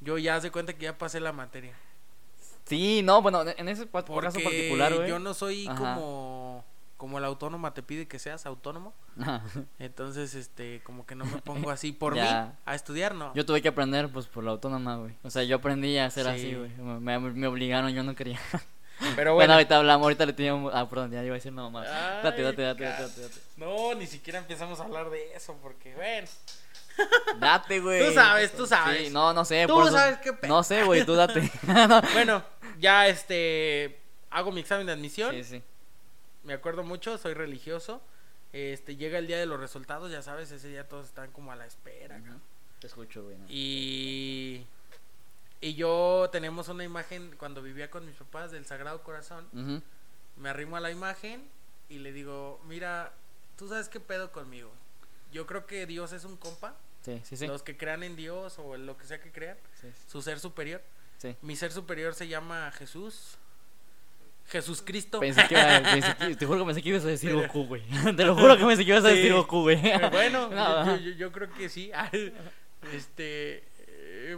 [0.00, 1.74] yo ya hace cuenta que ya pasé la materia.
[2.64, 5.08] Sí, no, bueno, en ese Porque caso particular, güey.
[5.08, 5.94] yo no soy Ajá.
[5.94, 6.64] como
[6.96, 8.94] como la autónoma te pide que seas autónomo.
[9.20, 9.42] Ajá.
[9.78, 13.34] Entonces, este, como que no me pongo así por mí a estudiar, no.
[13.34, 15.14] Yo tuve que aprender, pues, por la autónoma, güey.
[15.22, 16.30] O sea, yo aprendí a ser Sí.
[16.30, 16.70] así, güey.
[17.00, 18.40] Me- me obligaron, yo no quería.
[18.98, 19.52] Pero Bueno, bueno.
[19.54, 20.72] ahorita hablamos, ahorita le teníamos...
[20.74, 21.86] Ah, perdón, ya iba a decir nada más.
[21.86, 23.34] Ay, Date, date, date, ca- date, date.
[23.58, 26.26] No, ni siquiera empezamos a hablar de eso porque, bueno.
[27.40, 28.06] Date, güey.
[28.08, 29.06] Tú sabes, tú sabes.
[29.08, 29.66] Sí, no, no sé.
[29.66, 31.50] Tú por eso- sabes qué pe- No sé, güey, tú date.
[31.66, 32.00] No.
[32.14, 32.42] Bueno,
[32.78, 35.34] ya este hago mi examen de admisión.
[35.34, 35.62] Sí, sí.
[36.44, 38.00] Me acuerdo mucho, soy religioso.
[38.54, 41.56] Este llega el día de los resultados, ya sabes, ese día todos están como a
[41.56, 42.16] la espera.
[42.16, 42.40] cabrón.
[42.80, 43.36] Te escucho, güey.
[43.36, 43.44] no.
[43.50, 44.64] Y
[45.68, 49.46] y yo tenemos una imagen cuando vivía con mis papás del Sagrado Corazón.
[50.36, 51.42] Me arrimo a la imagen
[51.88, 53.12] y le digo, "Mira,
[53.56, 54.70] tú sabes qué pedo conmigo.
[55.32, 57.46] Yo creo que Dios es un compa, Sí, sí, sí.
[57.46, 60.38] los que crean en Dios o en lo que sea que crean, Sí, su ser
[60.40, 60.82] superior.
[61.18, 61.34] sí.
[61.42, 63.38] Mi ser superior se llama Jesús.
[64.48, 65.18] Jesús Cristo.
[65.18, 67.82] Pensé que iba, pensé que- te juro que pensé que ibas a decir Goku, güey.
[68.16, 69.80] Te lo juro que pensé que ibas a decir Goku, güey.
[70.12, 71.90] Bueno, No, yo, yo- yo creo que sí.
[72.92, 73.64] Este,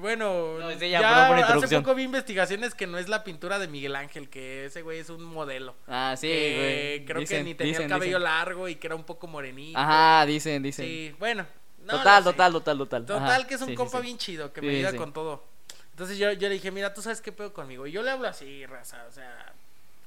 [0.00, 3.68] bueno, No, sí, ya, por hace poco vi investigaciones que no es la pintura de
[3.68, 5.74] Miguel Ángel, que ese güey es un modelo.
[5.86, 7.04] Ah, sí, que güey.
[7.06, 8.22] creo que Dicen, ni tenía dicen, el cabello dicen.
[8.24, 9.78] largo y que era un poco morenito.
[9.78, 10.84] Ajá, dicen, dicen.
[10.84, 11.46] Sí, bueno.
[11.84, 13.06] no total, total, total, total.
[13.06, 14.02] Total, Ajá, que es un sí, compa sí.
[14.04, 15.44] bien chido, que me ayuda con todo.
[15.90, 17.86] Entonces yo, yo le dije, mira, tú sabes qué pedo conmigo.
[17.86, 19.52] Y yo le hablo así, raza, o sea,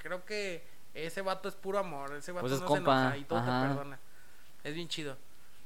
[0.01, 0.63] creo que
[0.93, 3.39] ese vato es puro amor, ese vato Pues es no compa, se enoja y todo
[3.39, 3.61] ajá.
[3.61, 3.99] te perdona.
[4.63, 5.17] Es bien chido.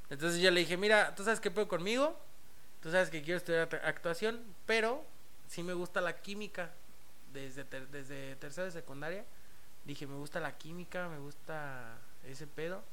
[0.10, 2.20] Entonces yo le dije, mira, tú sabes qué pedo conmigo,
[2.86, 5.04] tú sabes que quiero estudiar act- actuación, pero
[5.48, 6.70] sí me gusta la química
[7.34, 9.26] desde, ter- desde tercera de secundaria.
[9.86, 12.84] Dije, me gusta la química, me gusta ese pedo.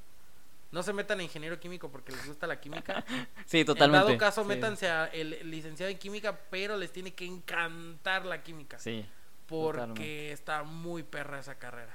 [0.70, 3.05] No se metan a ingeniero químico porque les gusta la química.
[3.47, 4.07] Sí, totalmente.
[4.07, 4.49] En dado caso, sí.
[4.49, 8.78] métanse a el licenciado en química, pero les tiene que encantar la química.
[8.78, 9.05] Sí,
[9.47, 10.32] porque totalmente.
[10.32, 11.95] está muy perra esa carrera.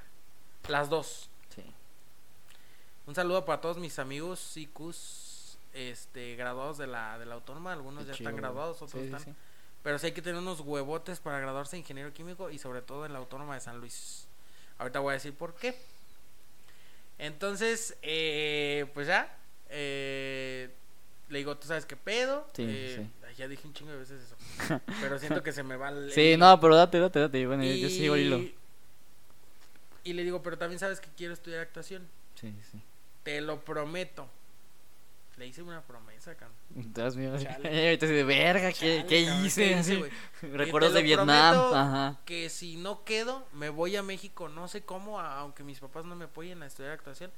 [0.67, 1.31] Las dos.
[1.55, 1.63] sí.
[3.07, 5.26] Un saludo para todos mis amigos SICUS,
[5.77, 7.71] este, graduados de la, de la autónoma.
[7.73, 9.19] Algunos Qué ya chido, están graduados, otros Sí, están.
[9.23, 9.33] sí.
[9.83, 13.05] Pero sí hay que tener unos huevotes para graduarse de ingeniero químico y sobre todo
[13.05, 14.27] en la autónoma de San Luis.
[14.79, 15.77] Ahorita voy a decir por qué.
[17.17, 19.35] Entonces, eh, pues ya.
[19.69, 20.69] eh,
[21.29, 22.47] le digo, ¿tú sabes qué pedo?
[22.53, 23.07] Sí, Eh,
[23.37, 24.79] Ya dije un chingo de veces eso.
[25.01, 26.11] Pero siento que se me va el.
[26.11, 27.45] Sí, no, pero date, date, date.
[27.47, 28.39] Bueno, y, yo sigo hilo.
[30.03, 32.07] y le digo, pero también sabes que quiero estudiar actuación.
[32.35, 32.81] Sí, sí.
[33.23, 34.27] Te lo prometo.
[35.37, 36.57] Le hice una promesa, cabrón.
[36.69, 37.31] Dios mío.
[37.31, 40.11] Ahorita de verga, ¿qué, Chale, qué cabrón, hice?
[40.41, 41.73] Recuerdos de Vietnam.
[41.73, 42.19] Ajá.
[42.25, 44.49] Que si no quedo, me voy a México.
[44.49, 47.31] No sé cómo, aunque mis papás no me apoyen a estudiar actuación.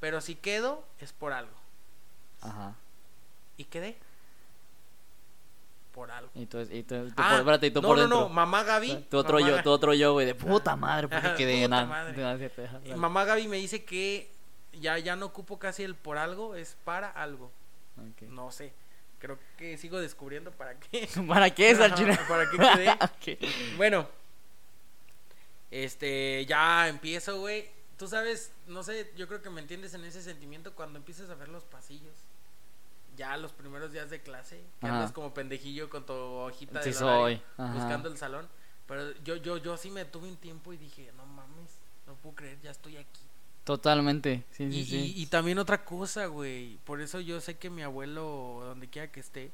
[0.00, 1.52] Pero si quedo, es por algo.
[2.40, 2.74] Ajá.
[3.56, 3.96] ¿Y quedé?
[5.92, 6.32] Por algo.
[6.34, 8.20] Y tú, y tú, tú Ah, por, espérate, y tú no, por no, dentro.
[8.22, 9.06] no, mamá Gaby.
[9.08, 12.96] Tu otro mamá yo, tu otro yo, güey, de puta madre, porque quedé puta nada.
[12.96, 14.33] mamá Gaby me dice que
[14.80, 17.50] ya, ya no ocupo casi el por algo, es para algo.
[18.28, 18.72] No sé.
[19.18, 21.08] Creo que sigo descubriendo para qué.
[21.28, 22.18] ¿Para qué es Ajá, chile?
[22.28, 22.90] ¿Para qué quedé?
[23.00, 23.76] Ok.
[23.76, 24.06] Bueno,
[25.70, 27.70] este, ya empiezo, güey.
[27.96, 31.34] Tú sabes, no sé, yo creo que me entiendes en ese sentimiento cuando empiezas a
[31.34, 32.14] ver los pasillos.
[33.16, 36.94] Ya los primeros días de clase, que andas como pendejillo con tu hojita Sí de
[36.94, 37.42] soy.
[37.56, 38.48] Buscando el salón.
[38.86, 41.70] Pero yo, yo, yo sí me tuve un tiempo y dije, no mames,
[42.06, 43.22] no puedo creer, ya estoy aquí.
[43.64, 44.44] Totalmente.
[44.50, 44.96] Sí, sí, y, sí.
[45.16, 46.76] y- y también otra cosa, güey.
[46.84, 49.50] Por eso yo sé que mi abuelo, donde quiera que esté,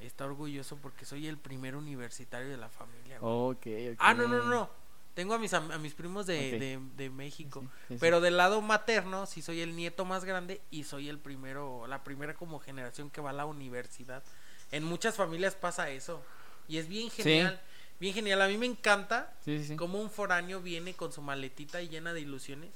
[0.00, 3.18] está orgulloso porque soy el primer universitario de la familia.
[3.20, 3.32] güey.
[3.32, 3.96] Ok, ok.
[4.00, 4.70] Ah, no, no, no.
[5.14, 7.60] Tengo a mis, a mis primos de, de, de México.
[7.62, 7.96] Sí, sí, sí.
[8.00, 12.04] Pero del lado materno, sí soy el nieto más grande y soy el primero, la
[12.04, 14.22] primera como generación que va a la universidad.
[14.70, 16.22] En muchas familias pasa eso.
[16.68, 17.60] Y es bien genial.
[17.98, 18.42] Bien genial.
[18.42, 19.76] A mí me encanta Sí, sí, sí.
[19.76, 22.70] cómo un foráneo viene con su maletita y llena de ilusiones.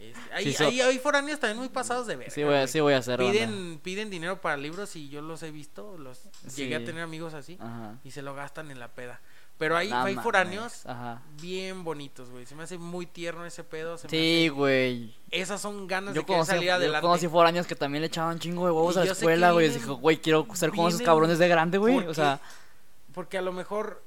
[0.00, 2.32] Este, hay, Sí, so- hay, hay foráneos también muy pasados de verga.
[2.32, 3.32] Sí voy a, sí voy a hacer banda.
[3.32, 5.98] Piden, piden dinero para libros y yo los he visto.
[5.98, 6.22] Los
[6.56, 6.84] Llegué a Sí.
[6.86, 7.96] tener amigos así Ajá.
[8.02, 9.20] y se lo gastan en la peda.
[9.58, 11.20] Pero hay, hay foráneos Ajá.
[11.38, 12.46] bien bonitos, güey.
[12.46, 13.98] Se me hace muy tierno ese pedo.
[13.98, 15.14] se Sí, hace- güey.
[15.30, 17.02] Esas son ganas Yo de conocí, salir yo adelante.
[17.06, 19.66] conocí foráneos que también le echaban chingo de huevos Y a la yo escuela, güey.
[19.68, 21.98] vienen- Dijo, güey, quiero ser como esos cabrones de grande, güey.
[22.06, 22.40] O sea,
[23.12, 24.02] Porque a lo mejor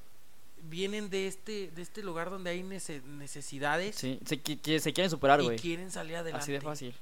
[0.63, 5.09] vienen de este, de este lugar donde hay nece- necesidades sí, se, qui- se quieren
[5.09, 5.59] superar, y güey.
[5.59, 6.43] quieren salir adelante.
[6.43, 6.95] Así de fácil.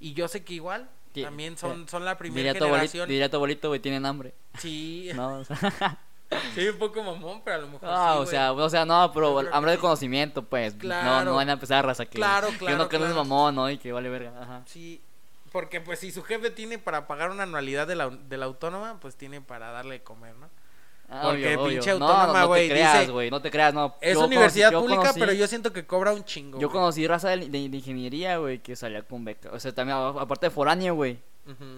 [0.00, 0.88] Y yo sé que igual
[1.22, 3.08] también eh, son, son la primera generación.
[3.08, 4.32] diría tu abuelito, güey, tienen hambre.
[4.58, 5.56] Sí, No, o sea,
[6.54, 9.10] sí, un poco mamón, pero a lo mejor ah, sí, o sea, o sea, no,
[9.12, 9.80] pero que hambre de sí.
[9.80, 10.74] conocimiento, pues.
[10.74, 11.24] No, Claro.
[11.30, 12.12] no van a empezar a raza que.
[12.16, 13.68] Claro, que claro, uno que no es mamón, ¿no?
[13.70, 14.32] Y que vale verga.
[14.40, 14.62] Ajá.
[14.66, 15.00] Sí,
[15.50, 18.98] porque pues si su jefe tiene para pagar una anualidad de la, de la autónoma,
[19.00, 20.48] pues tiene para darle de comer, ¿no?
[21.10, 23.72] Ah, Porque obvio, pinche No, autónoma, no, no güey, te creas, güey, no te creas,
[23.72, 23.96] no.
[24.00, 26.58] Es Yo universidad conocí- yo pública, conocí- pero yo siento que cobra un chingo.
[26.60, 26.78] Yo güey.
[26.80, 29.48] conocí raza de, de- de ingeniería, güey, que salía con beca.
[29.52, 31.18] O sea, también, aparte de foráneo, güey,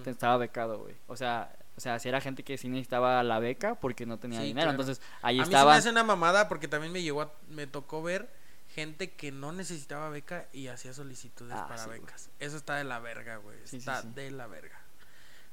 [0.05, 0.95] estaba becado, güey.
[1.07, 4.41] O sea, o sea, si era gente que sí necesitaba la beca porque no tenía
[4.41, 4.64] Sí, dinero.
[4.66, 4.81] claro.
[4.83, 7.66] Entonces, ahí a mí se me hace una mamada porque también me llegó a- me
[7.68, 8.28] tocó ver
[8.74, 12.01] gente que no necesitaba beca y hacía solicitudes Ah, para sí, güey.
[12.01, 12.31] becas.
[12.41, 13.57] Eso está de la verga, güey.
[13.64, 14.81] Sí, está de la verga.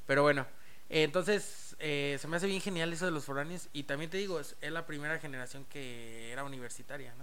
[0.05, 0.45] Pero bueno,
[0.89, 4.17] eh, entonces eh, se me hace bien genial eso de los foráneos y también te
[4.17, 7.13] digo, es, es la primera generación que era universitaria.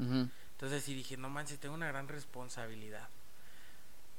[0.53, 3.09] Entonces sí dije, no manches, tengo una gran responsabilidad.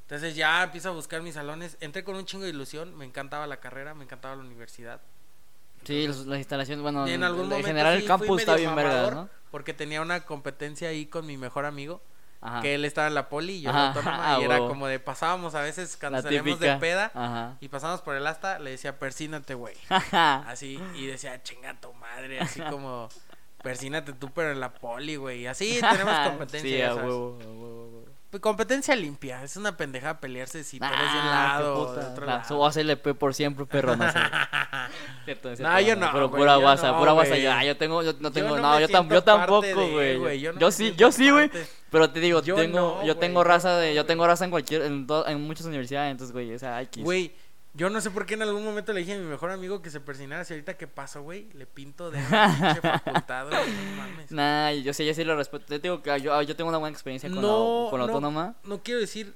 [0.03, 1.77] Entonces ya empiezo a buscar mis salones.
[1.79, 5.01] Entré con un chingo de ilusión, me encantaba la carrera, me encantaba la universidad.
[5.83, 8.69] Sí, los- las instalaciones, bueno, en algún en momento general sí el campus está bien
[9.15, 9.29] ¿no?
[9.51, 12.01] Porque tenía una competencia ahí con mi mejor amigo,
[12.45, 12.61] Ajá.
[12.61, 14.87] que él estaba en la poli y yo en la autónoma, ah, y era como
[14.87, 16.73] de pasábamos a veces cuando La salíamos típica.
[16.73, 17.57] de peda Ajá.
[17.59, 19.75] y pasábamos por el asta, le decía, persínate, güey.
[20.11, 23.09] Así, y decía, chinga tu madre, así como,
[23.63, 25.41] persínate tú, pero en la poli, güey.
[25.41, 26.61] Y así tenemos competencia.
[26.61, 28.05] Sí, a huevo, a huevo, a huevo.
[28.41, 32.05] Competencia limpia, es una pendejada pelearse si tú eres de un Ah, lado o de
[32.05, 32.47] otro La- lado.
[32.47, 34.19] Su ACLP por siempre, perro, no sé.
[35.25, 37.37] Cierto, No, yo no, Pero güey, pura yo guasa, no, pura guasa.
[37.37, 39.61] Ya, yo tengo, yo no tengo, no no, yo, tam- yo tampoco,
[39.91, 40.17] güey.
[40.17, 41.49] güey, Yo, yo sí, yo sí, güey.
[41.91, 44.51] Pero te digo, Yo tengo, yo güey, tengo yo raza de, yo tengo raza en
[44.51, 47.03] cualquier, en, en muchas universidades, entonces, güey, o sea, X.
[47.03, 47.33] Güey,
[47.75, 49.89] yo no sé por qué en algún momento le dije a mi mejor amigo que
[49.89, 50.43] se persinara.
[50.45, 52.21] Si ahorita que paso, güey, le pinto de
[52.81, 54.31] facultad, güey, no mames.
[54.31, 55.65] Nah, yo sí, yo sí lo respeto.
[55.65, 58.13] Te digo que yo, yo tengo una buena experiencia con No, la, con la no.
[58.13, 58.55] autónoma.
[58.63, 59.35] No quiero decir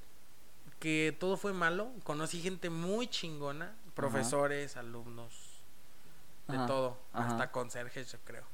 [0.78, 1.92] que todo fue malo.
[2.02, 5.34] Conocí gente muy chingona, profesores, alumnos,
[6.48, 7.28] de Ajá, todo, ajá.
[7.32, 8.44] hasta conserjes, yo creo.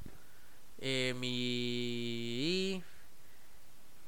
[0.79, 2.83] Eh, mi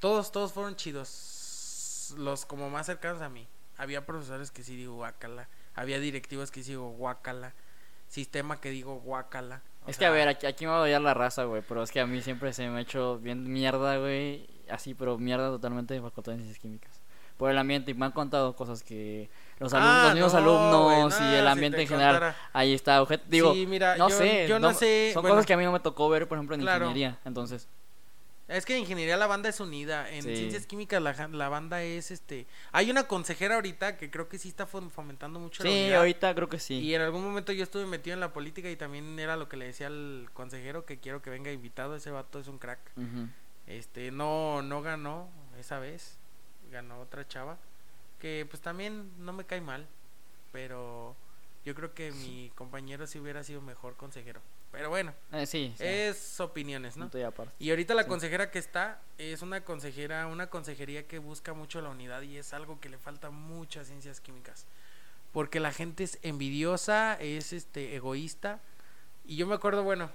[0.00, 2.14] todos, todos fueron chidos.
[2.18, 3.46] Los como más cercanos a mí.
[3.76, 5.48] Había profesores que sí digo guácala.
[5.78, 7.52] Había directivos que digo guácala.
[8.08, 9.60] Sistema que digo guácala.
[9.86, 11.82] O Es que a ver, aquí, aquí me va a odiar la raza, güey, pero
[11.82, 15.48] es que a mí siempre se me ha hecho bien mierda, güey, así, pero mierda
[15.48, 17.00] totalmente de facultad de ciencias químicas.
[17.36, 20.38] Por el ambiente, y me han contado cosas que los, alumnos, Ah, los mismos no,
[20.90, 22.36] alumnos y el ambiente te en general, contara.
[22.52, 25.36] ahí está, digo, Sí, mira, no yo- sé, yo no sé, son bueno.
[25.36, 26.86] cosas que a mí no me tocó ver, por ejemplo, en Claro.
[26.86, 27.68] ingeniería, entonces,
[28.48, 30.10] Es que en ingeniería la banda es unida.
[30.10, 30.34] En Sí.
[30.34, 32.46] ciencias químicas la, la banda es este.
[32.72, 35.98] Hay una consejera ahorita que creo que sí está fom- fomentando mucho la sí, unidad.
[35.98, 36.78] ahorita creo que sí.
[36.80, 39.58] Y en algún momento yo estuve metido en la política y también era lo que
[39.58, 41.94] le decía al consejero que quiero que venga invitado.
[41.94, 42.80] Ese vato es un crack.
[43.66, 45.28] Este, no, no ganó
[45.58, 46.16] esa vez.
[46.70, 47.58] Ganó otra chava.
[48.18, 49.86] Que pues también no me cae mal.
[50.52, 51.14] Pero
[51.66, 54.40] yo creo que mi compañero sí hubiera sido mejor consejero.
[54.70, 57.10] Pero bueno, Eh, sí, sí, es opiniones, ¿no?
[57.14, 57.52] y aparte.
[57.58, 58.08] Y ahorita la Sí.
[58.08, 62.52] consejera que está es una consejera, una consejería que busca mucho la unidad y es
[62.52, 64.66] algo que le falta mucho a ciencias químicas.
[65.32, 68.60] Porque la gente es envidiosa, es este egoísta.
[69.24, 70.10] Y yo me acuerdo, bueno,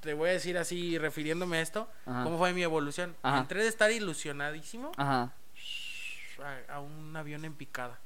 [0.00, 2.22] te voy a decir así refiriéndome a esto, Ajá.
[2.24, 3.16] cómo fue mi evolución.
[3.22, 3.38] Ajá.
[3.38, 5.32] Entré de estar ilusionadísimo Ajá.
[6.68, 7.98] a, a un avión en picada.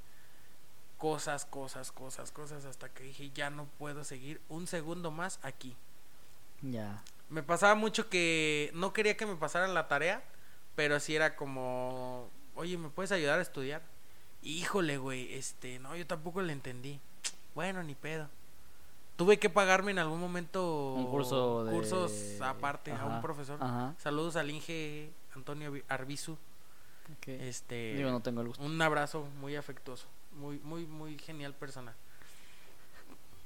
[0.98, 5.76] Cosas, cosas, cosas, cosas, hasta que dije, ya no puedo seguir un segundo más aquí.
[6.60, 7.02] Ya.
[7.30, 10.24] Me pasaba mucho que no quería que me pasaran la tarea,
[10.74, 13.82] pero sí era como, oye, ¿me puedes ayudar a estudiar?
[14.42, 16.98] Híjole, güey, este, no, yo tampoco le entendí.
[17.54, 18.28] Bueno, ni pedo.
[19.16, 23.58] Tuve que pagarme en algún momento Un curso de- cursos aparte a un profesor.
[23.62, 23.94] Ajá.
[23.98, 26.36] Saludos al Inge Antonio Arbizu.
[27.26, 28.62] Este, Digo, no tengo el gusto.
[28.62, 30.06] un abrazo muy afectuoso,
[30.38, 31.94] muy, muy, muy genial persona.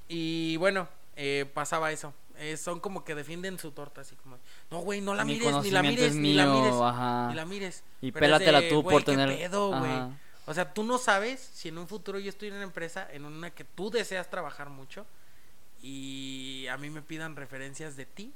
[0.08, 2.12] Y bueno, eh, pasaba eso.
[2.38, 4.38] Eh, son como que defienden su torta, así como,
[4.70, 7.28] no, güey, no la Mi mires, ni la mires, es ni la mires, ajá.
[7.28, 7.84] ni la mires.
[8.00, 9.28] Y Pero pélatela de, tú güey, por ¿qué tener.
[9.36, 9.92] pedo, güey?
[10.46, 13.24] O sea, tú no sabes si en un futuro yo estoy en una empresa en
[13.24, 15.06] una que tú deseas trabajar mucho
[15.82, 18.32] y a mí me pidan referencias de ti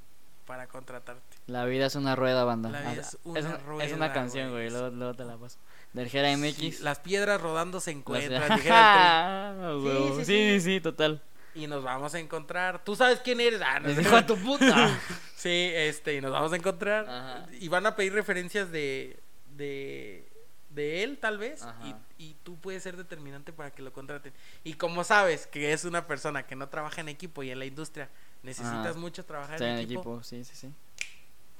[0.46, 1.36] para contratarte.
[1.46, 2.70] La vida es una rueda, banda.
[2.70, 4.68] La vida es una es, una rueda, canción, güey.
[4.68, 4.70] güey.
[4.70, 5.58] Luego, luego te la paso.
[5.96, 6.36] Del Jera Sí,
[6.68, 6.80] MX.
[6.80, 8.56] las piedras rodando se Las- encuentran.
[8.56, 10.60] dijera el Ah, Sí, sí, sí, sí.
[10.60, 11.22] sí, total.
[11.54, 12.84] Y nos vamos a encontrar.
[12.84, 13.62] ¿Tú sabes quién eres?
[13.64, 14.98] Ah, no dijo a tu puta.
[15.36, 17.08] Sí, este, y nos vamos a encontrar.
[17.08, 17.46] Ajá.
[17.60, 19.18] Y van a pedir referencias de,
[19.56, 20.26] de,
[20.70, 21.62] de él, tal vez.
[21.62, 21.78] Ajá.
[22.18, 24.32] Y, y tú puedes ser determinante para que lo contraten.
[24.64, 27.64] Y como sabes que es una persona que no trabaja en equipo y en la
[27.66, 28.08] industria
[28.42, 28.94] necesitas Ajá.
[28.98, 30.70] mucho trabajar Está en en equipo, equipo, sí, sí, sí.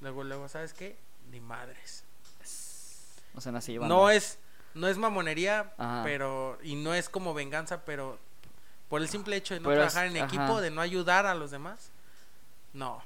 [0.01, 0.97] luego, luego, ¿sabes qué?
[1.31, 2.03] Ni madres.
[3.37, 3.53] O sea.
[3.53, 4.39] No es,
[4.75, 6.03] no es mamonería, Ajá.
[6.05, 8.19] pero, y no es como venganza, pero
[8.89, 10.61] por el simple hecho de no Pero es- trabajar en equipo, ajá.
[10.61, 11.91] de no ayudar a los demás,
[12.73, 13.03] no,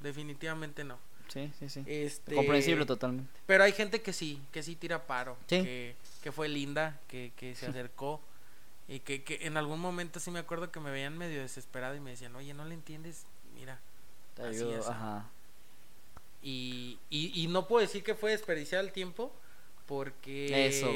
[0.00, 0.98] definitivamente no.
[1.28, 1.82] Sí, sí, sí.
[1.86, 3.32] Este, Comprensible totalmente.
[3.46, 5.62] Pero hay gente que sí, que sí tira paro, Sí.
[5.62, 8.20] que, que fue linda, que, que se acercó
[8.86, 12.00] y que, que en algún momento sí me acuerdo que me veían medio desesperado y
[12.00, 13.24] me decían, oye, ¿no le entiendes?
[13.54, 13.80] Mira.
[14.34, 15.24] Te ayudo, ajá.
[16.42, 19.32] Y, y, y no puedo decir que fue desperdiciar el tiempo
[19.86, 20.92] porque Eso,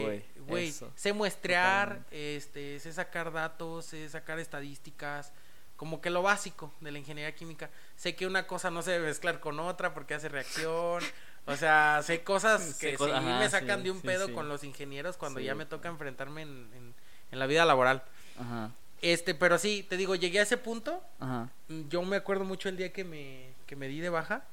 [0.47, 5.33] güey, sé muestrear, este, sé sacar datos, sé sacar estadísticas,
[5.77, 7.71] como que lo básico de la ingeniería química.
[7.97, 11.03] Sé que una cosa no se debe mezclar con otra porque hace reacción.
[11.47, 14.33] O sea, sé cosas que sí ajá, me sacan sí, de un sí, pedo sí.
[14.33, 15.47] con los ingenieros cuando Sí.
[15.47, 16.95] ya me toca enfrentarme en, en,
[17.31, 18.03] en la vida laboral.
[18.39, 18.71] Ajá.
[19.03, 21.51] Este, pero sí, te digo, llegué a ese punto Ajá.
[21.91, 24.45] Yo me acuerdo mucho el día que me, que me di de baja.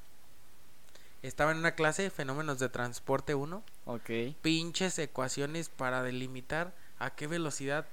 [1.24, 3.62] Estaba en una clase de fenómenos de transporte 1.
[3.86, 4.10] Ok.
[4.42, 7.86] Pinches ecuaciones para delimitar a qué velocidad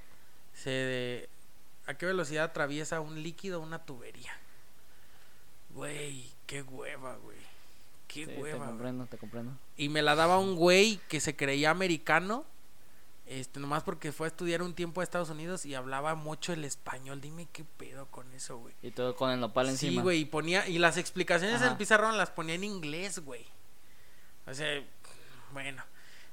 [0.53, 1.29] se
[1.88, 4.34] a qué velocidad atraviesa un líquido una tubería.
[5.69, 7.38] Güey, qué hueva, güey.
[8.09, 8.57] Qué Sí, te hueva.
[8.57, 8.69] güey.
[8.69, 9.53] comprendo, te comprendo.
[9.77, 12.43] Y me la daba un güey que se creía americano.
[13.32, 16.65] Este, nomás porque fue a estudiar un tiempo a Estados Unidos y hablaba mucho el
[16.65, 17.21] español.
[17.21, 18.75] Dime qué pedo con eso, güey.
[18.82, 20.01] Y todo con el nopal Sí, encima.
[20.01, 23.45] güey, y ponía, y las explicaciones en pizarrón las ponía en inglés, güey.
[24.47, 24.67] O sea,
[25.53, 25.82] bueno.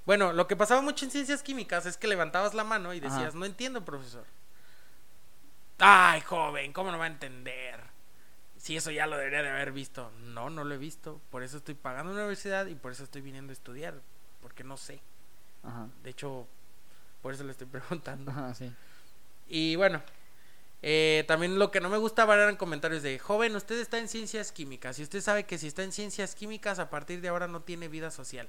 [0.07, 3.29] Bueno, lo que pasaba mucho en ciencias químicas es que levantabas la mano y decías,
[3.29, 3.39] Ajá.
[3.39, 4.25] no entiendo, profesor.
[5.79, 7.79] Ay, joven, ¿cómo no va a entender?
[8.57, 10.11] Si eso ya lo debería de haber visto.
[10.19, 11.21] No, no lo he visto.
[11.31, 14.01] Por eso estoy pagando una universidad y por eso estoy viniendo a estudiar.
[14.43, 15.01] Porque no sé.
[15.63, 15.87] Ajá.
[16.03, 16.49] De hecho,
[17.23, 18.31] por eso le estoy preguntando.
[18.31, 18.73] Ajá, sí.
[19.49, 20.03] Y bueno,
[20.83, 24.53] eh, también lo que no me gustaba eran comentarios de, joven, usted está en ciencias
[24.53, 27.63] químicas y usted sabe que si está en ciencias químicas a partir de ahora no
[27.63, 28.49] tiene vida social.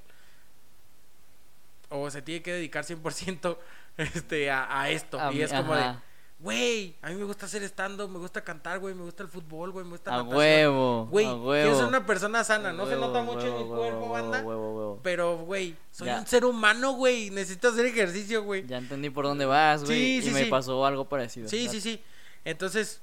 [1.89, 3.57] O se tiene que dedicar 100%
[3.97, 5.19] este, a, a esto.
[5.19, 5.95] A y mí- es como de.
[6.39, 9.71] Güey, a mí me gusta hacer estando, me gusta cantar, güey, me gusta el fútbol,
[9.71, 10.37] güey, me gusta A natación".
[10.37, 11.07] huevo.
[11.11, 11.31] Güey, a
[11.63, 14.41] quiero ser una persona sana, no se nota mucho en mi cuerpo, banda.
[14.41, 14.99] huevo, huevo.
[15.03, 16.19] Pero, güey, soy Ya.
[16.19, 18.65] un ser humano, güey, necesito hacer ejercicio, güey.
[18.67, 19.97] Ya entendí por dónde vas, güey.
[19.97, 20.49] Sí, y sí, me sí.
[20.49, 21.49] pasó algo parecido.
[21.49, 22.01] Sí, sí, sí.
[22.45, 23.01] Entonces,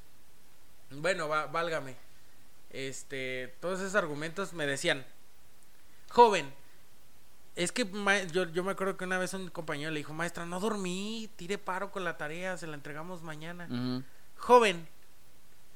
[0.91, 1.95] bueno, va- válgame.
[2.71, 5.05] Este, todos esos argumentos me decían,
[6.11, 6.53] joven,
[7.57, 7.85] es que
[8.33, 11.59] yo, yo me acuerdo que una vez un compañero le dijo, maestra, no dormí, tire
[11.59, 13.67] paro con la tarea, se la entregamos mañana.
[14.37, 14.87] Joven,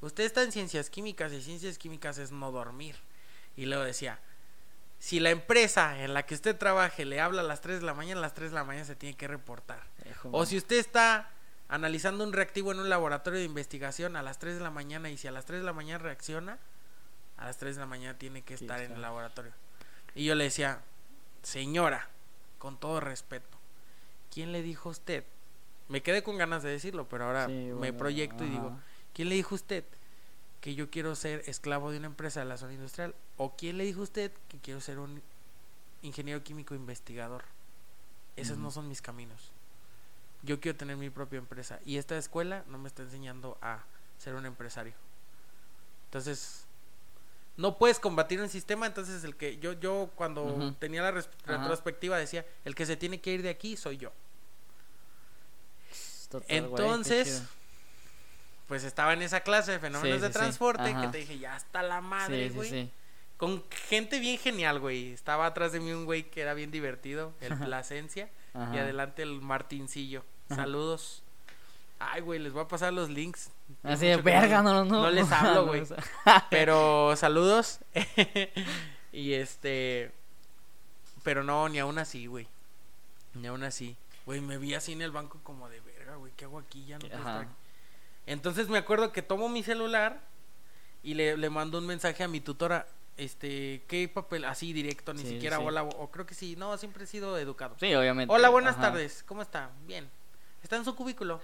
[0.01, 2.95] usted está en ciencias químicas y ciencias químicas es no dormir.
[3.57, 4.19] Y luego decía,
[4.99, 7.93] si la empresa en la que usted trabaje le habla a las 3 de la
[7.95, 9.81] mañana, a las 3 de la mañana se tiene que reportar.
[10.09, 11.31] Hijo, O si usted está
[11.67, 15.17] analizando un reactivo en un laboratorio de investigación a las 3 de la mañana y
[15.17, 16.59] si a las 3 de la mañana reacciona,
[17.37, 19.51] a las 3 de la mañana tiene que Sí, estar en el laboratorio.
[20.13, 20.81] Y yo le decía,
[21.43, 22.07] señora,
[22.59, 23.57] con todo respeto,
[24.33, 25.23] ¿quién le dijo a usted?
[25.89, 28.77] Me quedé con ganas de decirlo, pero ahora Sí, me proyecto y digo.
[29.13, 29.83] ¿quién le dijo a usted
[30.61, 33.15] que yo quiero ser esclavo de una empresa de la zona industrial?
[33.37, 35.21] ¿O quién le dijo a usted que quiero ser un
[36.01, 37.43] ingeniero químico investigador?
[38.37, 39.51] Esos no son mis caminos.
[40.43, 43.83] Yo quiero tener mi propia empresa y esta escuela no me está enseñando a
[44.17, 44.93] ser un empresario.
[46.05, 46.65] Entonces,
[47.61, 52.43] no puedes combatir un sistema, entonces el que yo yo cuando tenía la retrospectiva decía,
[52.65, 54.11] el que se tiene que ir de aquí soy yo.
[56.29, 57.43] Total, qué Entonces,
[58.67, 60.39] pues estaba en esa clase de fenómenos Sí, de sí, sí.
[60.39, 62.89] transporte que te dije, ya está la madre, güey.
[63.37, 65.11] Con gente bien genial, güey.
[65.11, 69.41] Estaba atrás de mí un güey que era bien divertido, el Plasencia, y adelante el
[69.41, 70.23] Martincillo.
[70.49, 71.23] Saludos.
[71.99, 73.51] Ay, güey, les voy a pasar los links.
[73.83, 75.01] Así de verga, no, no.
[75.03, 75.83] no les hablo, no güey.
[76.49, 77.79] Pero saludos.
[79.11, 80.11] y este.
[81.23, 82.47] Pero no, ni aún así, güey.
[83.33, 83.95] Ni aún así.
[84.25, 86.31] Güey, me vi así en el banco como de verga, güey.
[86.35, 86.85] ¿Qué hago aquí?
[86.85, 87.41] Ya no puedo estar Ajá.
[87.41, 87.51] aquí".
[88.27, 90.19] Entonces me acuerdo que tomo mi celular
[91.03, 92.87] y le, le mando un mensaje a mi tutora.
[93.17, 94.45] Este, ¿qué papel?
[94.45, 95.63] Así directo, ni Sí, siquiera sí.
[95.65, 96.55] hola, o creo que sí.
[96.55, 97.75] No, siempre he sido educado.
[97.79, 98.33] Sí, obviamente.
[98.33, 98.83] Hola, buenas Ajá.
[98.91, 99.23] tardes.
[99.27, 99.69] ¿Cómo está?
[99.85, 100.09] Bien.
[100.63, 101.41] ¿Está en su cubículo?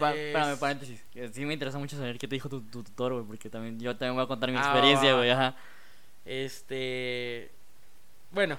[0.00, 1.04] Pa- Es- Espérame, paréntesis.
[1.32, 3.96] Sí me interesa mucho saber qué te dijo tu, tu tutor, güey, porque también yo
[3.96, 5.54] también voy a contar mi Ah, experiencia, güey, ajá.
[6.24, 7.50] Este.
[8.32, 8.58] Bueno.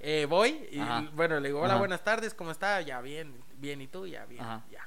[0.00, 1.08] Eh, voy y Ajá.
[1.14, 1.78] bueno, le digo, hola, Ajá.
[1.78, 2.80] buenas tardes, ¿cómo está?
[2.82, 4.06] Ya, bien, bien, ¿y tú?
[4.06, 4.62] Ya, bien, Ajá.
[4.70, 4.86] ya.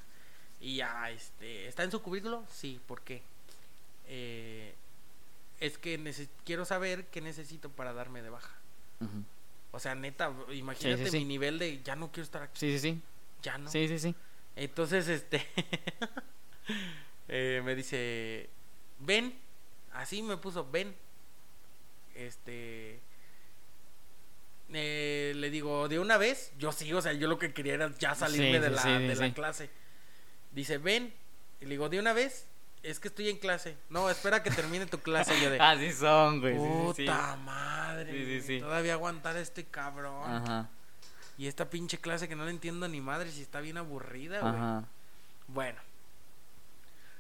[0.62, 2.44] Y ya, este, ¿está en su cubículo?
[2.52, 3.24] Sí, ¿por qué?
[4.08, 4.76] Eh,
[5.60, 6.00] es que
[6.46, 8.56] quiero saber qué necesito para darme de baja.
[9.72, 11.18] O sea, neta, imagínate sí.
[11.20, 13.02] mi nivel de ya no quiero estar aquí, Sí, sí, sí.
[13.42, 13.70] ya no.
[13.72, 14.16] Sí, sí, sí.
[14.58, 15.46] Entonces, este,
[17.28, 18.50] eh, me dice,
[19.00, 19.38] ven,
[19.94, 20.96] así me puso, ven.
[22.16, 23.00] Este,
[24.74, 27.92] eh, le digo, de una vez, yo sí, o sea, yo lo que quería era
[28.00, 29.70] ya salirme Sí, de, sí, la, sí, de la clase.
[30.52, 31.14] Dice, ven,
[31.62, 32.48] y le digo, de una vez,
[32.82, 33.78] es que estoy en clase.
[33.90, 35.40] No, espera que termine tu clase.
[35.40, 36.56] Yo de, Así son, güey.
[36.56, 40.24] puta madre, todavía aguantar a este cabrón.
[40.30, 40.70] Ajá,
[41.38, 44.54] Y esta pinche clase que no le entiendo ni madre si está bien aburrida, güey.
[44.54, 44.84] ajá.
[45.48, 45.80] Bueno.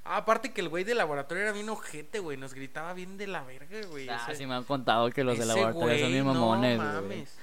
[0.05, 2.37] Ah, aparte que el güey de laboratorio era bien ojete, güey.
[2.37, 4.07] Nos gritaba bien de la verga, güey.
[4.09, 6.93] Ah, ese- sí me han contado que los de laboratorio son bien mamones, no güey.
[7.01, 7.35] mames.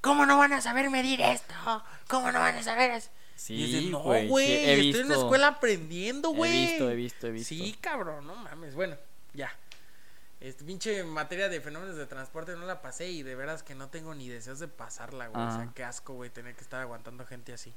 [0.00, 1.54] ¿Cómo no van a saber medir esto?
[2.08, 3.10] ¿Cómo no van a saber eso?
[3.36, 4.28] Sí, y dices, no, güey.
[4.46, 6.50] sí, estoy visto, en la escuela aprendiendo, güey.
[6.56, 7.48] He visto, he visto, he visto.
[7.48, 8.74] Sí, cabrón, no mames.
[8.74, 8.96] Bueno,
[9.34, 9.52] ya.
[10.40, 13.88] Este pinche materia de fenómenos de transporte no la pasé y de veras que no
[13.88, 15.44] tengo ni deseos de pasarla, güey.
[15.44, 17.72] O sea, qué asco, güey, tener que estar aguantando gente así.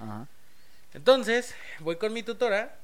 [0.00, 0.26] Ajá.
[0.94, 2.76] Entonces, voy con mi tutora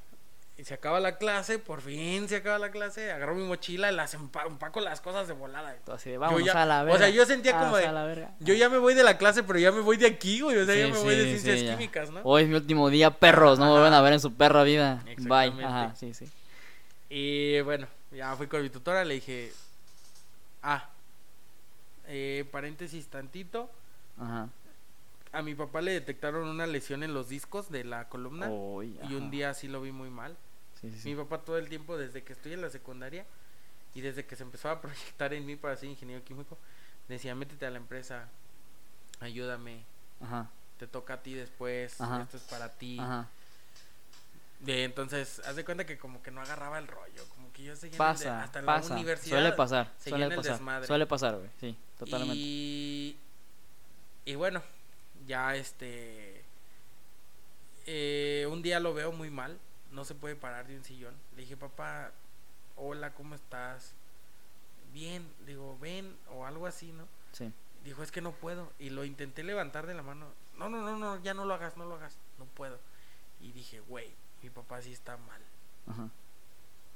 [0.58, 3.94] y se acaba la clase, por fin se acaba la clase, agarro mi mochila y
[3.94, 5.76] las empa- empaco las cosas de volada.
[5.86, 5.98] güey.
[6.04, 6.98] De, vamos ya- a la o verga.
[6.98, 8.34] sea, yo sentía como vamos de- la.
[8.40, 10.56] Yo ya me voy de la clase, pero ya me voy de aquí, güey.
[10.58, 11.72] O sea, ya Sí, me voy de ciencias sí, ya.
[11.76, 12.22] químicas, ¿no?
[12.24, 13.58] Hoy es mi último día, perros.
[13.58, 15.04] No me vuelven a ver en su perra vida.
[15.18, 15.64] Bye.
[15.64, 16.28] Ajá, sí, sí.
[17.08, 19.52] Y bueno, ya fui con mi tutora, le dije,
[20.62, 20.88] ah,
[22.06, 23.70] eh, paréntesis tantito,
[24.18, 24.48] Ajá.
[25.32, 29.30] a mi papá le detectaron una lesión en los discos de la columna y un
[29.30, 30.36] día sí lo vi muy mal.
[30.80, 31.08] Sí, sí, sí.
[31.08, 33.24] Mi papá todo el tiempo, desde que estoy en la secundaria
[33.94, 36.56] y desde que se empezó a proyectar en mí para ser ingeniero químico,
[37.08, 38.28] decía, métete a la empresa,
[39.20, 39.84] ayúdame,
[40.20, 40.50] Ajá.
[40.78, 42.22] te toca a ti después, Ajá.
[42.22, 42.98] esto es para ti.
[43.00, 43.28] Ajá.
[44.60, 47.76] De, entonces, haz de cuenta que como que no agarraba el rollo, como que yo
[47.76, 49.36] seguía en el de- Pasa, hasta la universidad.
[49.38, 50.86] Suele pasar, suele pasar.
[50.86, 51.50] Suele pasar, güey.
[51.60, 52.34] Sí, totalmente.
[52.36, 53.16] Y,
[54.24, 54.62] y bueno,
[55.26, 56.42] ya este.
[57.86, 59.58] eh, un día lo veo muy mal,
[59.92, 61.14] no se puede parar de un sillón.
[61.36, 62.10] Le dije, papá,
[62.76, 63.92] hola, ¿cómo estás?
[64.92, 67.06] Bien, digo, ven, o algo así, ¿no?
[67.32, 67.52] Sí.
[67.84, 68.72] Dijo, es que no puedo.
[68.78, 70.26] Y lo intenté levantar de la mano.
[70.56, 72.80] No, no, no, no, ya no lo hagas, no lo hagas, no puedo.
[73.40, 74.12] Y dije, güey,
[74.46, 75.40] mi papá sí está mal.
[75.88, 76.08] Ajá.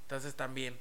[0.03, 0.79] Entonces también,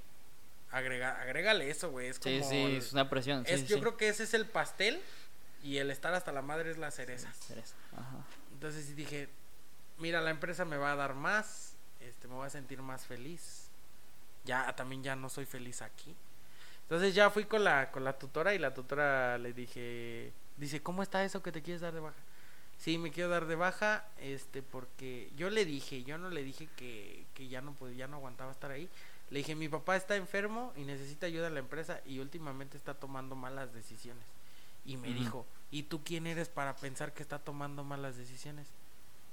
[0.71, 2.07] agrega, agrégale eso, güey.
[2.07, 2.49] Es Sí, como.
[2.49, 3.43] sí, el- es una presión.
[3.45, 3.81] Sí, es- sí, yo sí.
[3.81, 5.01] creo que ese es el pastel
[5.63, 7.31] y el estar hasta la madre es la cereza.
[7.33, 8.23] Cereza, Ajá.
[8.53, 9.29] Entonces sí dije,
[9.97, 13.69] mira, la empresa me va a dar más, este, me voy a sentir más feliz.
[14.45, 16.15] Ya, también ya no soy feliz aquí.
[16.83, 21.03] Entonces ya fui con la, con la tutora y la tutora le dije, dice, ¿cómo
[21.03, 22.15] está eso que te quieres dar de baja?
[22.79, 26.67] Sí, me quiero dar de baja, este, porque yo le dije, yo no le dije
[26.77, 28.89] que, que ya no podía, ya no aguantaba estar ahí.
[29.29, 32.93] Le dije, mi papá está enfermo y necesita ayuda en la empresa y últimamente está
[32.93, 34.23] tomando malas decisiones.
[34.85, 38.67] Y me dijo, ¿y tú quién eres para pensar que está tomando malas decisiones?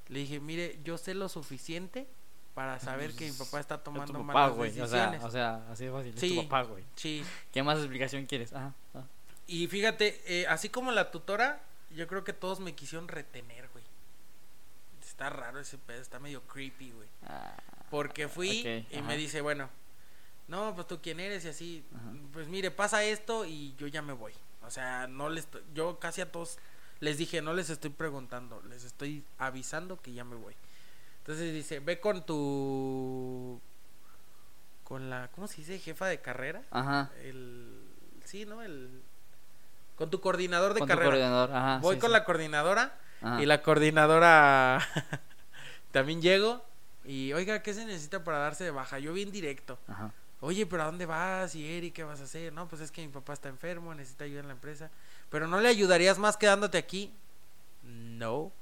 [0.08, 2.06] Le dije, mire, yo sé lo suficiente
[2.54, 4.58] para saber que mi papá está Es tomando tu papá, malas.
[4.58, 4.90] O decisiones.
[5.20, 6.14] sea, o sea, así de fácil.
[6.14, 6.34] Es Sí.
[6.34, 6.84] tu papá, güey.
[6.96, 8.52] Sí, ¿Qué más explicación quieres?
[8.52, 8.74] Ajá.
[8.92, 9.06] ajá.
[9.46, 13.84] y fíjate, eh, así como la tutora, yo creo que todos me quisieron retener, güey.
[15.00, 17.08] Está raro ese pedo, está medio creepy, güey.
[17.22, 17.56] Ah,
[17.90, 19.06] Porque fui y ajá.
[19.06, 19.70] me dice, bueno,
[20.48, 22.12] no, pues tú quién eres y así, Ajá.
[22.32, 24.32] pues mire, pasa esto y yo ya me voy.
[24.62, 26.58] O sea, no les, yo casi a todos
[27.00, 30.54] les dije, no les estoy preguntando, les estoy avisando que ya me voy.
[31.18, 33.60] Entonces dice, ve con tu,
[34.84, 35.78] con la, ¿cómo se dice?
[35.78, 36.62] Jefa de carrera.
[36.70, 37.10] Ajá.
[37.22, 37.80] El,
[38.24, 38.62] sí, ¿no?
[38.62, 39.02] El,
[39.96, 41.10] con tu coordinador de Con tu carrera.
[41.10, 41.52] coordinador.
[41.52, 41.78] Ajá.
[41.78, 42.12] Voy sí, con sí.
[42.12, 43.42] la coordinadora Ajá.
[43.42, 44.86] y la coordinadora
[45.92, 46.62] también llego
[47.04, 48.98] y oiga, ¿qué se necesita para darse de baja?
[48.98, 49.78] Yo bien directo.
[49.88, 50.12] Ajá.
[50.40, 51.54] Oye, pero ¿a dónde vas?
[51.54, 52.52] ¿Y Eri qué vas a hacer?
[52.52, 54.90] No, pues es que mi papá está enfermo, necesita ayuda en la empresa.
[55.30, 57.12] Pero ¿no le ayudarías más quedándote aquí?
[57.82, 58.52] No.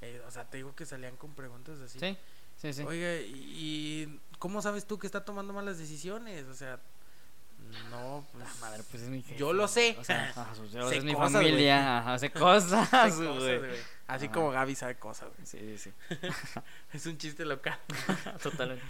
[0.00, 1.98] Eh, o sea, te digo que salían con preguntas así.
[2.00, 2.16] Sí,
[2.56, 2.82] sí, sí.
[2.82, 6.46] Oiga, ¿y, y cómo sabes tú que está tomando malas decisiones?
[6.46, 6.80] O sea,
[7.90, 8.44] no, pues...
[8.48, 9.96] Ah, madre, pues es mi jefe, Yo lo sé.
[9.98, 10.32] O sea,
[10.72, 12.88] yo- Sé es mi cosas, familia, ajá, sé cosas,
[13.18, 13.60] güey.
[14.06, 14.34] Así Ajá.
[14.34, 15.46] como Gaby sabe cosas, güey.
[15.46, 15.92] Sí, sí,
[16.92, 17.78] Es un chiste local.
[17.88, 18.30] sí.
[18.42, 18.84] Totalmente.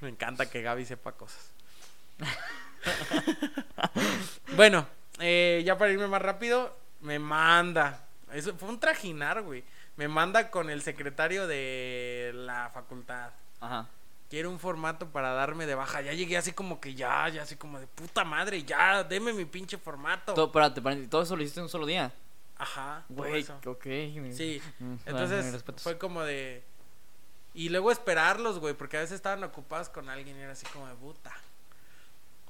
[0.00, 1.50] Me encanta que Gaby sepa cosas.
[4.56, 4.86] bueno,
[5.20, 8.04] eh, ya para irme más rápido, me manda.
[8.32, 9.62] Eso fue un trajinar, güey.
[9.96, 13.30] me manda con el secretario de la facultad.
[13.60, 13.86] Ajá.
[14.28, 16.02] Quiero un formato para darme de baja.
[16.02, 19.44] Ya llegué así como que ya, ya así como de puta madre, ya, deme mi
[19.44, 20.34] pinche formato.
[20.34, 22.12] Todo, espérate, espérate, todo eso lo hiciste en un solo día.
[22.58, 23.04] Ajá.
[23.08, 23.84] Güey, ok.
[24.32, 24.60] Sí.
[24.80, 26.64] Mm, Entonces fue como de.
[27.54, 30.86] Y luego esperarlos, güey, porque a veces estaban ocupados con alguien y era así como
[30.88, 31.32] de puta.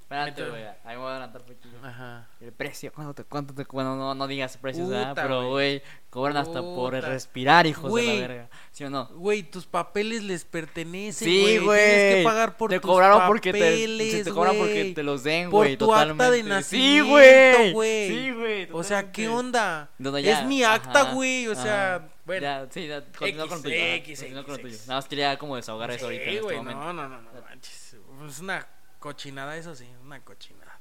[0.08, 0.62] Espérate, güey.
[0.84, 1.78] Ahí me voy a adelantar poquillo.
[1.82, 2.28] Ajá.
[2.40, 5.14] El precio, ¿cuánto te, cuánto te, bueno, no, no digas precios, Puta, ¿verdad?
[5.20, 5.82] Pero, güey.
[6.10, 8.48] cobran hasta por respirar, hijos de la verga.
[8.70, 9.06] ¿Sí o no?
[9.08, 11.84] Güey, tus papeles les pertenecen, Sí, güey.
[11.84, 14.94] Tienes que pagar por te tus cobraron porque te, papeles, te cobraron porque güey.
[14.94, 16.48] te los den, Por güey, tu acta de totalmente.
[16.50, 17.72] nacimiento, Sí, güey.
[17.72, 18.08] güey.
[18.08, 18.68] Sí, güey.
[18.72, 19.56] O sea, ¿qué totalmente.
[19.58, 19.90] onda?
[19.98, 21.48] No, no, ya, es mi acta, ajá, güey.
[21.48, 22.08] O sea, ajá.
[22.24, 22.42] bueno.
[22.42, 23.74] Ya, sí, ya, continúa con lo tuyo.
[23.76, 24.74] ajá, X, continúa con lo tuyo.
[24.76, 24.86] X.
[24.86, 26.80] Nada más quería como desahogar eso ahorita en Sí, este güey, momento.
[26.80, 27.96] no, no, no, no manches.
[28.28, 28.66] Es una
[28.98, 30.78] cochinada, eso sí, una cochinada.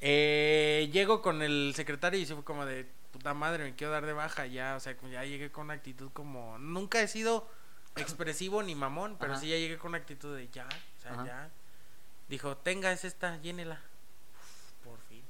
[0.00, 4.04] Eh, llego con el secretario y se fue como de puta madre, me quiero dar
[4.06, 4.74] de baja ya.
[4.76, 6.58] O sea, ya llegué con una actitud como.
[6.58, 7.48] Nunca he sido
[7.96, 9.40] expresivo ni mamón, pero Ajá.
[9.40, 10.66] sí ya llegué con una actitud de ya.
[10.98, 11.26] O sea, Ajá.
[11.26, 11.50] ya.
[12.28, 13.76] Dijo, tenga, es esta, llénela.
[13.76, 15.22] Uf, por fin.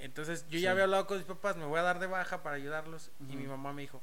[0.00, 0.60] Entonces yo Sí.
[0.60, 3.10] ya había hablado con mis papás, me voy a dar de baja para ayudarlos.
[3.28, 4.00] Y mi mamá me dijo,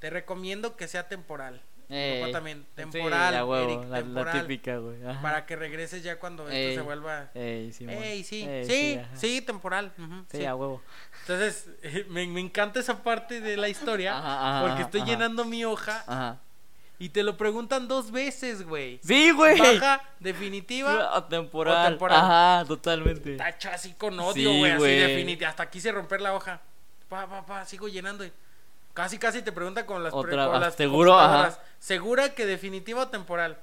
[0.00, 1.62] te recomiendo que sea temporal.
[2.20, 4.40] Papá también, sí, temporal, huevo, Eric, la, la temporal.
[4.40, 4.96] típica, güey.
[5.20, 7.30] Para que regreses ya cuando esto se vuelva...
[7.34, 7.86] Ey, sí.
[7.88, 9.92] Ey, sí, Ey, sí, sí, temporal.
[10.30, 10.44] Sí, sí.
[10.44, 10.80] a huevo.
[11.20, 11.68] Entonces,
[12.08, 14.16] me, me encanta esa parte de la historia.
[14.16, 15.10] Ajá, ajá, porque estoy ajá.
[15.10, 16.40] llenando mi hoja Ajá.
[16.98, 18.98] y te lo preguntan dos veces, güey.
[19.02, 19.58] Sí, güey.
[19.58, 21.86] Baja, definitiva, O temporal.
[21.86, 22.18] o temporal.
[22.18, 23.36] Ajá, totalmente.
[23.36, 25.50] tacho así con odio, Sí, güey, así definitiva.
[25.50, 26.60] Hasta quise romper la hoja.
[27.08, 28.24] Pa, pa, pa, sigo llenando.
[28.24, 28.32] y
[28.94, 31.58] Casi, casi te preguntan con las, Otra- con ah, las seguro, ajá.
[31.78, 33.58] ¿Segura que definitiva o temporal?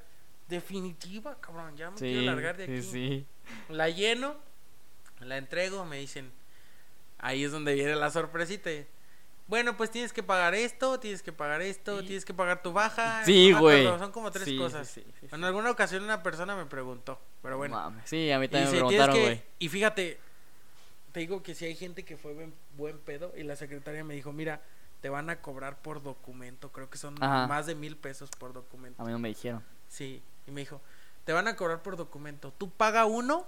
[0.48, 2.82] Definitiva, cabrón, ya me quiero Sí, largar de aquí.
[2.82, 3.26] sí, sí.
[3.70, 4.36] La lleno,
[5.20, 6.32] la entrego, me dicen.
[7.20, 8.70] Ahí es donde viene la sorpresita.
[9.48, 13.24] Bueno, pues tienes que pagar esto, tienes que pagar esto, tienes que pagar tu baja.
[13.26, 13.82] Sí, güey.
[13.86, 15.00] acuerdo, Son como tres Sí, cosas.
[15.32, 17.94] En alguna ocasión una persona me preguntó, pero bueno.
[18.06, 19.44] Sí, a mí también me dice, "Tienes preguntaron, güey.
[19.60, 20.20] Y fíjate,
[21.12, 24.14] te digo que si hay gente que fue buen, buen pedo y la secretaria me
[24.14, 24.62] dijo, mira,
[25.02, 27.48] te van a cobrar por documento, creo que son Ajá.
[27.48, 29.02] más de mil pesos por documento.
[29.02, 29.64] A mí no me dijeron.
[29.88, 30.82] Sí, y me dijo,
[31.26, 33.48] te van a cobrar por documento, tú paga uno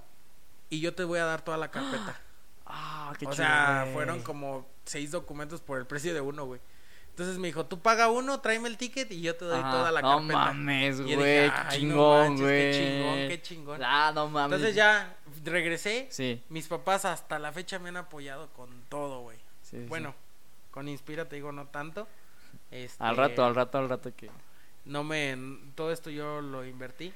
[0.69, 2.19] y yo te voy a dar toda la carpeta.
[2.73, 6.61] Ah, qué o chido, sea, fueron como seis documentos por el precio de uno, güey.
[7.10, 9.72] Entonces me dijo, tú paga uno, tráeme el ticket y yo te doy Ajá.
[9.72, 10.38] toda la no carpeta.
[10.53, 11.49] mames, yo dije, güey.
[11.49, 12.72] Qué "Ay, no chingón, güey.
[12.72, 13.82] Qué chingón, qué chingón.
[13.84, 14.56] Ah, no mames.
[14.56, 16.07] Entonces ya regresé.
[16.11, 16.41] Sí.
[16.48, 19.38] Mis papás hasta la fecha me han apoyado con todo, güey.
[19.64, 19.86] sí, sí.
[20.72, 22.07] Con Inspira te digo no tanto.
[22.72, 24.30] Este, Al rato, al rato, al rato que.
[24.85, 25.38] No me.
[25.76, 27.14] Todo esto yo lo invertí.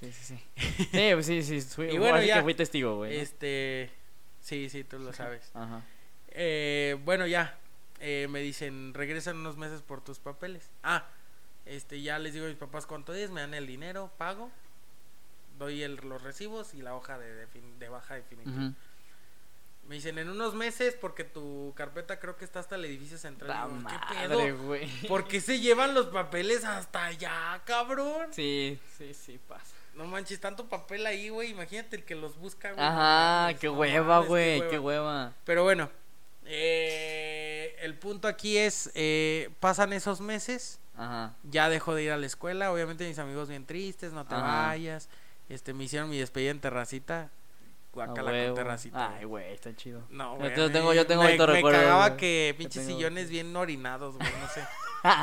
[0.00, 0.44] Sí, sí, sí.
[0.90, 1.60] Sí, pues sí, sí.
[1.60, 3.14] Fui, Y bueno, ya, que fui testigo, güey.
[3.16, 3.22] ¿no?
[3.22, 3.90] Este.
[4.40, 5.50] Sí, sí, tú lo sabes.
[5.54, 5.82] Ajá.
[6.28, 7.56] Eh, bueno, ya.
[8.00, 10.68] eh, me dicen, regresan unos meses por tus papeles.
[10.82, 11.06] Ah,
[11.64, 14.50] este, ya les digo a mis papás cuánto es, me dan el dinero, pago,
[15.58, 18.72] doy el, los recibos y la hoja de, defin- de baja definitiva.
[19.88, 23.48] Me dicen, en unos meses, porque tu carpeta creo que está hasta el edificio central.
[23.50, 24.64] La Digo, ¿Qué madre, pedo?
[24.64, 24.86] güey.
[25.08, 28.28] ¿Por qué se llevan los papeles hasta allá, cabrón?
[28.32, 29.74] Sí, sí, sí, pasa.
[29.94, 31.50] No manches, tanto papel ahí, güey.
[31.50, 32.84] Imagínate el que los busca, güey.
[32.84, 35.32] Ajá, qué no hueva, güey, qué hueva.
[35.44, 35.90] Pero bueno,
[36.46, 41.34] eh, el punto aquí es, eh, pasan esos meses, Ajá.
[41.44, 44.68] ya dejo de ir a la escuela, obviamente mis amigos bien tristes, no te Ajá.
[44.68, 45.08] vayas,
[45.48, 47.30] este, me hicieron mi despedida en terracita,
[48.02, 48.54] A guacala con huevo.
[48.54, 49.14] terracita.
[49.16, 49.52] Ay, güey.
[49.52, 50.02] está chido.
[50.10, 53.54] No, Yo güey, a tengo- yo tengo me, me recuerdos, cagaba que pinches sillones bien
[53.56, 54.62] orinados, güey, no sé.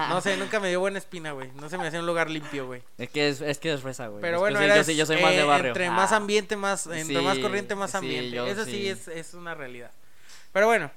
[0.10, 1.50] No sé, nunca me dio buena espina, güey.
[1.60, 2.84] No se me hacía un lugar limpio, güey.
[3.00, 4.22] Es que es, es que es fresa, güey.
[4.22, 5.70] Pero Es que bueno, sí, yo, sí, yo soy más de eh, barrio.
[5.70, 5.92] Entre Ah.
[5.92, 8.30] más ambiente, más, entre más Sí, corriente, más sí, ambiente.
[8.36, 8.88] yo Eso sí, sí.
[8.90, 9.90] es, es una realidad.
[10.54, 10.92] Pero bueno,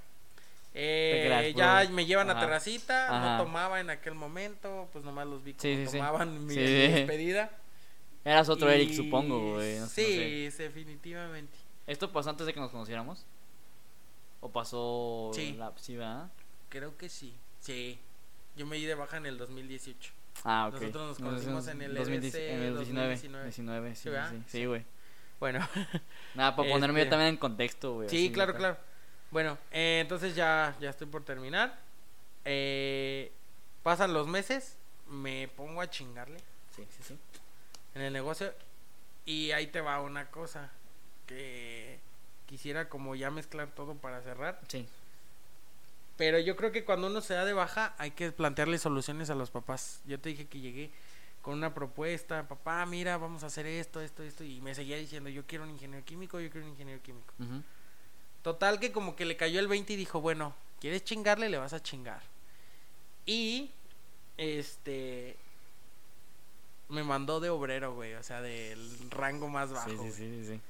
[0.74, 1.94] eh, creas, ya bro.
[1.94, 2.40] me llevan a Ajá.
[2.42, 3.36] terracita, Ajá.
[3.38, 5.96] no tomaba en aquel momento, pues nomás los vi como Sí, sí, sí.
[5.96, 6.60] tomaban mi, Sí.
[6.60, 7.50] mi despedida.
[8.22, 9.78] Eras otro Eric, Y- supongo, güey.
[9.78, 10.50] no sé, no sé.
[10.50, 11.56] sí, definitivamente.
[11.86, 13.24] ¿Esto pasó antes de que nos conociéramos?
[14.40, 15.52] ¿O pasó Sí.
[15.58, 16.30] la sí, ¿verdad?
[16.68, 17.34] Creo que sí.
[17.60, 17.98] Sí.
[18.56, 20.12] Yo me di de baja en el 2018.
[20.44, 20.74] Ah, ok.
[20.80, 23.08] Nosotros nos conocimos en el 2010 EBC en el 19.
[23.08, 23.44] 2019.
[23.44, 24.10] 19, sí,
[24.48, 24.84] Sí, güey.
[25.40, 25.58] Bueno,
[26.34, 28.08] Nada, para ponerme yo Este- también en contexto, güey.
[28.08, 28.76] sí, claro, claro.
[29.30, 31.78] Bueno, eh, entonces ya, ya estoy por terminar.
[32.44, 33.32] Eh,
[33.82, 34.76] pasan los meses,
[35.08, 36.38] me pongo a chingarle
[36.74, 37.18] Sí, sí, sí.
[37.94, 38.52] en el negocio
[39.24, 40.70] y ahí te va una cosa
[41.26, 41.98] que
[42.46, 44.60] quisiera como ya mezclar todo para cerrar.
[44.68, 44.86] Sí.
[46.16, 49.34] Pero yo creo que cuando uno se da de baja hay que plantearle soluciones a
[49.34, 50.00] los papás.
[50.06, 50.90] Yo te dije que llegué
[51.42, 55.28] con una propuesta, papá, mira, vamos a hacer esto, esto, esto, y me seguía diciendo,
[55.28, 57.34] yo quiero un ingeniero químico, yo quiero un ingeniero químico.
[58.42, 61.74] Total que como que le cayó el 20 y dijo, bueno, quieres chingarle, le vas
[61.74, 62.22] a chingar.
[63.26, 63.70] Y,
[64.38, 65.36] este,
[66.88, 69.90] me mandó de obrero, güey, o sea, del rango más bajo.
[69.90, 70.60] Sí, sí, sí, sí.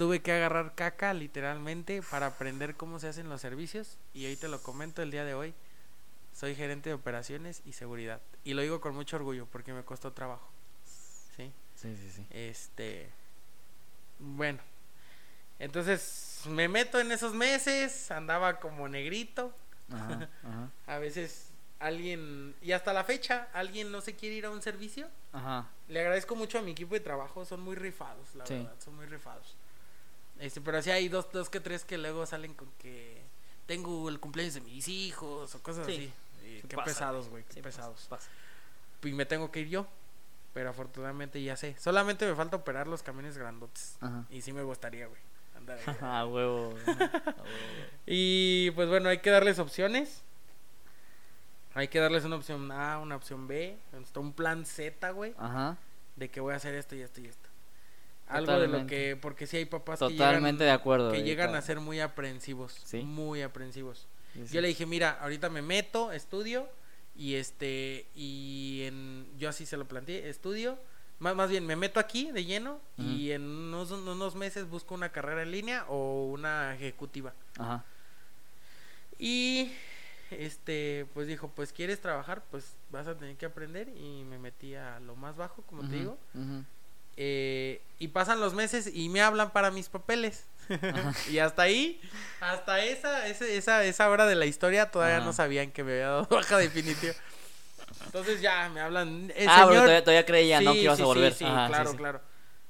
[0.00, 3.98] Tuve que agarrar caca, literalmente, para aprender cómo se hacen los servicios.
[4.14, 5.52] Y hoy te lo comento el día de hoy.
[6.34, 8.18] Soy gerente de operaciones y seguridad.
[8.42, 10.48] Y lo digo con mucho orgullo porque me costó trabajo.
[11.36, 11.52] ¿Sí?
[11.76, 12.26] Sí, sí, sí.
[12.30, 13.10] Este.
[14.18, 14.60] Bueno.
[15.58, 18.10] Entonces me meto en esos meses.
[18.10, 19.54] Andaba como negrito.
[19.92, 20.70] Ajá, ajá.
[20.94, 22.54] A veces alguien.
[22.62, 25.08] Y hasta la fecha, alguien no se quiere ir a un servicio.
[25.34, 25.68] Ajá.
[25.88, 27.44] Le agradezco mucho a mi equipo de trabajo.
[27.44, 28.54] Son muy rifados, la Sí.
[28.54, 28.76] verdad.
[28.82, 29.56] Son muy rifados.
[30.40, 33.22] Este, pero sí hay dos, dos que tres que luego salen con que
[33.66, 35.92] tengo el cumpleaños de mis hijos o cosas Sí.
[35.92, 36.12] así.
[36.42, 37.44] Sí qué pasa, pesados, güey.
[37.44, 38.06] Qué Sí, pesados.
[38.08, 38.28] pasa.
[39.04, 39.86] Y me tengo que ir yo.
[40.52, 41.76] Pero afortunadamente ya sé.
[41.78, 43.96] Solamente me falta operar los camiones grandotes.
[44.00, 44.24] Ajá.
[44.30, 45.20] Y sí me gustaría, güey.
[45.56, 45.84] Andar ahí.
[46.00, 46.74] Ah, huevo.
[48.06, 50.22] Y pues bueno, hay que darles opciones.
[51.74, 53.78] Hay que darles una opción A, una opción B.
[54.02, 55.34] Hasta un plan Z, güey.
[55.38, 55.76] Ajá.
[56.16, 57.48] De que voy a hacer esto y esto y esto.
[58.30, 59.16] Algo de lo que.
[59.20, 61.12] Porque sí hay papás Totalmente que de llegan, acuerdo.
[61.12, 62.80] que llegan a ser muy aprensivos.
[62.84, 62.98] Sí.
[63.02, 64.06] Muy aprensivos.
[64.32, 64.54] Sí, sí.
[64.54, 66.68] Yo le dije, mira, ahorita me meto, estudio
[67.16, 70.78] y este y en yo así se lo planteé, estudio,
[71.18, 75.10] más más bien me meto aquí de lleno y en unos, unos meses busco una
[75.10, 77.34] carrera en línea o una ejecutiva.
[77.58, 77.84] Ajá.
[79.18, 79.72] Y
[80.30, 84.74] este pues dijo, pues quieres trabajar, pues vas a tener que aprender y me metí
[84.76, 86.16] a lo más bajo, como te digo.
[86.34, 86.64] ujú.
[87.22, 90.46] Eh, y pasan los meses y me hablan para mis papeles.
[91.30, 92.00] y hasta ahí,
[92.40, 95.26] hasta esa, ese- esa, esa hora de la historia todavía Ajá.
[95.26, 97.12] no sabían que me había dado baja definitiva.
[98.06, 99.30] Entonces ya me hablan.
[99.36, 100.72] eh, ah, pero todavía, todavía creía, ¿no?
[100.72, 101.34] Que ibas sí, a volver.
[101.34, 102.20] Sí, Ajá, claro, claro.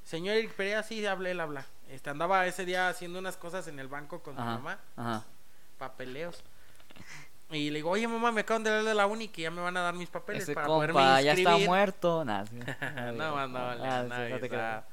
[0.04, 1.64] Señor Eric Perea, sí, hablé, él habla.
[1.88, 4.80] Este, andaba ese día haciendo unas cosas en el banco con mi mamá,
[5.78, 6.42] papeleos.
[7.52, 9.60] Y le digo, oye mamá, me acaban de hablar de la uni que ya me
[9.60, 11.48] van a dar mis papeles Ese para compa poderme ya inscribir.
[11.54, 12.24] está muerto.
[12.24, 12.54] Nah, sí.
[12.56, 14.84] no, más no, vale, Ah, no, sí, no.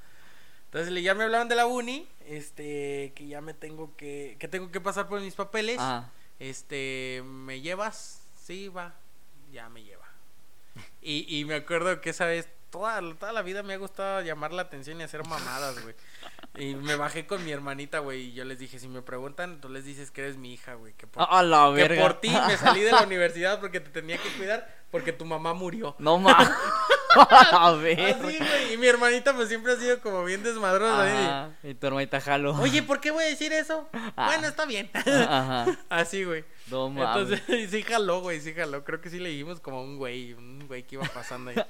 [0.65, 4.47] Entonces le- ya me hablaban de la uni, este, que ya me tengo que, que
[4.47, 5.79] tengo que pasar por mis papeles.
[5.79, 6.09] Ajá.
[6.39, 8.21] Este, ¿me llevas?
[8.43, 8.93] Sí, va,
[9.51, 10.05] ya me lleva.
[11.01, 14.53] Y, y me acuerdo que esa vez, toda, toda la vida me ha gustado llamar
[14.53, 15.95] la atención y hacer mamadas, güey.
[16.57, 19.69] Y me bajé con mi hermanita, güey, y yo les dije, si me preguntan, tú
[19.69, 22.57] les dices que eres mi hija, güey, que por, A la que por ti me
[22.57, 25.95] salí de la universidad porque te tenía que cuidar, porque tu mamá murió.
[25.99, 26.49] No mames.
[27.15, 27.99] A ver.
[27.99, 28.73] Así, güey.
[28.73, 31.47] Y mi hermanita, pues siempre ha sido como bien desmadrosa.
[31.63, 31.69] ¿eh?
[31.71, 32.55] Y tu hermanita jalo.
[32.59, 33.89] Oye, ¿por qué voy a decir eso?
[33.93, 34.27] Ah.
[34.27, 34.89] Bueno, está bien.
[34.93, 35.65] Ajá.
[35.89, 36.43] Así, güey.
[36.69, 37.31] No mames.
[37.31, 37.41] Entonces,
[37.71, 38.83] sí jaló, güey, sí jaló.
[38.83, 41.57] Creo que sí le dijimos como a un güey, un güey que iba pasando ahí.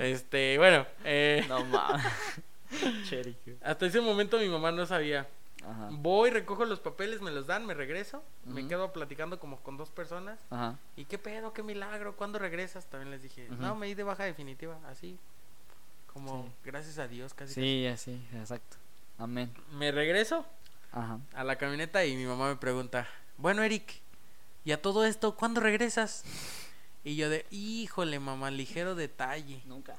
[0.00, 2.04] este, bueno, eh, No mames.
[3.62, 5.28] Hasta ese momento mi mamá no sabía.
[5.62, 5.88] Ajá.
[5.92, 8.22] Voy, recojo los papeles, me los dan, me regreso.
[8.44, 10.38] Me quedo platicando como con dos personas.
[10.50, 10.76] Ajá.
[10.96, 11.52] ¿Y qué pedo?
[11.52, 12.16] ¿Qué milagro?
[12.16, 12.86] ¿Cuándo regresas?
[12.86, 15.18] También les dije, no, me di de baja definitiva, así.
[16.12, 16.50] Como, Sí.
[16.64, 17.54] gracias a Dios, casi.
[17.54, 18.76] Sí, así, exacto.
[19.18, 19.52] Amén.
[19.72, 20.44] Me regreso
[20.94, 21.18] Ajá.
[21.34, 23.06] a la camioneta y mi mamá me pregunta,
[23.36, 24.00] bueno, Eric,
[24.64, 26.24] ¿y a todo esto cuándo regresas?
[27.02, 29.60] Y yo de, híjole, mamá, ligero detalle.
[29.66, 29.94] Nunca.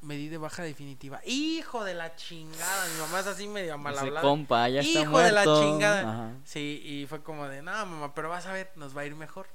[0.00, 1.20] Me di de baja definitiva.
[1.24, 2.88] Hijo de la chingada.
[2.92, 4.20] Mi mamá es así medio mal hablada.
[4.20, 6.00] compa ya está Hijo de la chingada.
[6.00, 6.30] Ajá.
[6.44, 9.14] Sí, y fue como de, no, mamá, pero vas a ver, nos va a ir
[9.14, 9.46] mejor.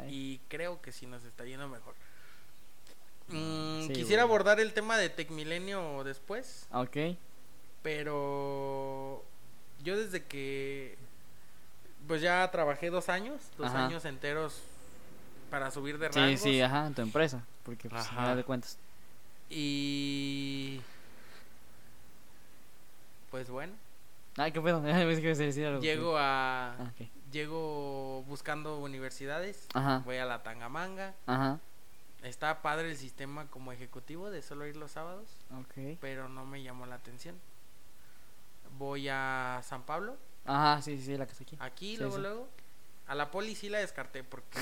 [0.00, 0.08] Ahí.
[0.14, 1.94] Y creo que sí nos está yendo mejor.
[3.28, 4.30] Mm, Sí, quisiera güey.
[4.34, 6.96] abordar el tema de Tecmilenio después, Ok.
[7.82, 9.24] Pero
[9.82, 10.96] yo desde que
[12.06, 13.86] pues ya trabajé dos años, dos Ajá.
[13.86, 14.60] años enteros
[15.50, 17.44] para subir de Sí, rangos sí, ajá, en tu empresa.
[17.62, 18.76] Porque, pues, final de cuentas.
[19.50, 20.80] y
[23.30, 23.72] pues bueno,
[24.36, 24.82] Ay, qué pedo.
[25.80, 27.08] Llego a Ah, ok.
[27.30, 30.02] llego buscando universidades, Ajá.
[30.04, 31.58] voy a la Tangamanga, Ajá.
[32.22, 35.28] está padre el sistema como ejecutivo de solo ir los sábados.
[35.60, 35.98] Ok.
[36.00, 37.34] pero no me llamó la atención.
[38.78, 41.56] Voy a San Pablo, Ajá, sí, sí, la que está aquí.
[41.60, 42.20] aquí, Sí, luego, sí.
[42.22, 42.48] luego.
[43.06, 44.58] A la poli sí la descarté porque.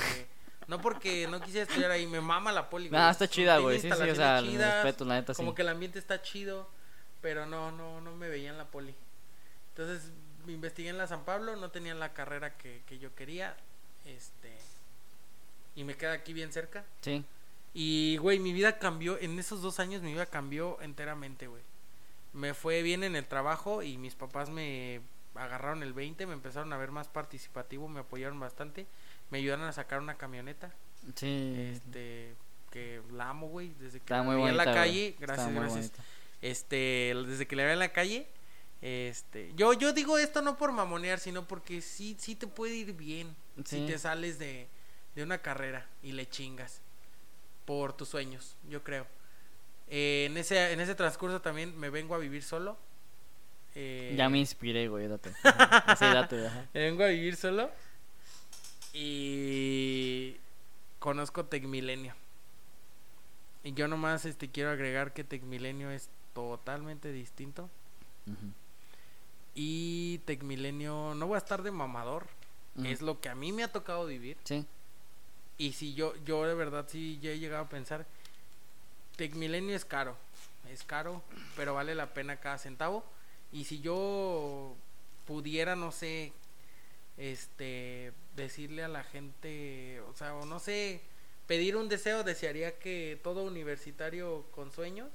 [0.67, 2.87] No porque no quise estudiar ahí, me mama la poli.
[2.89, 3.01] güey.
[3.01, 3.79] Ah, está chida, güey.
[3.79, 5.37] Sí, sí, o sea, chidas, respeto, la neta, sí.
[5.37, 6.69] Como que el ambiente está chido,
[7.21, 8.93] pero no, no, no me veía en la poli.
[9.69, 10.11] Entonces
[10.47, 13.55] investigué en la San Pablo, no tenían la carrera que, que yo quería.
[14.05, 14.55] Este.
[15.75, 16.83] Y me queda aquí bien cerca.
[17.01, 17.23] Sí.
[17.73, 21.63] Y, güey, mi vida cambió, en esos dos años mi vida cambió enteramente, güey.
[22.33, 25.01] Me fue bien en el trabajo y mis papás me
[25.35, 28.85] agarraron el 20, me empezaron a ver más participativo, me apoyaron bastante,
[29.29, 30.71] me ayudaron a sacar una camioneta,
[31.15, 31.55] Sí.
[31.73, 32.35] este,
[32.69, 35.91] que la amo, güey, desde que Está la en la calle, gracias, gracias.
[36.41, 38.27] Este, desde que la veía en la calle,
[38.81, 42.93] Este, yo, yo digo esto no por mamonear, sino porque sí, sí te puede ir
[42.93, 44.67] bien si te sales de,
[45.13, 46.81] de una carrera y le chingas
[47.65, 49.05] por tus sueños, yo creo.
[49.93, 52.77] Eh, en, ese, en ese transcurso también me vengo a vivir solo.
[53.75, 55.31] Eh, Ya me inspiré, güey, date.
[55.43, 55.95] Ajá.
[55.97, 56.65] Sí, date, ajá.
[56.73, 57.69] me vengo a vivir solo
[58.93, 60.37] y
[60.99, 62.15] conozco Tecmilenio.
[63.63, 67.69] Y yo nomás este, quiero agregar que Tecmilenio es totalmente distinto.
[69.53, 72.27] Y Tecmilenio, no voy a estar de mamador.
[72.83, 74.37] Es lo que a mí me ha tocado vivir.
[74.45, 74.65] Sí.
[75.57, 78.07] Y si yo, yo de verdad sí ya he llegado a pensar,
[79.21, 80.17] Tecmilenio es caro,
[80.71, 81.21] es caro,
[81.55, 83.05] pero vale la pena cada centavo.
[83.51, 84.75] Y si yo
[85.27, 86.33] pudiera, no sé,
[87.17, 91.01] este, decirle a la gente, o sea, o no sé,
[91.45, 95.07] pedir un deseo, desearía que todo universitario con sueños,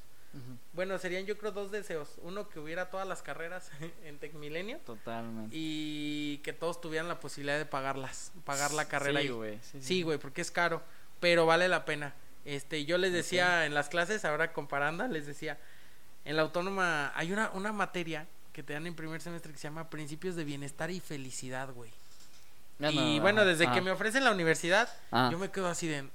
[0.72, 2.14] bueno, serían yo creo dos deseos.
[2.22, 3.72] Uno, que hubiera todas las carreras
[4.04, 5.48] en Tecmilenio Totalmente.
[5.52, 9.58] y que todos tuvieran la posibilidad de pagarlas, pagar la carrera Sí, güey.
[9.62, 10.80] Sí, Sí, porque es caro,
[11.18, 12.14] pero vale la pena.
[12.46, 15.58] Este, yo les decía en las clases, ahora comparando, les decía,
[16.24, 19.64] en la autónoma hay una, una materia que te dan en primer semestre que se
[19.64, 21.90] llama Principios de Bienestar y Felicidad, güey.
[22.78, 23.80] No, y bueno, ajá, desde que ajá.
[23.80, 25.28] me ofrecen la universidad, Ah.
[25.32, 26.08] yo me quedo así de,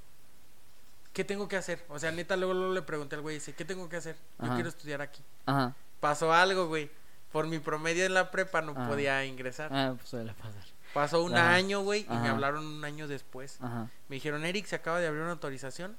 [1.14, 1.84] ¿qué tengo que hacer?
[1.90, 4.16] O sea, neta, luego, luego le pregunté al güey, dice, ¿qué tengo que hacer?
[4.42, 5.22] Yo quiero estudiar aquí.
[5.46, 5.76] Ajá.
[6.00, 6.90] Pasó algo, güey.
[7.32, 8.88] Por mi promedio en la prepa no Ah.
[8.88, 9.70] podía ingresar.
[9.74, 10.64] Ah, pues suele pasar.
[10.94, 13.58] Pasó un año, güey, y me hablaron un año después.
[13.62, 13.88] Ajá.
[14.10, 15.98] Me dijeron, Eric, se acaba de abrir una autorización.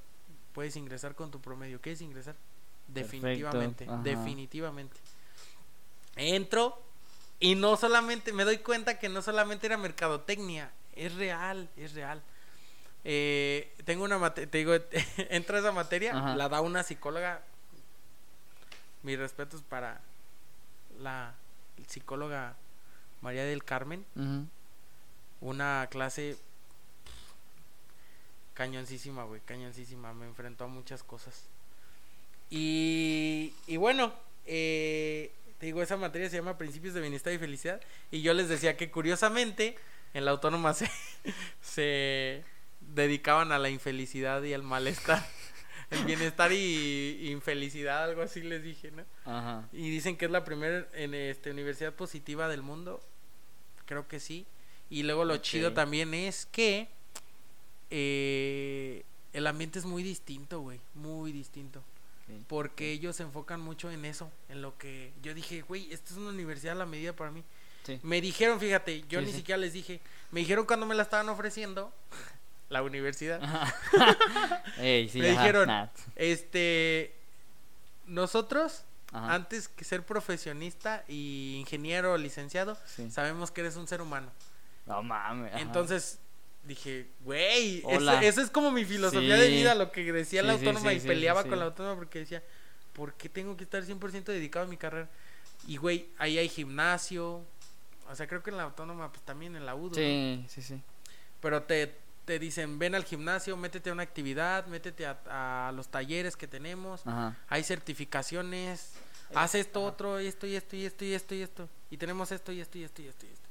[0.53, 1.81] Puedes ingresar con tu promedio.
[1.81, 2.37] ¿Quieres ingresar?
[2.89, 4.97] Definitivamente, definitivamente.
[6.16, 6.83] Entro
[7.41, 12.23] y no solamente, me doy cuenta que no solamente era mercadotecnia, es real, es real.
[13.05, 14.74] Eh, tengo una materia, te digo,
[15.16, 16.37] entra esa materia, Ajá.
[16.37, 17.43] la da una psicóloga.
[19.03, 20.01] Mis respetos para
[21.01, 21.35] la
[21.89, 22.55] psicóloga
[23.20, 24.05] María del Carmen
[25.43, 26.39] una clase
[28.55, 30.12] cañoncísima, güey, cañoncísima.
[30.15, 31.45] Me enfrentó a muchas cosas.
[32.51, 34.12] Y, y bueno,
[34.47, 37.81] eh, te digo, esa materia se llama Principios de Bienestar y Felicidad.
[38.11, 39.77] Y yo les decía que curiosamente
[40.15, 40.91] en la autónoma se,
[41.61, 42.45] se
[42.81, 45.24] dedicaban a la infelicidad y al malestar.
[45.91, 49.05] El bienestar y infelicidad, algo así les dije, ¿no?
[49.27, 49.69] Ajá.
[49.73, 53.03] Y dicen que es la primera en este universidad positiva del mundo.
[53.85, 54.47] Creo que sí.
[54.89, 56.89] Y luego lo chido también es que
[57.94, 59.05] eh,
[59.35, 60.81] el ambiente es muy distinto, güey.
[60.94, 61.82] Muy distinto.
[62.48, 64.31] Porque ellos se enfocan mucho en eso.
[64.48, 67.44] En lo que yo dije, güey, esta es una universidad a la medida para mí.
[67.85, 68.01] Sí.
[68.02, 70.01] Me dijeron, fíjate, yo Sí, ni siquiera les dije.
[70.31, 71.93] Me dijeron cuando me la estaban ofreciendo.
[72.70, 73.39] La universidad.
[74.78, 75.89] Ey, Me ajá, dijeron, nah.
[76.16, 77.14] Este.
[78.06, 79.35] Nosotros Ajá.
[79.35, 83.10] antes que ser profesionista y ingeniero licenciado, Sí.
[83.10, 84.31] sabemos que eres un ser humano.
[84.86, 85.52] No mames.
[85.56, 86.19] Entonces
[86.65, 87.83] dije, güey,
[88.23, 91.01] eso es como mi filosofía de vida, lo que decía la Sí, autónoma sí, y
[91.01, 91.61] peleaba sí, con sí.
[91.61, 92.43] la autónoma porque decía,
[92.93, 95.09] ¿por qué tengo que estar 100% dedicado a mi carrera?
[95.67, 97.45] Y güey, ahí hay gimnasio,
[98.09, 99.95] o sea, creo que en la autónoma, pues también en la UDO, ¿no?
[99.95, 100.83] Sí, sí, sí.
[101.41, 101.95] pero te,
[102.25, 106.47] te dicen, ven al gimnasio, métete a una actividad, métete a, a los talleres que
[106.47, 107.37] tenemos, Ajá.
[107.49, 108.93] hay certificaciones,
[109.35, 111.69] haz esto, otro, y esto, y esto, y esto, y esto, y esto.
[111.91, 113.49] Y tenemos esto, y esto, y esto, y esto, y esto.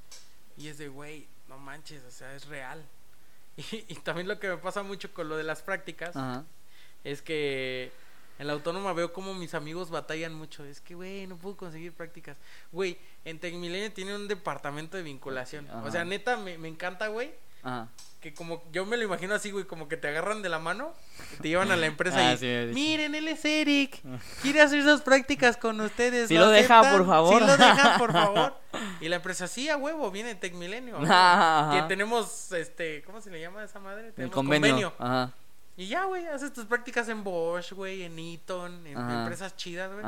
[0.58, 2.84] Y es de, güey, no manches, o sea, es real.
[3.72, 6.46] Y, y también lo que me pasa mucho con lo de las prácticas Ajá.
[7.04, 7.92] es que
[8.40, 10.66] en la autónoma veo como mis amigos batallan mucho.
[10.66, 12.38] Es que, güey, no puedo conseguir prácticas.
[12.72, 15.70] Güey, en Tecmilenio tiene un departamento de vinculación.
[15.70, 17.32] O sea, neta, me, me encanta, güey.
[17.64, 17.88] Ajá.
[18.20, 20.94] Que como yo me lo imagino así, güey, como que te agarran de la mano,
[21.42, 24.00] te llevan a la empresa Ah, y sí, miren, él es Eric,
[24.44, 26.28] quiere hacer sus prácticas con ustedes.
[26.28, 27.40] Sí lo deja, por favor.
[27.42, 28.56] Sí lo deja, por favor.
[29.00, 31.00] Y la empresa, sí, a huevo, viene Tecmilenio.
[31.00, 31.12] huevo.
[31.12, 31.72] Ajá.
[31.82, 34.10] Que tenemos, este, ¿cómo se le llama a esa madre?
[34.10, 34.94] El Tenemos convenio.
[35.00, 35.32] Ajá.
[35.76, 39.22] Y ya, güey, haces tus prácticas en Bosch, güey, en Eaton, en Ajá.
[39.22, 40.06] empresas chidas, güey.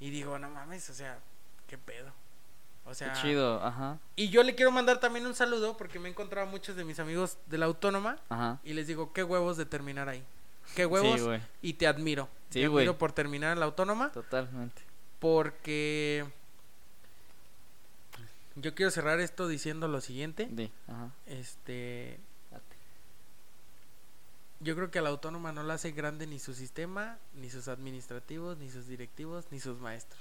[0.00, 1.18] Y digo, no mames, o sea,
[1.66, 2.12] qué pedo.
[2.92, 3.62] O sea, Qué chido.
[3.64, 3.98] Ajá.
[4.16, 6.84] y yo le quiero mandar también un saludo porque me he encontrado a muchos de
[6.84, 8.60] mis amigos de la autónoma Ajá.
[8.64, 10.22] y les digo, qué huevos de terminar ahí.
[10.76, 11.40] Qué huevos Sí, güey.
[11.60, 12.28] y te admiro.
[12.50, 14.82] Sí, te admiro por terminar en la autónoma Totalmente.
[15.18, 16.24] porque
[18.56, 20.46] yo quiero cerrar esto diciendo lo siguiente.
[20.50, 20.70] Di.
[20.86, 21.10] Ajá.
[21.26, 22.18] Este,
[24.60, 27.66] yo creo que a la autónoma no la hace grande ni su sistema, ni sus
[27.68, 30.20] administrativos, ni sus directivos, ni sus maestros.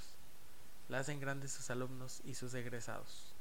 [0.91, 3.33] La hacen grandes sus alumnos y sus egresados.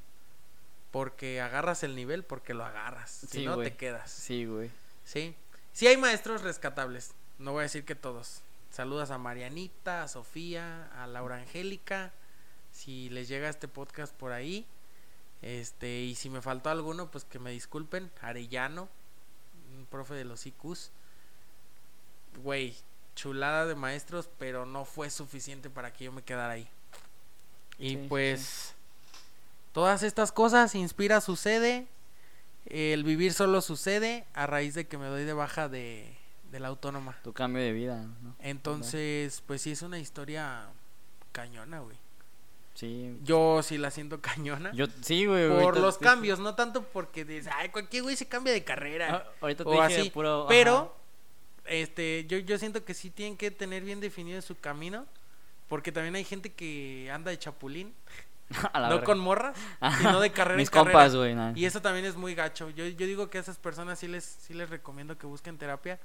[0.93, 3.10] Porque agarras el nivel porque lo agarras.
[3.10, 4.09] Si no, te quedas.
[4.09, 4.70] Sí, güey.
[5.05, 5.35] Sí.
[5.72, 7.10] Sí hay maestros rescatables.
[7.40, 8.43] No voy a decir que todos.
[8.70, 12.12] Saludas a Marianita, a Sofía, a Laura Angélica,
[12.70, 14.64] si les llega este podcast por ahí.
[15.43, 18.12] Este, y si me faltó alguno, pues que me disculpen.
[18.20, 18.89] Arellano,
[19.77, 20.93] un profe de los IQs.
[22.44, 22.77] Güey,
[23.16, 26.70] chulada de maestros, pero no fue suficiente para que yo me quedara ahí.
[27.81, 28.74] Y Sí, sí, pues
[29.73, 31.86] todas estas cosas inspira sucede.
[32.66, 36.15] El vivir solo sucede a raíz de que me doy de baja de,
[36.52, 37.16] de la autónoma.
[37.24, 38.36] Tu cambio de vida, ¿no?
[38.40, 40.66] Entonces, pues sí es una historia
[41.32, 41.97] cañona, güey.
[42.74, 43.19] Sí.
[43.24, 44.70] Yo sí la siento cañona.
[44.74, 45.48] Yo, sí, güey.
[45.48, 49.24] por los te- cambios, no tanto porque dices, ay, cualquier güey se cambia de carrera.
[49.27, 50.11] Ah, ahorita te o dije así.
[50.11, 50.47] puro.
[50.48, 50.94] pero,
[51.65, 55.07] este, yo, yo siento que sí tienen que tener bien definido su camino.
[55.70, 57.94] Porque también hay gente que anda de chapulín,
[58.74, 59.05] no verga.
[59.05, 59.56] con morras,
[59.98, 60.92] sino de carrera Mis en carrera.
[60.92, 61.36] compas, güey.
[61.55, 62.70] Y eso también es muy gacho.
[62.70, 66.01] Yo, yo digo que a esas personas sí les, sí les recomiendo que busquen terapia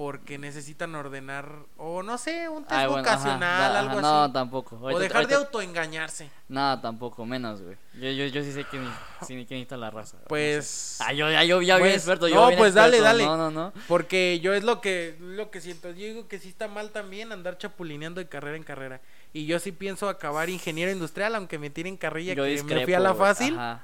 [0.00, 4.00] porque necesitan ordenar, o no sé, un test Ay, bueno, ajá, vocacional, da- algo ajá,
[4.00, 4.32] No, así.
[4.32, 4.76] tampoco.
[4.76, 6.30] o Ahorita- dejar de autoengañarse.
[6.48, 7.76] No, tampoco, menos, güey.
[7.92, 8.88] Yo, yo, yo sí sé ni-
[9.26, 10.16] sí, que necesita la raza.
[10.16, 10.28] güey, no sé.
[10.30, 10.96] Pues.
[11.00, 12.28] Ah, yo ya, yo ya bien Pues, experto.
[12.28, 13.18] Yo no, bien pues dale, experto.
[13.18, 13.24] dale.
[13.26, 13.72] No, no, no.
[13.88, 15.90] Porque yo es lo que, lo que siento.
[15.90, 19.02] Yo digo que sí está mal también andar chapulineando de carrera en carrera.
[19.34, 22.94] Y yo sí pienso acabar ingeniero industrial, aunque me tiren carrilla Yo que me fui
[22.94, 23.82] a la fácil Ajá.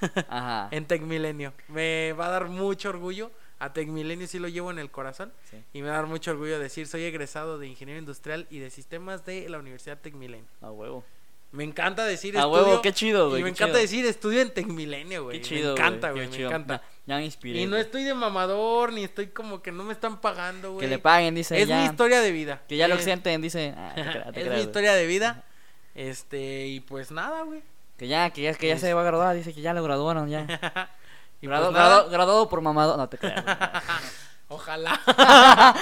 [0.28, 0.68] Ajá.
[0.70, 1.52] en Tecmilenio.
[1.66, 3.32] Me va a dar mucho orgullo.
[3.58, 5.32] A Tecmilenio sí lo llevo en el corazón.
[5.50, 5.56] Sí.
[5.72, 8.70] Y me va a dar mucho orgullo decir, soy egresado de ingeniero industrial y de
[8.70, 10.46] sistemas de la Universidad Tecmilenio.
[10.60, 11.04] A huevo.
[11.52, 12.64] Me encanta decir A estudio.
[12.66, 13.40] huevo, qué chido, güey.
[13.40, 13.80] y me encanta chido.
[13.80, 15.38] decir estudio en Tecmilenio, güey.
[15.40, 16.26] Qué chido, me encanta, güey.
[16.26, 16.48] Me chido.
[16.48, 16.82] encanta.
[17.06, 17.60] Ya, ya me inspiré.
[17.60, 20.80] Y no estoy de mamador, ni estoy como que no me están pagando, güey.
[20.80, 21.58] Que le paguen, dice.
[21.62, 21.78] Es ya.
[21.78, 22.62] mi historia de vida.
[22.68, 23.72] Que ya lo sienten, dice.
[23.76, 25.44] Ah, te creas, te es mi historia de vida.
[25.94, 27.62] Este, y pues nada, güey.
[27.96, 29.34] Que ya, que ya, que ya Es- se va a graduar.
[29.34, 30.46] Dice que ya lo graduaron, ya.
[31.40, 32.96] Y pues graduado por mamado.
[32.96, 33.44] No te creas.
[33.44, 33.56] güey.
[34.48, 35.00] Ojalá.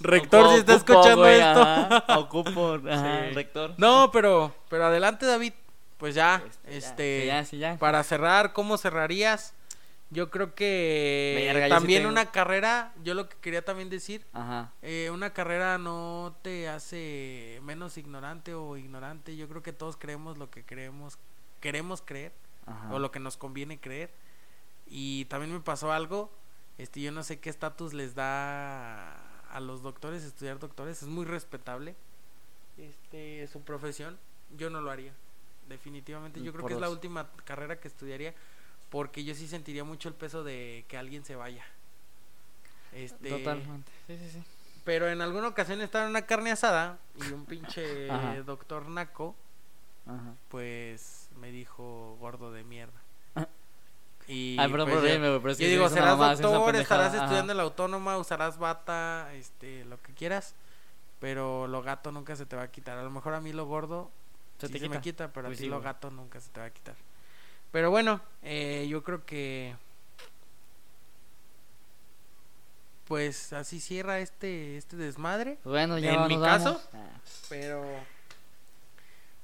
[0.00, 1.62] Rector, si está Ocupo, escuchando güey, esto.
[1.62, 2.78] ajá, Ocupo.
[2.88, 3.34] Ajá, Sí.
[3.34, 3.74] rector.
[3.76, 5.52] No, pero, pero adelante, David.
[5.98, 7.76] Pues ya, Este, ya, este, sí, ya, sí, ya.
[7.78, 9.52] para cerrar, ¿cómo cerrarías?
[10.08, 13.90] Yo creo que Verga, yo sí también tengo- una carrera, yo lo que quería también
[13.90, 14.72] decir, Ajá.
[14.82, 19.36] eh, una carrera no te hace menos ignorante o ignorante.
[19.36, 21.18] Yo creo que todos creemos lo que creemos,
[21.60, 22.32] queremos creer
[22.66, 22.92] Ajá.
[22.94, 24.10] o lo que nos conviene creer.
[24.90, 26.30] Y también me pasó algo,
[26.78, 29.14] este, yo no sé qué estatus les da
[29.50, 31.94] a los doctores estudiar doctores, es muy respetable,
[32.76, 34.18] este, su profesión.
[34.56, 35.12] Yo no lo haría,
[35.68, 36.42] definitivamente.
[36.42, 38.34] Yo creo que es la última carrera que estudiaría,
[38.90, 41.64] porque yo sí sentiría mucho el peso de que alguien se vaya.
[42.92, 43.92] Este, Totalmente.
[44.08, 44.42] Sí, sí, sí.
[44.84, 48.42] pero en alguna ocasión estaba en una carne asada y un pinche Ajá.
[48.42, 49.36] doctor naco
[50.06, 50.34] Ajá.
[50.48, 53.00] pues me dijo gordo de mierda.
[54.30, 54.32] Ah.
[54.32, 56.32] Y Ay, perdón pues, por yo- reírme, güey, pero es que yo sí digo, serás
[56.34, 57.24] es doctor, estarás ajá.
[57.24, 60.54] estudiando en la autónoma, usarás bata, este, lo que quieras,
[61.18, 62.96] pero lo gato nunca se te va a quitar.
[62.98, 64.10] A lo mejor a mí lo gordo
[64.58, 65.28] Se sí te se me quita.
[65.32, 65.84] pero Pues a ti sí, lo güey.
[65.84, 66.94] gato nunca se te va a quitar.
[67.72, 69.74] Pero bueno, eh, yo creo que
[73.06, 75.58] pues así cierra este este desmadre.
[75.62, 76.48] Pues Bueno, ya En mi vamos.
[76.48, 77.08] caso, Ah,
[77.48, 77.84] Pero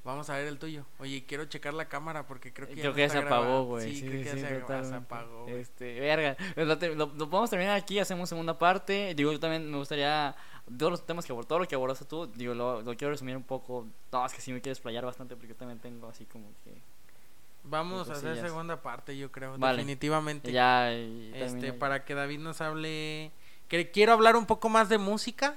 [0.06, 0.86] vamos a ver el tuyo.
[0.98, 3.88] Oye, quiero checar la cámara porque creo que Creo no que ya se apagó, güey.
[3.90, 5.56] Sí, Sí, creo sí, que ya se, apagó, güey.
[5.56, 6.36] Este, verga.
[6.56, 9.14] Lo, te- lo- lo podemos terminar aquí, hacemos segunda parte.
[9.14, 10.34] Digo, yo también me gustaría.
[10.78, 13.36] Todos los temas que abor- todo lo que abordaste tú, digo, lo, lo quiero resumir
[13.36, 13.86] un poco.
[14.10, 16.72] No, es que sí me quieres playar bastante porque yo también tengo así como que.
[17.64, 19.78] Vamos a Pues hacer ya segunda parte, yo creo, Vale.
[19.78, 20.52] definitivamente.
[20.52, 20.92] Ya.
[20.92, 23.32] y este, para que David nos hable
[23.68, 25.56] que quiero hablar un poco más de música.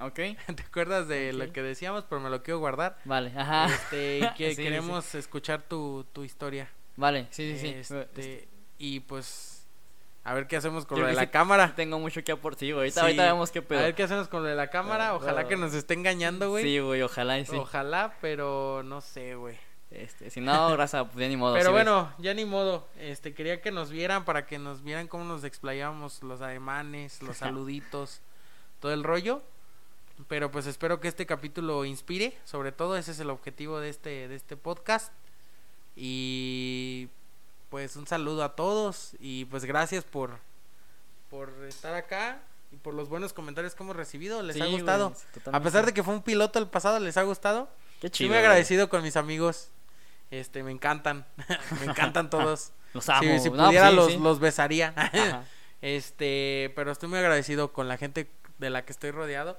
[0.00, 0.14] Ok.
[0.56, 1.36] ¿Te acuerdas de Ok.
[1.38, 2.04] lo que decíamos?
[2.08, 2.98] Pero me lo quiero guardar.
[3.04, 3.66] Vale, ajá.
[3.66, 6.68] Este, que Sí, sí, queremos escuchar tu, tu historia.
[6.96, 7.94] Vale, sí, sí, sí.
[7.96, 8.48] Este,
[8.78, 9.66] y pues
[10.24, 11.74] a ver qué hacemos con Yo lo de la sí cámara.
[11.76, 12.60] Tengo mucho que aportar.
[12.60, 12.80] Sí, güey.
[12.88, 13.06] Ahorita, Sí.
[13.06, 13.78] ahorita vemos qué pedo.
[13.78, 15.14] A ver qué hacemos con lo de la cámara.
[15.14, 16.64] Ojalá que nos esté engañando, güey.
[16.64, 17.56] Sí, güey, ojalá y sí.
[17.56, 19.56] Ojalá, pero no sé, güey.
[19.92, 21.54] Este, si no, raza, pues ya ni modo.
[21.54, 21.84] Pero sí, ves.
[21.84, 22.88] bueno, ya ni modo.
[22.98, 27.36] Este, quería que nos vieran para que nos vieran cómo nos explayábamos los ademanes, los
[27.36, 28.20] saluditos,
[28.80, 29.42] todo el rollo.
[30.28, 34.28] Pero pues espero que este capítulo inspire, sobre todo ese es el objetivo de este
[34.28, 35.12] de este podcast.
[35.94, 37.08] Y
[37.70, 40.38] pues un saludo a todos y pues gracias por
[41.30, 42.40] por estar acá
[42.72, 45.14] y por los buenos comentarios que hemos recibido, les Sí, ha gustado.
[45.34, 47.68] sí, A pesar de que fue un piloto el pasado, les ha gustado.
[48.00, 48.28] Qué Sí, chido.
[48.28, 48.44] muy güey.
[48.46, 49.68] agradecido con mis amigos.
[50.30, 51.26] Este, me encantan.
[51.80, 52.72] me encantan todos.
[52.94, 53.20] Los amo.
[53.22, 54.18] si si No, pudiera sí, los, sí.
[54.18, 54.94] los besaría.
[55.82, 59.58] Este, pero estoy muy agradecido con la gente de la que estoy rodeado.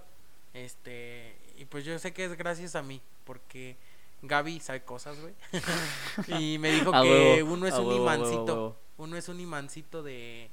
[0.54, 3.78] Este, y pues yo sé que es gracias a mí, porque
[4.22, 5.34] Gaby sabe cosas, güey.
[6.40, 8.46] y me dijo que huevo, uno es un huevo, imancito.
[8.46, 8.78] huevo.
[8.98, 10.50] Uno es un imancito de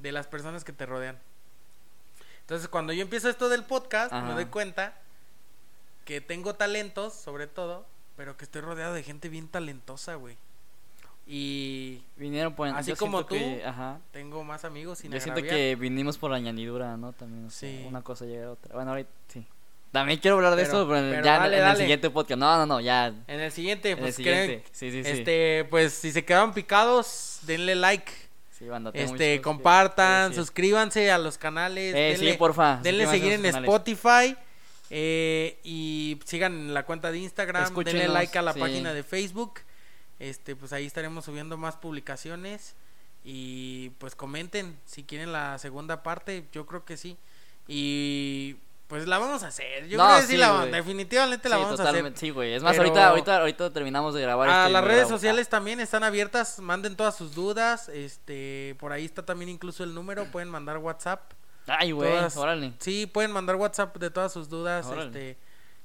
[0.00, 1.18] de las personas que te rodean.
[2.40, 4.94] Entonces, cuando yo empiezo esto del podcast, me doy cuenta
[6.04, 7.86] que tengo talentos, sobre todo,
[8.16, 10.36] pero que estoy rodeado de gente bien talentosa, güey.
[11.26, 13.98] Y Vinieron por Así yo como siento que- tú, ajá.
[14.12, 15.56] tengo más amigos sin Yo siento agraviar.
[15.56, 17.12] que vinimos por añadidura, ¿no?
[17.12, 17.84] También, o sea, Sí.
[17.86, 18.74] una cosa llega a otra.
[18.74, 19.44] Bueno, ahorita sí.
[19.92, 21.80] También quiero hablar de Pero- eso, pero, en- pero ya en- dale, en el dale.
[21.80, 22.38] siguiente podcast.
[22.38, 23.08] No, no, no, ya.
[23.26, 24.64] En el siguiente, en el pues creen- siguiente.
[24.72, 25.10] Sí, sí, sí.
[25.10, 28.12] este, pues si se quedaron picados, denle like.
[28.52, 32.80] Sí, banda, Este, que- compartan, que suscríbanse a los canales, Eh, denle, sí, porfa.
[32.82, 33.68] denle seguir en canales.
[33.68, 34.36] Spotify
[34.90, 39.60] eh, y sigan la cuenta de Instagram, denle like a la página de Facebook.
[40.18, 42.74] Este, pues ahí estaremos subiendo más publicaciones
[43.24, 47.16] y pues comenten si quieren la segunda parte, yo creo que sí.
[47.68, 48.56] Y
[48.86, 49.88] pues la vamos a hacer.
[49.88, 52.12] Yo No, creo que sí, sí, la definitivamente la Sí, vamos a hacer.
[52.16, 52.54] Sí, güey.
[52.54, 54.48] Es más, Pero- ahorita, ahorita, ahorita terminamos de grabar.
[54.48, 58.92] A esto y las redes sociales también están abiertas, manden todas sus dudas, este, por
[58.92, 61.32] ahí está también incluso el número, pueden mandar WhatsApp.
[61.66, 62.74] Ay, güey, todas- órale.
[62.78, 65.06] Sí, pueden mandar WhatsApp de todas sus dudas, Órale.
[65.06, 65.38] este,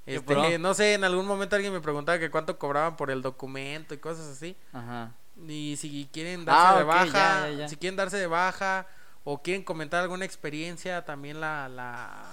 [0.06, 3.94] este, no sé, en algún momento alguien me preguntaba que cuánto cobraban por el documento
[3.94, 4.56] y cosas así.
[4.74, 5.12] Ajá.
[5.48, 7.68] Y si quieren darse Ah, de ok, baja, ya, ya, ya.
[7.70, 8.86] si quieren darse de baja
[9.24, 12.26] o quieren comentar alguna experiencia, también la la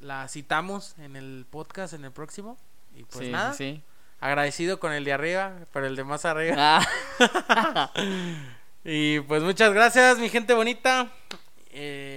[0.00, 2.58] la citamos en el podcast en el próximo.
[2.94, 3.82] Y pues sí, nada, sí.
[4.20, 6.56] agradecido con el de arriba, pero el de más arriba.
[6.58, 7.90] Ah,
[8.84, 11.10] Y pues muchas gracias, mi gente bonita.
[11.70, 12.15] Eh,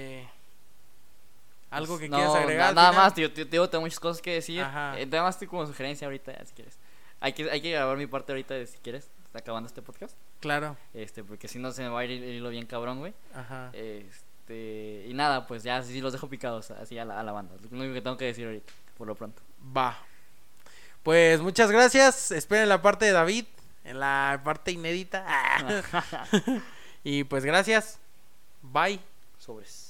[1.71, 2.67] ¿Algo que no, quieras agregar?
[2.67, 3.05] na- Nada final?
[3.05, 4.59] más, tío, tío, tío, tengo muchas cosas que decir.
[4.61, 6.77] Eh, nada más estoy como sugerencia ahorita, si quieres.
[7.19, 10.15] Hay que, hay que grabar mi parte ahorita, de, si quieres, está acabando este podcast.
[10.39, 10.77] Claro.
[10.93, 13.13] Este, porque si no se me va a ir el hilo bien cabrón, güey.
[13.35, 13.69] Ajá.
[13.73, 17.55] Este, y nada, pues ya sí los dejo picados así a la, a la banda.
[17.69, 19.41] Lo único que tengo que decir ahorita, por lo pronto.
[19.75, 19.97] Va.
[21.03, 22.31] Pues muchas gracias.
[22.31, 23.45] Esperen la parte de David.
[23.83, 25.25] En la parte inédita.
[27.03, 27.99] y pues gracias.
[28.61, 28.99] Bye.
[29.37, 29.88] Sobres.